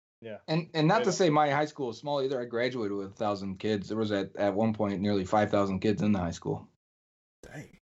And 0.48 0.68
and 0.74 0.88
not 0.88 1.00
Yeah. 1.00 1.04
to 1.04 1.12
say 1.12 1.30
my 1.30 1.50
high 1.50 1.66
school 1.66 1.90
is 1.90 1.98
small 1.98 2.22
either. 2.22 2.40
I 2.40 2.44
graduated 2.46 2.96
with 2.96 3.08
a 3.12 3.14
thousand 3.14 3.58
kids. 3.58 3.88
There 3.88 3.98
was 3.98 4.10
at, 4.12 4.34
at 4.36 4.54
one 4.54 4.72
point 4.74 5.00
nearly 5.00 5.24
five 5.24 5.50
thousand 5.50 5.80
kids 5.80 6.02
in 6.02 6.12
the 6.12 6.18
high 6.18 6.30
school. 6.32 6.66
dang. 7.42 7.78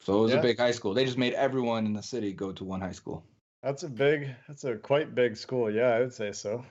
So 0.00 0.18
it 0.18 0.22
was 0.22 0.32
Yeah. 0.32 0.38
a 0.40 0.42
big 0.42 0.58
high 0.58 0.72
school. 0.72 0.92
They 0.92 1.06
just 1.06 1.16
made 1.16 1.32
everyone 1.32 1.86
in 1.86 1.94
the 1.94 2.02
city 2.02 2.32
go 2.34 2.52
to 2.52 2.64
one 2.64 2.80
high 2.82 2.92
school. 2.92 3.24
That's 3.62 3.82
a 3.84 3.88
big 3.88 4.28
that's 4.46 4.64
a 4.64 4.76
quite 4.76 5.14
big 5.14 5.36
school. 5.36 5.70
Yeah, 5.70 5.88
I 5.94 6.00
would 6.00 6.12
say 6.12 6.32
so. 6.32 6.64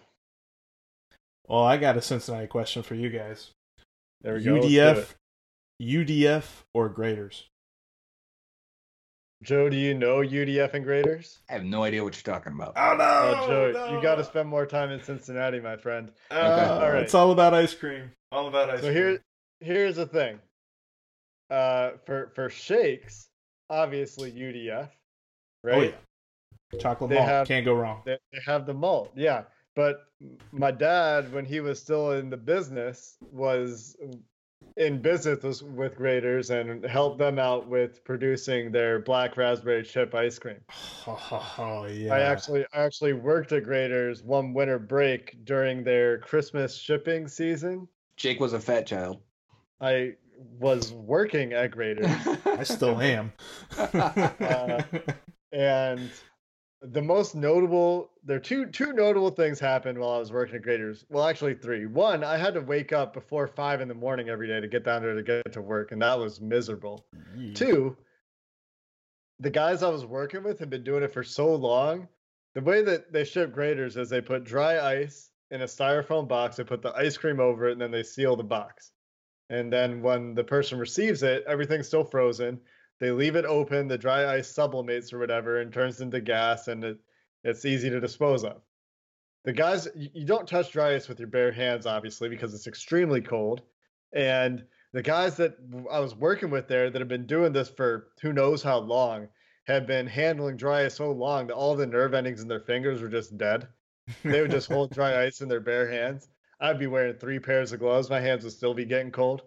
Well, 1.47 1.63
I 1.63 1.77
got 1.77 1.97
a 1.97 2.01
Cincinnati 2.01 2.47
question 2.47 2.83
for 2.83 2.93
you 2.95 3.09
guys. 3.09 3.51
There 4.21 4.35
we 4.35 4.43
go. 4.43 4.59
UDF. 4.61 5.15
UDF, 5.81 6.63
or 6.73 6.89
Graeter's? 6.93 7.49
Joe, 9.43 9.69
do 9.69 9.75
you 9.77 9.93
know 9.93 10.17
UDF 10.17 10.73
and 10.73 10.85
Graeter's? 10.85 11.39
I 11.49 11.53
have 11.53 11.63
no 11.65 11.83
idea 11.83 12.03
what 12.03 12.15
you're 12.15 12.33
talking 12.33 12.53
about. 12.53 12.73
Oh 12.75 12.95
no, 12.95 13.43
Oh, 13.43 13.47
Joe, 13.73 13.93
you 13.95 14.01
got 14.01 14.15
to 14.15 14.23
spend 14.23 14.47
more 14.49 14.65
time 14.65 14.89
in 14.89 15.03
Cincinnati, 15.03 15.59
my 15.59 15.75
friend. 15.77 16.11
Uh, 16.31 16.79
all 16.81 16.91
right. 16.91 17.03
It's 17.03 17.13
all 17.13 17.31
about 17.31 17.53
ice 17.53 17.73
cream. 17.73 18.11
All 18.31 18.47
about 18.47 18.69
ice 18.69 18.77
So 18.81 18.85
cream. 18.85 18.95
here, 18.95 19.23
here's 19.59 19.97
the 19.97 20.05
thing. 20.05 20.39
Uh, 21.49 21.91
for 22.05 22.31
for 22.35 22.49
shakes, 22.49 23.27
obviously 23.69 24.31
UDF, 24.31 24.89
right? 25.63 25.75
Oh 25.75 25.81
yeah, 26.73 26.79
chocolate 26.79 27.09
They 27.09 27.17
malt 27.17 27.27
have- 27.27 27.47
can't 27.47 27.65
go 27.65 27.73
wrong. 27.73 28.01
They, 28.05 28.17
they 28.31 28.39
have 28.45 28.65
the 28.65 28.73
malt, 28.73 29.11
yeah. 29.15 29.43
But 29.75 29.97
my 30.51 30.71
dad, 30.71 31.33
when 31.33 31.45
he 31.45 31.59
was 31.59 31.79
still 31.81 32.11
in 32.13 32.29
the 32.29 32.37
business, 32.37 33.17
was 33.31 33.97
in 34.77 35.01
business 35.01 35.43
with- 35.43 35.61
with 35.63 35.95
Graeter's 35.97 36.49
and 36.49 36.83
help 36.85 37.17
them 37.17 37.37
out 37.39 37.67
with 37.67 38.03
producing 38.03 38.71
their 38.71 38.99
black 38.99 39.37
raspberry 39.37 39.83
chip 39.83 40.13
ice 40.15 40.39
cream. 40.39 40.59
Oh, 41.07 41.85
yeah. 41.89 42.13
I 42.13 42.19
actually 42.21 42.65
I 42.73 42.83
actually 42.83 43.13
worked 43.13 43.51
at 43.51 43.63
Graeter's 43.65 44.23
one 44.23 44.53
winter 44.53 44.79
break 44.79 45.43
during 45.43 45.83
their 45.83 46.17
Christmas 46.19 46.75
shipping 46.75 47.27
season. 47.27 47.87
Jake 48.17 48.39
was 48.39 48.53
a 48.53 48.59
fat 48.59 48.87
child. 48.87 49.19
I 49.81 50.13
was 50.59 50.93
working 50.93 51.53
at 51.53 51.71
Graeter's 51.71 52.37
I 52.45 52.63
still 52.63 52.99
am. 53.01 53.33
Uh, 53.77 54.81
and 55.51 56.09
the 56.91 57.01
most 57.01 57.33
notable 57.33 58.11
there 58.25 58.37
are 58.37 58.41
two 58.41 58.65
two 58.65 58.93
notable 58.93 59.29
things 59.29 59.59
happened 59.59 59.97
while 59.97 60.11
I 60.11 60.19
was 60.19 60.31
working 60.31 60.55
at 60.55 60.63
Graeter's. 60.63 61.05
Well, 61.09 61.25
actually 61.25 61.55
three. 61.55 61.85
One, 61.85 62.23
I 62.23 62.37
had 62.37 62.53
to 62.55 62.61
wake 62.61 62.91
up 62.91 63.13
before 63.13 63.47
five 63.47 63.81
in 63.81 63.87
the 63.87 63.93
morning 63.93 64.29
every 64.29 64.47
day 64.47 64.59
to 64.59 64.67
get 64.67 64.83
down 64.83 65.01
there 65.01 65.15
to 65.15 65.23
get 65.23 65.53
to 65.53 65.61
work, 65.61 65.91
and 65.91 66.01
that 66.01 66.19
was 66.19 66.41
miserable. 66.41 67.05
Two, 67.53 67.95
the 69.39 69.49
guys 69.49 69.83
I 69.83 69.89
was 69.89 70.05
working 70.05 70.43
with 70.43 70.59
had 70.59 70.69
been 70.69 70.83
doing 70.83 71.03
it 71.03 71.13
for 71.13 71.23
so 71.23 71.55
long. 71.55 72.07
The 72.53 72.61
way 72.61 72.83
that 72.83 73.11
they 73.11 73.23
ship 73.23 73.53
Graeter's 73.53 73.97
is 73.97 74.09
they 74.09 74.21
put 74.21 74.43
dry 74.43 74.79
ice 74.79 75.31
in 75.51 75.61
a 75.61 75.65
styrofoam 75.65 76.27
box, 76.27 76.57
they 76.57 76.63
put 76.63 76.81
the 76.81 76.93
ice 76.93 77.17
cream 77.17 77.39
over 77.39 77.67
it, 77.67 77.73
and 77.73 77.81
then 77.81 77.91
they 77.91 78.03
seal 78.03 78.35
the 78.35 78.43
box. 78.43 78.91
And 79.49 79.71
then 79.71 80.01
when 80.01 80.33
the 80.35 80.43
person 80.43 80.79
receives 80.79 81.23
it, 81.23 81.43
everything's 81.47 81.87
still 81.87 82.03
frozen. 82.03 82.59
They 83.03 83.11
leave 83.11 83.35
it 83.35 83.43
open, 83.43 83.89
the 83.89 83.97
dry 83.97 84.33
ice 84.33 84.47
sublimates 84.47 85.11
or 85.11 85.19
whatever 85.19 85.59
and 85.59 85.73
turns 85.73 85.99
into 85.99 86.21
gas, 86.21 86.69
and 86.69 86.85
it, 86.85 86.97
it's 87.43 87.65
easy 87.65 87.89
to 87.89 87.99
dispose 87.99 88.45
of. 88.45 88.61
The 89.43 89.51
guys, 89.51 89.89
you 89.93 90.07
you 90.13 90.25
don't 90.25 90.47
touch 90.47 90.71
dry 90.71 90.95
ice 90.95 91.09
with 91.09 91.19
your 91.19 91.27
bare 91.27 91.51
hands, 91.51 91.85
obviously, 91.85 92.29
because 92.29 92.53
it's 92.53 92.65
extremely 92.65 93.19
cold. 93.19 93.63
And 94.13 94.63
the 94.93 95.01
guys 95.01 95.35
that 95.35 95.57
I 95.91 95.99
was 95.99 96.15
working 96.15 96.49
with 96.49 96.69
there 96.69 96.89
that 96.89 97.01
have 97.01 97.09
been 97.09 97.27
doing 97.27 97.51
this 97.51 97.67
for 97.67 98.07
who 98.21 98.31
knows 98.31 98.63
how 98.63 98.77
long 98.77 99.27
have 99.65 99.85
been 99.85 100.07
handling 100.07 100.55
dry 100.55 100.85
ice 100.85 100.95
so 100.95 101.11
long 101.11 101.47
that 101.47 101.55
all 101.55 101.75
the 101.75 101.85
nerve 101.85 102.13
endings 102.13 102.41
in 102.41 102.47
their 102.47 102.61
fingers 102.61 103.01
were 103.01 103.09
just 103.09 103.37
dead. 103.37 103.67
They 104.23 104.39
would 104.39 104.51
just 104.51 104.71
hold 104.71 104.91
dry 104.91 105.23
ice 105.25 105.41
in 105.41 105.49
their 105.49 105.59
bare 105.59 105.91
hands. 105.91 106.29
I'd 106.61 106.79
be 106.79 106.87
wearing 106.87 107.15
three 107.15 107.39
pairs 107.39 107.73
of 107.73 107.81
gloves. 107.81 108.09
My 108.09 108.21
hands 108.21 108.45
would 108.45 108.53
still 108.53 108.73
be 108.73 108.85
getting 108.85 109.11
cold. 109.11 109.41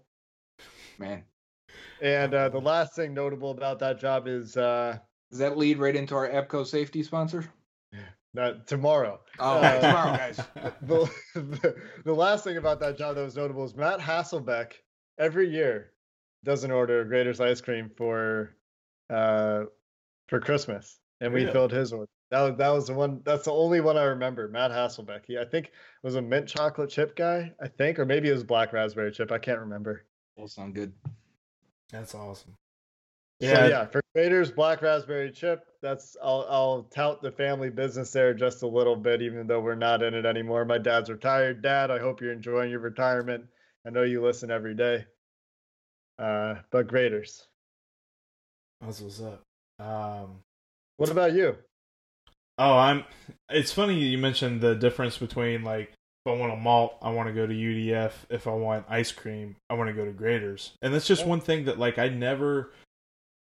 Man, 0.99 1.25
And 2.03 2.35
uh, 2.35 2.49
the 2.51 2.61
last 2.61 2.95
thing 2.95 3.15
notable 3.15 3.51
about 3.51 3.79
that 3.81 3.99
job 3.99 4.29
is 4.29 4.57
uh, 4.57 4.99
does 5.31 5.39
that 5.41 5.57
lead 5.57 5.79
right 5.79 5.97
into 5.97 6.15
our 6.15 6.29
Epco 6.29 6.67
safety 6.67 7.03
sponsor? 7.03 7.51
that 8.35 8.67
tomorrow. 8.67 9.19
Oh, 9.39 9.59
Uh, 9.59 9.81
tomorrow, 9.81 10.17
guys. 10.17 10.37
the, 10.83 11.11
the, 11.35 11.75
the 12.05 12.13
last 12.15 12.45
thing 12.45 12.59
about 12.59 12.81
that 12.81 12.99
job 12.99 13.15
that 13.17 13.23
was 13.25 13.35
notable 13.37 13.65
is 13.65 13.75
Matt 13.75 13.99
Hasselbeck 13.99 14.73
every 15.19 15.49
year 15.49 15.93
does 16.45 16.63
an 16.63 16.71
order 16.71 17.01
of 17.01 17.09
Graeter's 17.09 17.41
ice 17.41 17.63
cream 17.63 17.91
for 17.97 18.55
uh 19.09 19.65
for 20.29 20.39
Christmas, 20.41 20.99
and 21.23 21.33
we 21.33 21.41
Really? 21.43 21.53
filled 21.53 21.73
his 21.73 21.93
order. 21.95 22.11
That 22.31 22.43
was 22.43 22.59
that 22.59 22.69
was 22.69 22.87
the 22.89 22.95
one. 22.95 23.23
That's 23.25 23.45
the 23.45 23.53
only 23.53 23.81
one 23.81 23.97
I 23.97 24.03
remember. 24.05 24.49
Matt 24.49 24.71
Hasselbeck. 24.71 25.21
He 25.27 25.39
I 25.39 25.45
think 25.47 25.71
was 26.03 26.17
a 26.17 26.23
mint 26.23 26.47
chocolate 26.47 26.91
chip 26.91 27.17
guy. 27.17 27.53
I 27.63 27.69
think, 27.69 27.99
or 27.99 28.05
maybe 28.05 28.29
it 28.29 28.33
was 28.33 28.45
black 28.45 28.73
raspberry 28.75 29.13
chip. 29.13 29.33
I 29.33 29.39
can't 29.39 29.61
remember. 29.61 30.05
Will 30.37 30.47
sound 30.49 30.75
good. 30.75 30.93
That's 31.91 32.15
awesome. 32.15 32.55
So 33.43 33.49
Yeah, 33.49 33.67
yeah, 33.69 33.87
for 33.87 34.01
Graeter's 34.17 34.51
black 34.51 34.81
raspberry 34.83 35.31
chip, 35.31 35.67
that's 35.83 36.17
I'll 36.23 36.47
I'll 36.49 36.83
tout 36.85 37.21
the 37.23 37.31
family 37.31 37.71
business 37.71 38.11
there 38.13 38.33
just 38.35 38.63
a 38.63 38.67
little 38.67 38.97
bit, 38.97 39.21
even 39.23 39.47
though 39.47 39.61
we're 39.61 39.75
not 39.75 40.03
in 40.03 40.15
it 40.15 40.25
anymore. 40.25 40.65
My 40.65 40.79
dad's 40.79 41.11
retired. 41.11 41.63
Dad, 41.63 41.91
I 41.91 41.99
hope 41.99 42.21
you're 42.21 42.33
enjoying 42.33 42.71
your 42.71 42.81
retirement. 42.81 43.45
I 43.87 43.91
know 43.91 44.03
you 44.03 44.23
listen 44.25 44.51
every 44.51 44.75
day. 44.75 45.05
Uh, 46.19 46.57
but 46.71 46.87
Graeter's. 46.89 47.47
that's 48.81 49.01
what's 49.01 49.21
up. 49.21 49.43
Um, 49.79 50.41
What 50.97 51.11
about 51.11 51.35
you? 51.35 51.57
oh, 52.59 52.77
I'm. 52.79 53.05
It's 53.51 53.73
funny 53.73 53.99
you 54.03 54.17
mentioned 54.19 54.63
the 54.63 54.75
difference 54.75 55.19
between 55.19 55.63
like 55.63 55.93
if 56.27 56.33
I 56.33 56.37
want 56.37 56.53
a 56.53 56.57
malt, 56.57 56.97
I 57.01 57.11
want 57.11 57.29
to 57.29 57.33
go 57.33 57.47
to 57.47 57.55
UDF. 57.55 58.13
If 58.31 58.49
I 58.49 58.51
want 58.53 58.85
ice 58.89 59.13
cream, 59.13 59.57
I 59.71 59.75
want 59.75 59.89
to 59.89 59.95
go 59.95 60.05
to 60.05 60.11
Graeter's. 60.11 60.73
And 60.83 60.93
that's 60.93 61.07
just 61.07 61.23
Yeah. 61.23 61.29
one 61.29 61.41
thing 61.41 61.67
that 61.67 61.79
like 61.79 61.99
I 61.99 62.09
never. 62.09 62.73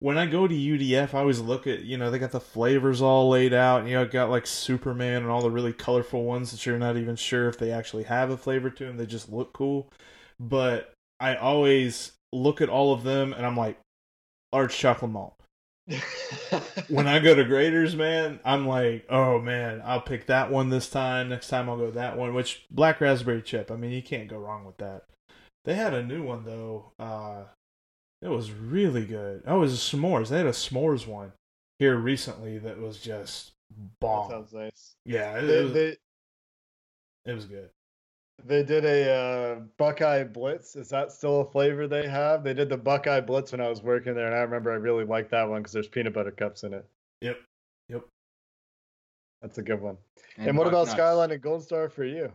When 0.00 0.18
I 0.18 0.26
go 0.26 0.46
to 0.46 0.54
UDF, 0.54 1.14
I 1.14 1.20
always 1.20 1.40
look 1.40 1.66
at 1.66 1.84
you 1.84 1.96
know 1.96 2.10
they 2.10 2.18
got 2.18 2.32
the 2.32 2.40
flavors 2.40 3.00
all 3.00 3.30
laid 3.30 3.54
out. 3.54 3.80
And, 3.80 3.88
you 3.88 3.94
know, 3.94 4.04
got 4.06 4.28
like 4.28 4.46
Superman 4.46 5.22
and 5.22 5.30
all 5.30 5.40
the 5.40 5.50
really 5.50 5.72
colorful 5.72 6.24
ones 6.24 6.50
that 6.50 6.66
you're 6.66 6.78
not 6.78 6.98
even 6.98 7.16
sure 7.16 7.48
if 7.48 7.58
they 7.58 7.70
actually 7.70 8.02
have 8.02 8.28
a 8.28 8.36
flavor 8.36 8.68
to 8.68 8.84
them. 8.84 8.98
They 8.98 9.06
just 9.06 9.32
look 9.32 9.54
cool. 9.54 9.90
But 10.38 10.92
I 11.20 11.36
always 11.36 12.12
look 12.32 12.60
at 12.60 12.68
all 12.68 12.92
of 12.92 13.02
them 13.02 13.32
and 13.32 13.46
I'm 13.46 13.56
like, 13.56 13.78
large 14.52 14.76
chocolate 14.76 15.10
malt. 15.10 15.40
when 16.88 17.06
I 17.06 17.18
go 17.18 17.34
to 17.34 17.44
Graeter's, 17.44 17.94
man, 17.94 18.40
I'm 18.44 18.66
like, 18.66 19.04
oh 19.10 19.38
man, 19.38 19.82
I'll 19.84 20.00
pick 20.00 20.26
that 20.26 20.50
one 20.50 20.70
this 20.70 20.88
time. 20.88 21.28
Next 21.28 21.48
time 21.48 21.68
I'll 21.68 21.76
go 21.76 21.90
that 21.90 22.16
one. 22.16 22.34
Which 22.34 22.64
black 22.70 23.00
raspberry 23.00 23.42
chip. 23.42 23.70
I 23.70 23.76
mean, 23.76 23.92
you 23.92 24.02
can't 24.02 24.28
go 24.28 24.38
wrong 24.38 24.64
with 24.64 24.78
that. 24.78 25.04
They 25.64 25.74
had 25.74 25.94
a 25.94 26.02
new 26.02 26.22
one 26.22 26.44
though. 26.44 26.92
Uh, 26.98 27.44
it 28.22 28.28
was 28.28 28.50
really 28.50 29.04
good. 29.04 29.42
Oh, 29.46 29.56
it 29.56 29.60
was 29.60 29.74
a 29.74 29.96
s'mores. 29.96 30.28
They 30.28 30.38
had 30.38 30.46
a 30.46 30.50
s'mores 30.50 31.06
one 31.06 31.32
here 31.78 31.96
recently 31.96 32.58
that 32.58 32.80
was 32.80 32.98
just 32.98 33.52
that 33.70 34.00
bomb. 34.00 34.30
sounds 34.30 34.52
nice. 34.52 34.94
Yeah, 35.04 35.38
it, 35.38 35.46
They, 35.46 35.58
it 35.58 35.64
was, 35.64 35.72
they 35.72 35.96
it 37.26 37.34
was 37.34 37.44
good. 37.44 37.70
They 38.42 38.62
did 38.62 38.84
a 38.84 39.12
uh, 39.12 39.60
Buckeye 39.78 40.24
Blitz. 40.24 40.76
Is 40.76 40.88
that 40.88 41.12
still 41.12 41.42
a 41.42 41.50
flavor 41.50 41.86
they 41.86 42.08
have? 42.08 42.42
They 42.42 42.54
did 42.54 42.68
the 42.68 42.76
Buckeye 42.76 43.20
Blitz 43.20 43.52
when 43.52 43.60
I 43.60 43.68
was 43.68 43.82
working 43.82 44.14
there, 44.14 44.26
and 44.26 44.34
I 44.34 44.40
remember 44.40 44.72
I 44.72 44.76
really 44.76 45.04
liked 45.04 45.30
that 45.30 45.48
one 45.48 45.62
because 45.62 45.72
there's 45.72 45.88
peanut 45.88 46.14
butter 46.14 46.30
cups 46.30 46.64
in 46.64 46.74
it. 46.74 46.84
Yep. 47.20 47.38
Yep. 47.88 48.02
That's 49.42 49.58
a 49.58 49.62
good 49.62 49.80
one. 49.80 49.96
And, 50.36 50.56
what 50.58 50.66
about 50.66 50.88
Bucknuts. 50.88 50.92
Skyline 50.92 51.30
and 51.30 51.42
Gold 51.42 51.62
Star 51.62 51.88
for 51.88 52.04
you? 52.04 52.32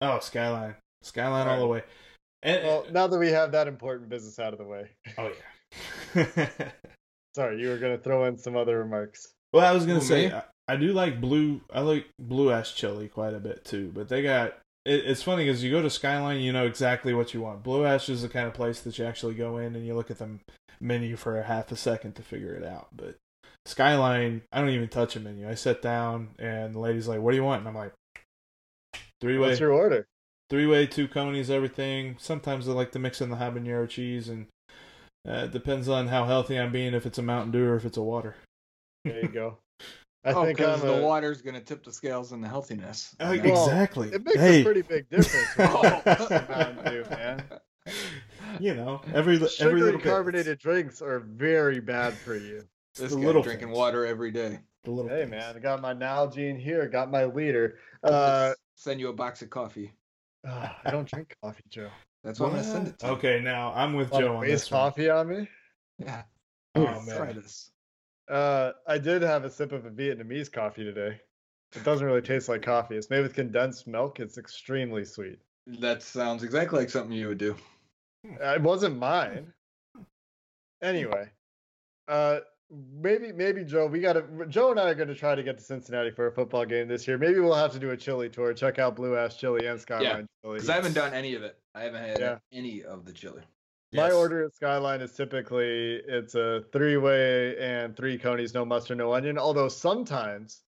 Oh, 0.00 0.18
Skyline. 0.20 0.74
Skyline 1.02 1.46
all 1.46 1.60
the 1.60 1.66
way. 1.66 1.82
And 2.42 2.64
Well, 2.64 2.86
now 2.90 3.06
that 3.06 3.18
we 3.18 3.28
have 3.28 3.52
that 3.52 3.68
important 3.68 4.08
business 4.08 4.38
out 4.38 4.52
of 4.52 4.58
the 4.58 4.64
way. 4.64 4.90
oh 5.18 5.30
yeah. 6.14 6.48
Sorry, 7.34 7.60
you 7.60 7.68
were 7.68 7.78
going 7.78 7.96
to 7.96 8.02
throw 8.02 8.26
in 8.26 8.38
some 8.38 8.56
other 8.56 8.78
remarks. 8.78 9.32
Well, 9.52 9.64
I 9.64 9.72
was 9.72 9.86
gonna 9.86 10.00
Who, 10.00 10.06
say? 10.06 10.32
I, 10.32 10.42
I 10.68 10.76
do 10.76 10.92
like 10.92 11.20
blue. 11.20 11.60
I 11.72 11.80
like 11.80 12.06
blue 12.18 12.50
ash 12.50 12.74
chili 12.74 13.08
quite 13.08 13.34
a 13.34 13.40
bit 13.40 13.64
too. 13.64 13.92
But 13.94 14.08
they 14.08 14.22
got 14.22 14.58
it, 14.84 15.04
it's 15.06 15.22
funny 15.22 15.44
because 15.44 15.62
you 15.64 15.70
go 15.70 15.82
to 15.82 15.90
Skyline, 15.90 16.40
you 16.40 16.52
know 16.52 16.66
exactly 16.66 17.14
what 17.14 17.34
you 17.34 17.40
want. 17.40 17.62
Blue 17.62 17.84
ash 17.84 18.08
is 18.08 18.22
the 18.22 18.28
kind 18.28 18.46
of 18.46 18.54
place 18.54 18.80
that 18.80 18.98
you 18.98 19.04
actually 19.04 19.34
go 19.34 19.58
in 19.58 19.74
and 19.74 19.86
you 19.86 19.94
look 19.94 20.10
at 20.10 20.18
the 20.18 20.28
menu 20.80 21.16
for 21.16 21.38
a 21.38 21.42
half 21.44 21.72
a 21.72 21.76
second 21.76 22.14
to 22.16 22.22
figure 22.22 22.54
it 22.54 22.64
out. 22.64 22.88
But 22.94 23.16
Skyline, 23.66 24.42
I 24.52 24.60
don't 24.60 24.70
even 24.70 24.88
touch 24.88 25.16
a 25.16 25.20
menu. 25.20 25.48
I 25.48 25.54
sit 25.54 25.80
down 25.82 26.30
and 26.38 26.74
the 26.74 26.80
lady's 26.80 27.08
like, 27.08 27.20
"What 27.20 27.30
do 27.30 27.36
you 27.36 27.44
want?" 27.44 27.60
And 27.60 27.68
I'm 27.68 27.74
like, 27.74 27.92
three 29.20 29.38
way, 29.38 29.48
What's 29.48 29.60
your 29.60 29.72
order? 29.72 30.06
three 30.50 30.66
way, 30.66 30.86
two 30.86 31.08
coneys, 31.08 31.50
everything. 31.50 32.16
Sometimes 32.18 32.68
I 32.68 32.72
like 32.72 32.92
to 32.92 32.98
mix 32.98 33.20
in 33.20 33.30
the 33.30 33.36
habanero 33.36 33.88
cheese, 33.88 34.28
and 34.28 34.46
uh, 35.26 35.44
it 35.44 35.52
depends 35.52 35.88
on 35.88 36.08
how 36.08 36.26
healthy 36.26 36.58
I'm 36.58 36.72
being. 36.72 36.94
If 36.94 37.06
it's 37.06 37.18
a 37.18 37.22
Mountain 37.22 37.52
Dew 37.52 37.64
or 37.66 37.76
if 37.76 37.84
it's 37.84 37.96
a 37.96 38.02
water. 38.02 38.36
There 39.04 39.20
you 39.20 39.28
go. 39.28 39.58
I 40.24 40.32
oh, 40.32 40.44
think 40.44 40.56
because 40.58 40.80
I'm 40.82 40.88
the 40.88 40.98
a, 41.00 41.02
water's 41.02 41.42
gonna 41.42 41.60
tip 41.60 41.84
the 41.84 41.92
scales 41.92 42.32
in 42.32 42.40
the 42.40 42.48
healthiness. 42.48 43.14
Uh, 43.20 43.36
Well, 43.44 43.64
exactly. 43.66 44.08
It 44.08 44.24
makes 44.24 44.38
hey, 44.38 44.60
a 44.62 44.64
pretty 44.64 44.82
big 44.82 45.08
difference. 45.10 45.46
you 45.58 45.64
Oh. 45.68 46.02
mix 46.06 46.26
the 46.26 46.46
Mountain 46.48 46.84
Dew, 46.92 47.04
man. 47.10 47.44
you 48.58 48.74
know, 48.74 49.00
every 49.12 49.36
every 49.36 49.48
Sugary 49.48 49.82
little 49.82 50.00
bit. 50.00 50.08
carbonated 50.08 50.58
drinks 50.58 51.02
are 51.02 51.20
very 51.20 51.80
bad 51.80 52.14
for 52.14 52.34
you. 52.36 52.62
This 52.96 53.10
the 53.12 53.20
guy 53.20 53.26
little 53.26 53.42
drinking 53.42 53.68
things. 53.68 53.76
water 53.78 54.06
every 54.06 54.30
day. 54.30 54.60
The 54.84 54.90
little 54.90 55.10
Hey 55.10 55.20
things. 55.22 55.30
man, 55.32 55.56
I 55.56 55.58
got 55.58 55.80
my 55.82 55.92
Nalgene 55.94 56.58
here. 56.58 56.88
Got 56.88 57.10
my 57.10 57.24
leader. 57.26 57.78
Uh, 58.02 58.52
Send 58.76 59.00
you 59.00 59.08
a 59.08 59.12
box 59.12 59.40
of 59.42 59.50
coffee. 59.50 59.92
ah, 60.46 60.80
I 60.84 60.90
don't 60.90 61.08
drink 61.08 61.36
coffee, 61.42 61.62
Joe. 61.68 61.90
That's 62.24 62.40
what 62.40 62.46
I'm 62.46 62.52
gonna 62.56 62.64
send 62.64 62.88
it 62.88 62.98
to. 63.00 63.08
Okay, 63.10 63.40
now 63.40 63.72
I'm 63.74 63.94
with 63.94 64.10
Joe 64.10 64.20
to 64.20 64.28
on 64.28 64.38
waste 64.40 64.50
this 64.64 64.70
one. 64.70 64.80
coffee 64.80 65.10
on 65.10 65.28
me? 65.28 65.48
Yeah. 65.98 66.22
Oh 66.74 66.84
Try 67.06 67.26
man, 67.26 67.36
this. 67.36 67.70
Uh, 68.28 68.72
I 68.86 68.98
did 68.98 69.22
have 69.22 69.44
a 69.44 69.50
sip 69.50 69.72
of 69.72 69.84
a 69.84 69.90
Vietnamese 69.90 70.50
coffee 70.50 70.84
today. 70.84 71.20
It 71.76 71.84
doesn't 71.84 72.06
really 72.06 72.22
taste 72.22 72.48
like 72.48 72.62
coffee. 72.62 72.96
It's 72.96 73.10
made 73.10 73.20
with 73.22 73.34
condensed 73.34 73.86
milk. 73.86 74.20
It's 74.20 74.38
extremely 74.38 75.04
sweet. 75.04 75.38
That 75.66 76.02
sounds 76.02 76.42
exactly 76.42 76.78
like 76.78 76.90
something 76.90 77.12
you 77.12 77.28
would 77.28 77.38
do. 77.38 77.56
Uh, 78.42 78.54
It 78.54 78.62
wasn't 78.62 78.96
mine. 78.98 79.52
Anyway, 80.82 81.28
uh, 82.08 82.40
maybe 82.70 83.32
maybe 83.32 83.64
Joe, 83.64 83.86
we 83.86 84.00
got 84.00 84.14
to 84.14 84.46
Joe 84.48 84.70
and 84.70 84.78
I 84.80 84.90
are 84.90 84.94
going 84.94 85.08
to 85.08 85.14
try 85.14 85.34
to 85.34 85.42
get 85.42 85.56
to 85.58 85.64
Cincinnati 85.64 86.10
for 86.10 86.26
a 86.26 86.32
football 86.32 86.64
game 86.66 86.88
this 86.88 87.08
year. 87.08 87.16
Maybe 87.16 87.40
we'll 87.40 87.54
have 87.54 87.72
to 87.72 87.78
do 87.78 87.90
a 87.90 87.96
chili 87.96 88.28
tour. 88.28 88.52
Check 88.52 88.78
out 88.78 88.94
Blue 88.96 89.16
Ash 89.16 89.36
Chili 89.38 89.66
and 89.66 89.80
Skyline 89.80 90.26
Chili. 90.42 90.54
Because 90.56 90.68
I 90.68 90.74
haven't 90.74 90.92
done 90.92 91.14
any 91.14 91.34
of 91.34 91.42
it. 91.42 91.58
I 91.74 91.82
haven't 91.84 92.02
had 92.02 92.18
Yeah. 92.20 92.38
any 92.52 92.82
of 92.82 93.04
the 93.06 93.12
chili. 93.12 93.42
My 93.94 94.10
order 94.10 94.44
at 94.44 94.54
Skyline 94.54 95.00
is 95.00 95.12
typically 95.12 96.00
it's 96.06 96.34
a 96.34 96.64
three 96.72 96.96
way 96.96 97.56
and 97.58 97.96
three 97.96 98.18
coneys, 98.18 98.52
no 98.54 98.64
mustard, 98.64 98.98
no 98.98 99.12
onion. 99.14 99.38
Although 99.38 99.68
sometimes 99.68 100.62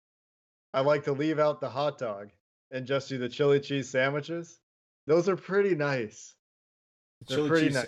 I 0.74 0.82
like 0.82 1.03
to 1.05 1.13
leave 1.13 1.39
out 1.39 1.61
the 1.61 1.69
hot 1.69 1.97
dog 1.97 2.30
and 2.71 2.86
just 2.86 3.09
do 3.09 3.17
the 3.17 3.30
chili 3.30 3.59
cheese 3.59 3.89
sandwiches. 3.89 4.59
Those 5.07 5.30
are 5.30 5.36
pretty 5.36 5.76
nice. 5.76 6.36
They're 7.28 7.38
chili 7.38 7.49
pretty 7.49 7.65
cheese. 7.67 7.76
nice. 7.76 7.88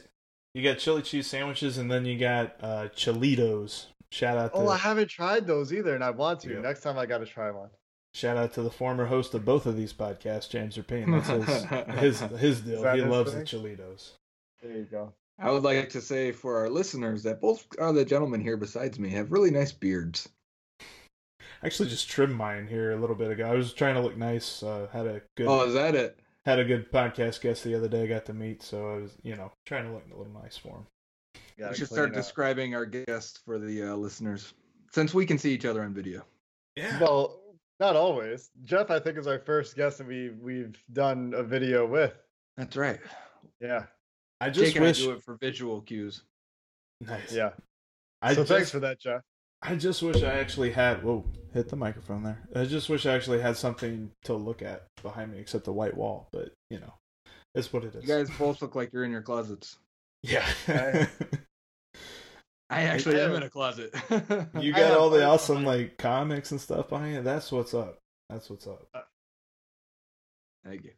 You 0.54 0.64
got 0.64 0.78
chili 0.80 1.02
cheese 1.02 1.28
sandwiches, 1.28 1.78
and 1.78 1.92
then 1.92 2.06
you 2.06 2.18
got 2.18 2.56
uh, 2.62 2.88
Chilitos. 2.96 3.88
Shout 4.12 4.38
out 4.38 4.54
to 4.54 4.60
Oh, 4.60 4.70
I 4.70 4.78
haven't 4.78 5.10
tried 5.10 5.46
those 5.48 5.74
either, 5.74 5.96
and 5.96 6.04
I 6.04 6.12
want 6.12 6.40
to. 6.42 6.54
Yeah. 6.54 6.60
Next 6.62 6.80
time 6.82 6.98
I 6.98 7.06
got 7.06 7.18
to 7.18 7.26
try 7.26 7.52
one. 7.52 7.70
shout 8.14 8.38
out 8.38 8.54
to 8.54 8.62
the 8.62 8.72
former 8.72 9.06
host 9.06 9.34
of 9.34 9.44
both 9.44 9.66
of 9.66 9.76
these 9.76 9.92
podcasts, 9.92 10.50
James 10.50 10.78
Rapien. 10.78 11.12
That's 11.12 12.00
his 12.00 12.20
his, 12.22 12.40
his 12.40 12.62
deal. 12.62 12.90
He 12.94 13.02
his 13.02 13.08
loves 13.10 13.32
thing? 13.34 13.42
the 13.42 13.46
Chilitos. 13.46 14.12
There 14.64 14.78
you 14.78 14.84
go. 14.90 15.14
I 15.38 15.52
would 15.52 15.64
like 15.64 15.90
to 15.90 16.02
say 16.02 16.32
for 16.32 16.58
our 16.58 16.70
listeners 16.70 17.24
that 17.24 17.42
both 17.42 17.66
uh, 17.80 17.92
the 17.92 18.06
gentlemen 18.06 18.42
here 18.42 18.58
besides 18.58 18.98
me 19.00 19.10
have 19.10 19.32
really 19.32 19.52
nice 19.52 19.72
beards. 19.72 20.30
I 20.80 21.66
actually 21.68 21.90
just 21.90 22.10
trimmed 22.10 22.36
mine 22.36 22.68
here 22.68 22.92
a 22.92 22.96
little 23.00 23.16
bit 23.16 23.32
ago. 23.32 23.46
I 23.46 23.56
was 23.56 23.74
trying 23.74 23.96
to 23.96 24.02
look 24.02 24.18
nice. 24.18 24.64
Uh, 24.64 24.88
had 24.92 25.08
a 25.08 25.22
good 25.36 25.48
Oh, 25.48 25.66
is 25.66 25.74
that 25.74 25.96
it? 25.96 26.20
had 26.46 26.60
a 26.60 26.64
good 26.66 26.92
podcast 26.92 27.42
guest 27.42 27.64
the 27.64 27.76
other 27.76 27.88
day. 27.88 28.04
I 28.04 28.08
got 28.08 28.26
to 28.26 28.34
meet, 28.34 28.62
so 28.62 28.94
I 28.94 28.98
was 28.98 29.18
you 29.24 29.36
know 29.36 29.52
trying 29.66 29.86
to 29.86 29.92
look 29.92 30.04
a 30.14 30.18
little 30.18 30.34
nice 30.42 30.56
for 30.58 30.70
him. 30.70 30.88
Gotta 31.58 31.72
we 31.72 31.78
should 31.78 31.88
start 31.88 32.10
up. 32.10 32.16
describing 32.16 32.76
our 32.76 32.86
guest 32.86 33.40
for 33.46 33.58
the 33.58 33.92
uh, 33.92 33.96
listeners, 33.96 34.54
since 34.94 35.14
we 35.14 35.26
can 35.26 35.38
see 35.38 35.54
each 35.54 35.66
other 35.66 35.82
on 35.84 35.94
video. 35.94 36.24
Yeah. 36.76 37.00
Well, 37.00 37.40
not 37.80 37.96
always. 37.96 38.52
Jeff, 38.64 38.92
I 38.92 39.00
think, 39.00 39.18
is 39.18 39.28
our 39.28 39.40
first 39.40 39.76
guest 39.76 39.98
that 39.98 40.08
we 40.08 40.30
we've 40.42 40.78
done 40.94 41.34
a 41.36 41.44
video 41.44 41.86
with. 41.86 42.14
That's 42.58 42.76
right. 42.78 43.00
Yeah, 43.60 43.86
I 44.42 44.50
just 44.50 44.68
Jake 44.68 44.76
and 44.76 44.86
wish. 44.86 45.02
I 45.02 45.06
do 45.06 45.12
it 45.12 45.24
for 45.24 45.36
visual 45.36 45.82
cues. 45.82 46.24
Nice. 47.02 47.34
yeah. 47.34 47.52
I 48.22 48.34
so 48.34 48.42
just, 48.42 48.52
thanks 48.52 48.72
for 48.72 48.80
that, 48.80 49.00
Jeff. 49.00 49.22
I 49.62 49.76
just 49.76 50.02
wish 50.02 50.24
I 50.24 50.40
actually 50.40 50.72
had. 50.72 51.04
Whoa! 51.04 51.26
Hit 51.54 51.70
the 51.70 51.76
microphone 51.76 52.24
there. 52.24 52.42
I 52.56 52.66
just 52.66 52.90
wish 52.90 53.06
I 53.06 53.14
actually 53.14 53.42
had 53.42 53.58
something 53.58 54.12
to 54.26 54.34
look 54.34 54.62
at 54.62 54.88
behind 55.02 55.32
me 55.32 55.40
except 55.40 55.66
the 55.66 55.74
white 55.74 55.96
wall. 55.96 56.28
But 56.32 56.52
you 56.70 56.80
know, 56.80 56.94
it's 57.54 57.72
what 57.72 57.84
it 57.84 57.96
is. 57.96 58.04
You 58.04 58.08
guys 58.08 58.30
both 58.38 58.62
look 58.62 58.76
like 58.76 58.92
you're 58.94 59.06
in 59.06 59.12
your 59.12 59.22
closets. 59.22 59.78
yeah. 60.24 60.46
I- 60.68 61.08
I 62.70 62.82
actually 62.84 63.22
am 63.22 63.36
in 63.36 63.44
a 63.44 63.50
closet. 63.50 63.94
you 64.60 64.74
got 64.74 64.98
all 64.98 65.10
the 65.10 65.24
awesome 65.24 65.64
like 65.64 65.98
comics 65.98 66.52
and 66.52 66.60
stuff 66.60 66.90
behind 66.90 67.14
you. 67.14 67.22
That's 67.22 67.52
what's 67.52 67.74
up. 67.74 68.00
That's 68.30 68.50
what's 68.50 68.66
up. 68.66 68.88
Thank 70.66 70.86
you. 70.86 70.92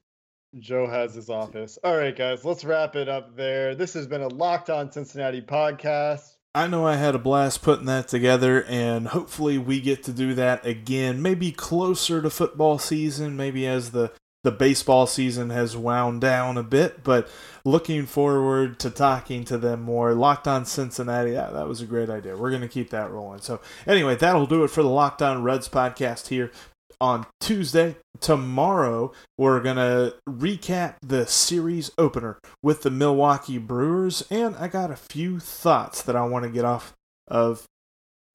Joe 0.59 0.87
has 0.87 1.13
his 1.13 1.29
office. 1.29 1.77
All 1.83 1.97
right, 1.97 2.15
guys, 2.15 2.45
let's 2.45 2.63
wrap 2.63 2.95
it 2.95 3.09
up 3.09 3.35
there. 3.35 3.75
This 3.75 3.93
has 3.93 4.07
been 4.07 4.21
a 4.21 4.27
Locked 4.27 4.69
On 4.69 4.91
Cincinnati 4.91 5.41
podcast. 5.41 6.35
I 6.55 6.67
know 6.67 6.87
I 6.87 6.95
had 6.95 7.13
a 7.13 7.19
blast 7.19 7.61
putting 7.61 7.85
that 7.85 8.07
together, 8.07 8.63
and 8.63 9.09
hopefully 9.09 9.57
we 9.57 9.79
get 9.79 10.03
to 10.05 10.11
do 10.11 10.33
that 10.35 10.65
again. 10.65 11.21
Maybe 11.21 11.51
closer 11.51 12.21
to 12.21 12.29
football 12.29 12.79
season, 12.79 13.37
maybe 13.37 13.67
as 13.67 13.91
the 13.91 14.11
the 14.43 14.51
baseball 14.51 15.07
season 15.07 15.49
has 15.49 15.75
wound 15.75 16.21
down 16.21 16.57
a 16.57 16.63
bit. 16.63 17.03
But 17.03 17.27
looking 17.65 18.05
forward 18.05 18.79
to 18.79 18.89
talking 18.89 19.43
to 19.45 19.57
them 19.57 19.81
more. 19.81 20.13
Locked 20.13 20.47
on 20.47 20.65
Cincinnati, 20.65 21.31
that, 21.31 21.53
that 21.53 21.67
was 21.67 21.81
a 21.81 21.85
great 21.85 22.09
idea. 22.09 22.37
We're 22.37 22.51
gonna 22.51 22.69
keep 22.69 22.89
that 22.91 23.11
rolling. 23.11 23.41
So 23.41 23.59
anyway, 23.85 24.15
that'll 24.15 24.47
do 24.47 24.63
it 24.63 24.69
for 24.69 24.81
the 24.81 24.89
Locked 24.89 25.21
On 25.21 25.43
Reds 25.43 25.67
podcast 25.69 26.29
here 26.29 26.51
on 26.99 27.25
Tuesday. 27.39 27.97
Tomorrow, 28.19 29.13
we're 29.37 29.59
going 29.59 29.75
to 29.75 30.15
recap 30.27 30.95
the 31.01 31.25
series 31.27 31.91
opener 31.97 32.39
with 32.63 32.81
the 32.81 32.89
Milwaukee 32.89 33.57
Brewers, 33.57 34.25
and 34.31 34.55
I 34.55 34.67
got 34.67 34.91
a 34.91 34.95
few 34.95 35.39
thoughts 35.39 36.01
that 36.01 36.15
I 36.15 36.25
want 36.25 36.43
to 36.45 36.49
get 36.51 36.65
off 36.65 36.93
of. 37.27 37.65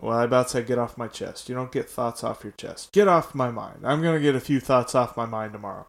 Well, 0.01 0.19
I 0.19 0.25
about 0.25 0.49
to 0.49 0.53
say 0.53 0.63
get 0.65 0.79
off 0.79 0.99
my 0.99 1.09
chest. 1.09 1.49
You 1.49 1.55
don't 1.55 1.71
get 1.71 1.89
thoughts 1.89 2.25
off 2.25 2.43
your 2.43 2.53
chest. 2.53 2.93
Get 2.93 3.07
off 3.07 3.35
my 3.35 3.51
mind. 3.51 3.81
I'm 3.85 4.03
going 4.03 4.17
to 4.17 4.23
get 4.23 4.35
a 4.35 4.41
few 4.41 4.59
thoughts 4.59 4.95
off 4.95 5.17
my 5.17 5.27
mind 5.27 5.53
tomorrow. 5.53 5.87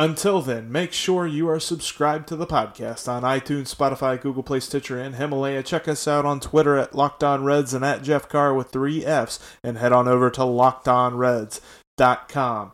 Until 0.00 0.40
then, 0.40 0.72
make 0.72 0.94
sure 0.94 1.26
you 1.26 1.46
are 1.50 1.60
subscribed 1.60 2.26
to 2.28 2.36
the 2.36 2.46
podcast 2.46 3.06
on 3.06 3.22
iTunes, 3.22 3.74
Spotify, 3.74 4.18
Google 4.18 4.42
Play, 4.42 4.60
Stitcher, 4.60 4.98
and 4.98 5.16
Himalaya. 5.16 5.62
Check 5.62 5.86
us 5.88 6.08
out 6.08 6.24
on 6.24 6.40
Twitter 6.40 6.78
at 6.78 6.94
Locked 6.94 7.22
Reds 7.22 7.74
and 7.74 7.84
at 7.84 8.02
Jeff 8.02 8.26
Carr 8.26 8.54
with 8.54 8.70
three 8.70 9.04
F's, 9.04 9.38
and 9.62 9.76
head 9.76 9.92
on 9.92 10.08
over 10.08 10.30
to 10.30 10.40
LockedOnReds.com. 10.40 12.72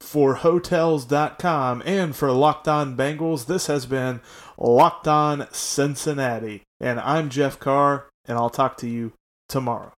For 0.00 0.34
Hotels.com 0.34 1.82
and 1.86 2.14
for 2.14 2.30
Locked 2.30 2.68
On 2.68 2.94
Bengals, 2.94 3.46
this 3.46 3.66
has 3.66 3.86
been 3.86 4.20
Locked 4.58 5.08
On 5.08 5.46
Cincinnati. 5.52 6.60
And 6.78 7.00
I'm 7.00 7.30
Jeff 7.30 7.58
Carr, 7.58 8.10
and 8.26 8.36
I'll 8.36 8.50
talk 8.50 8.76
to 8.76 8.86
you 8.86 9.14
tomorrow. 9.48 9.94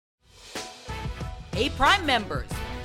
Hey, 1.54 1.70
Prime 1.70 2.04
members, 2.04 2.50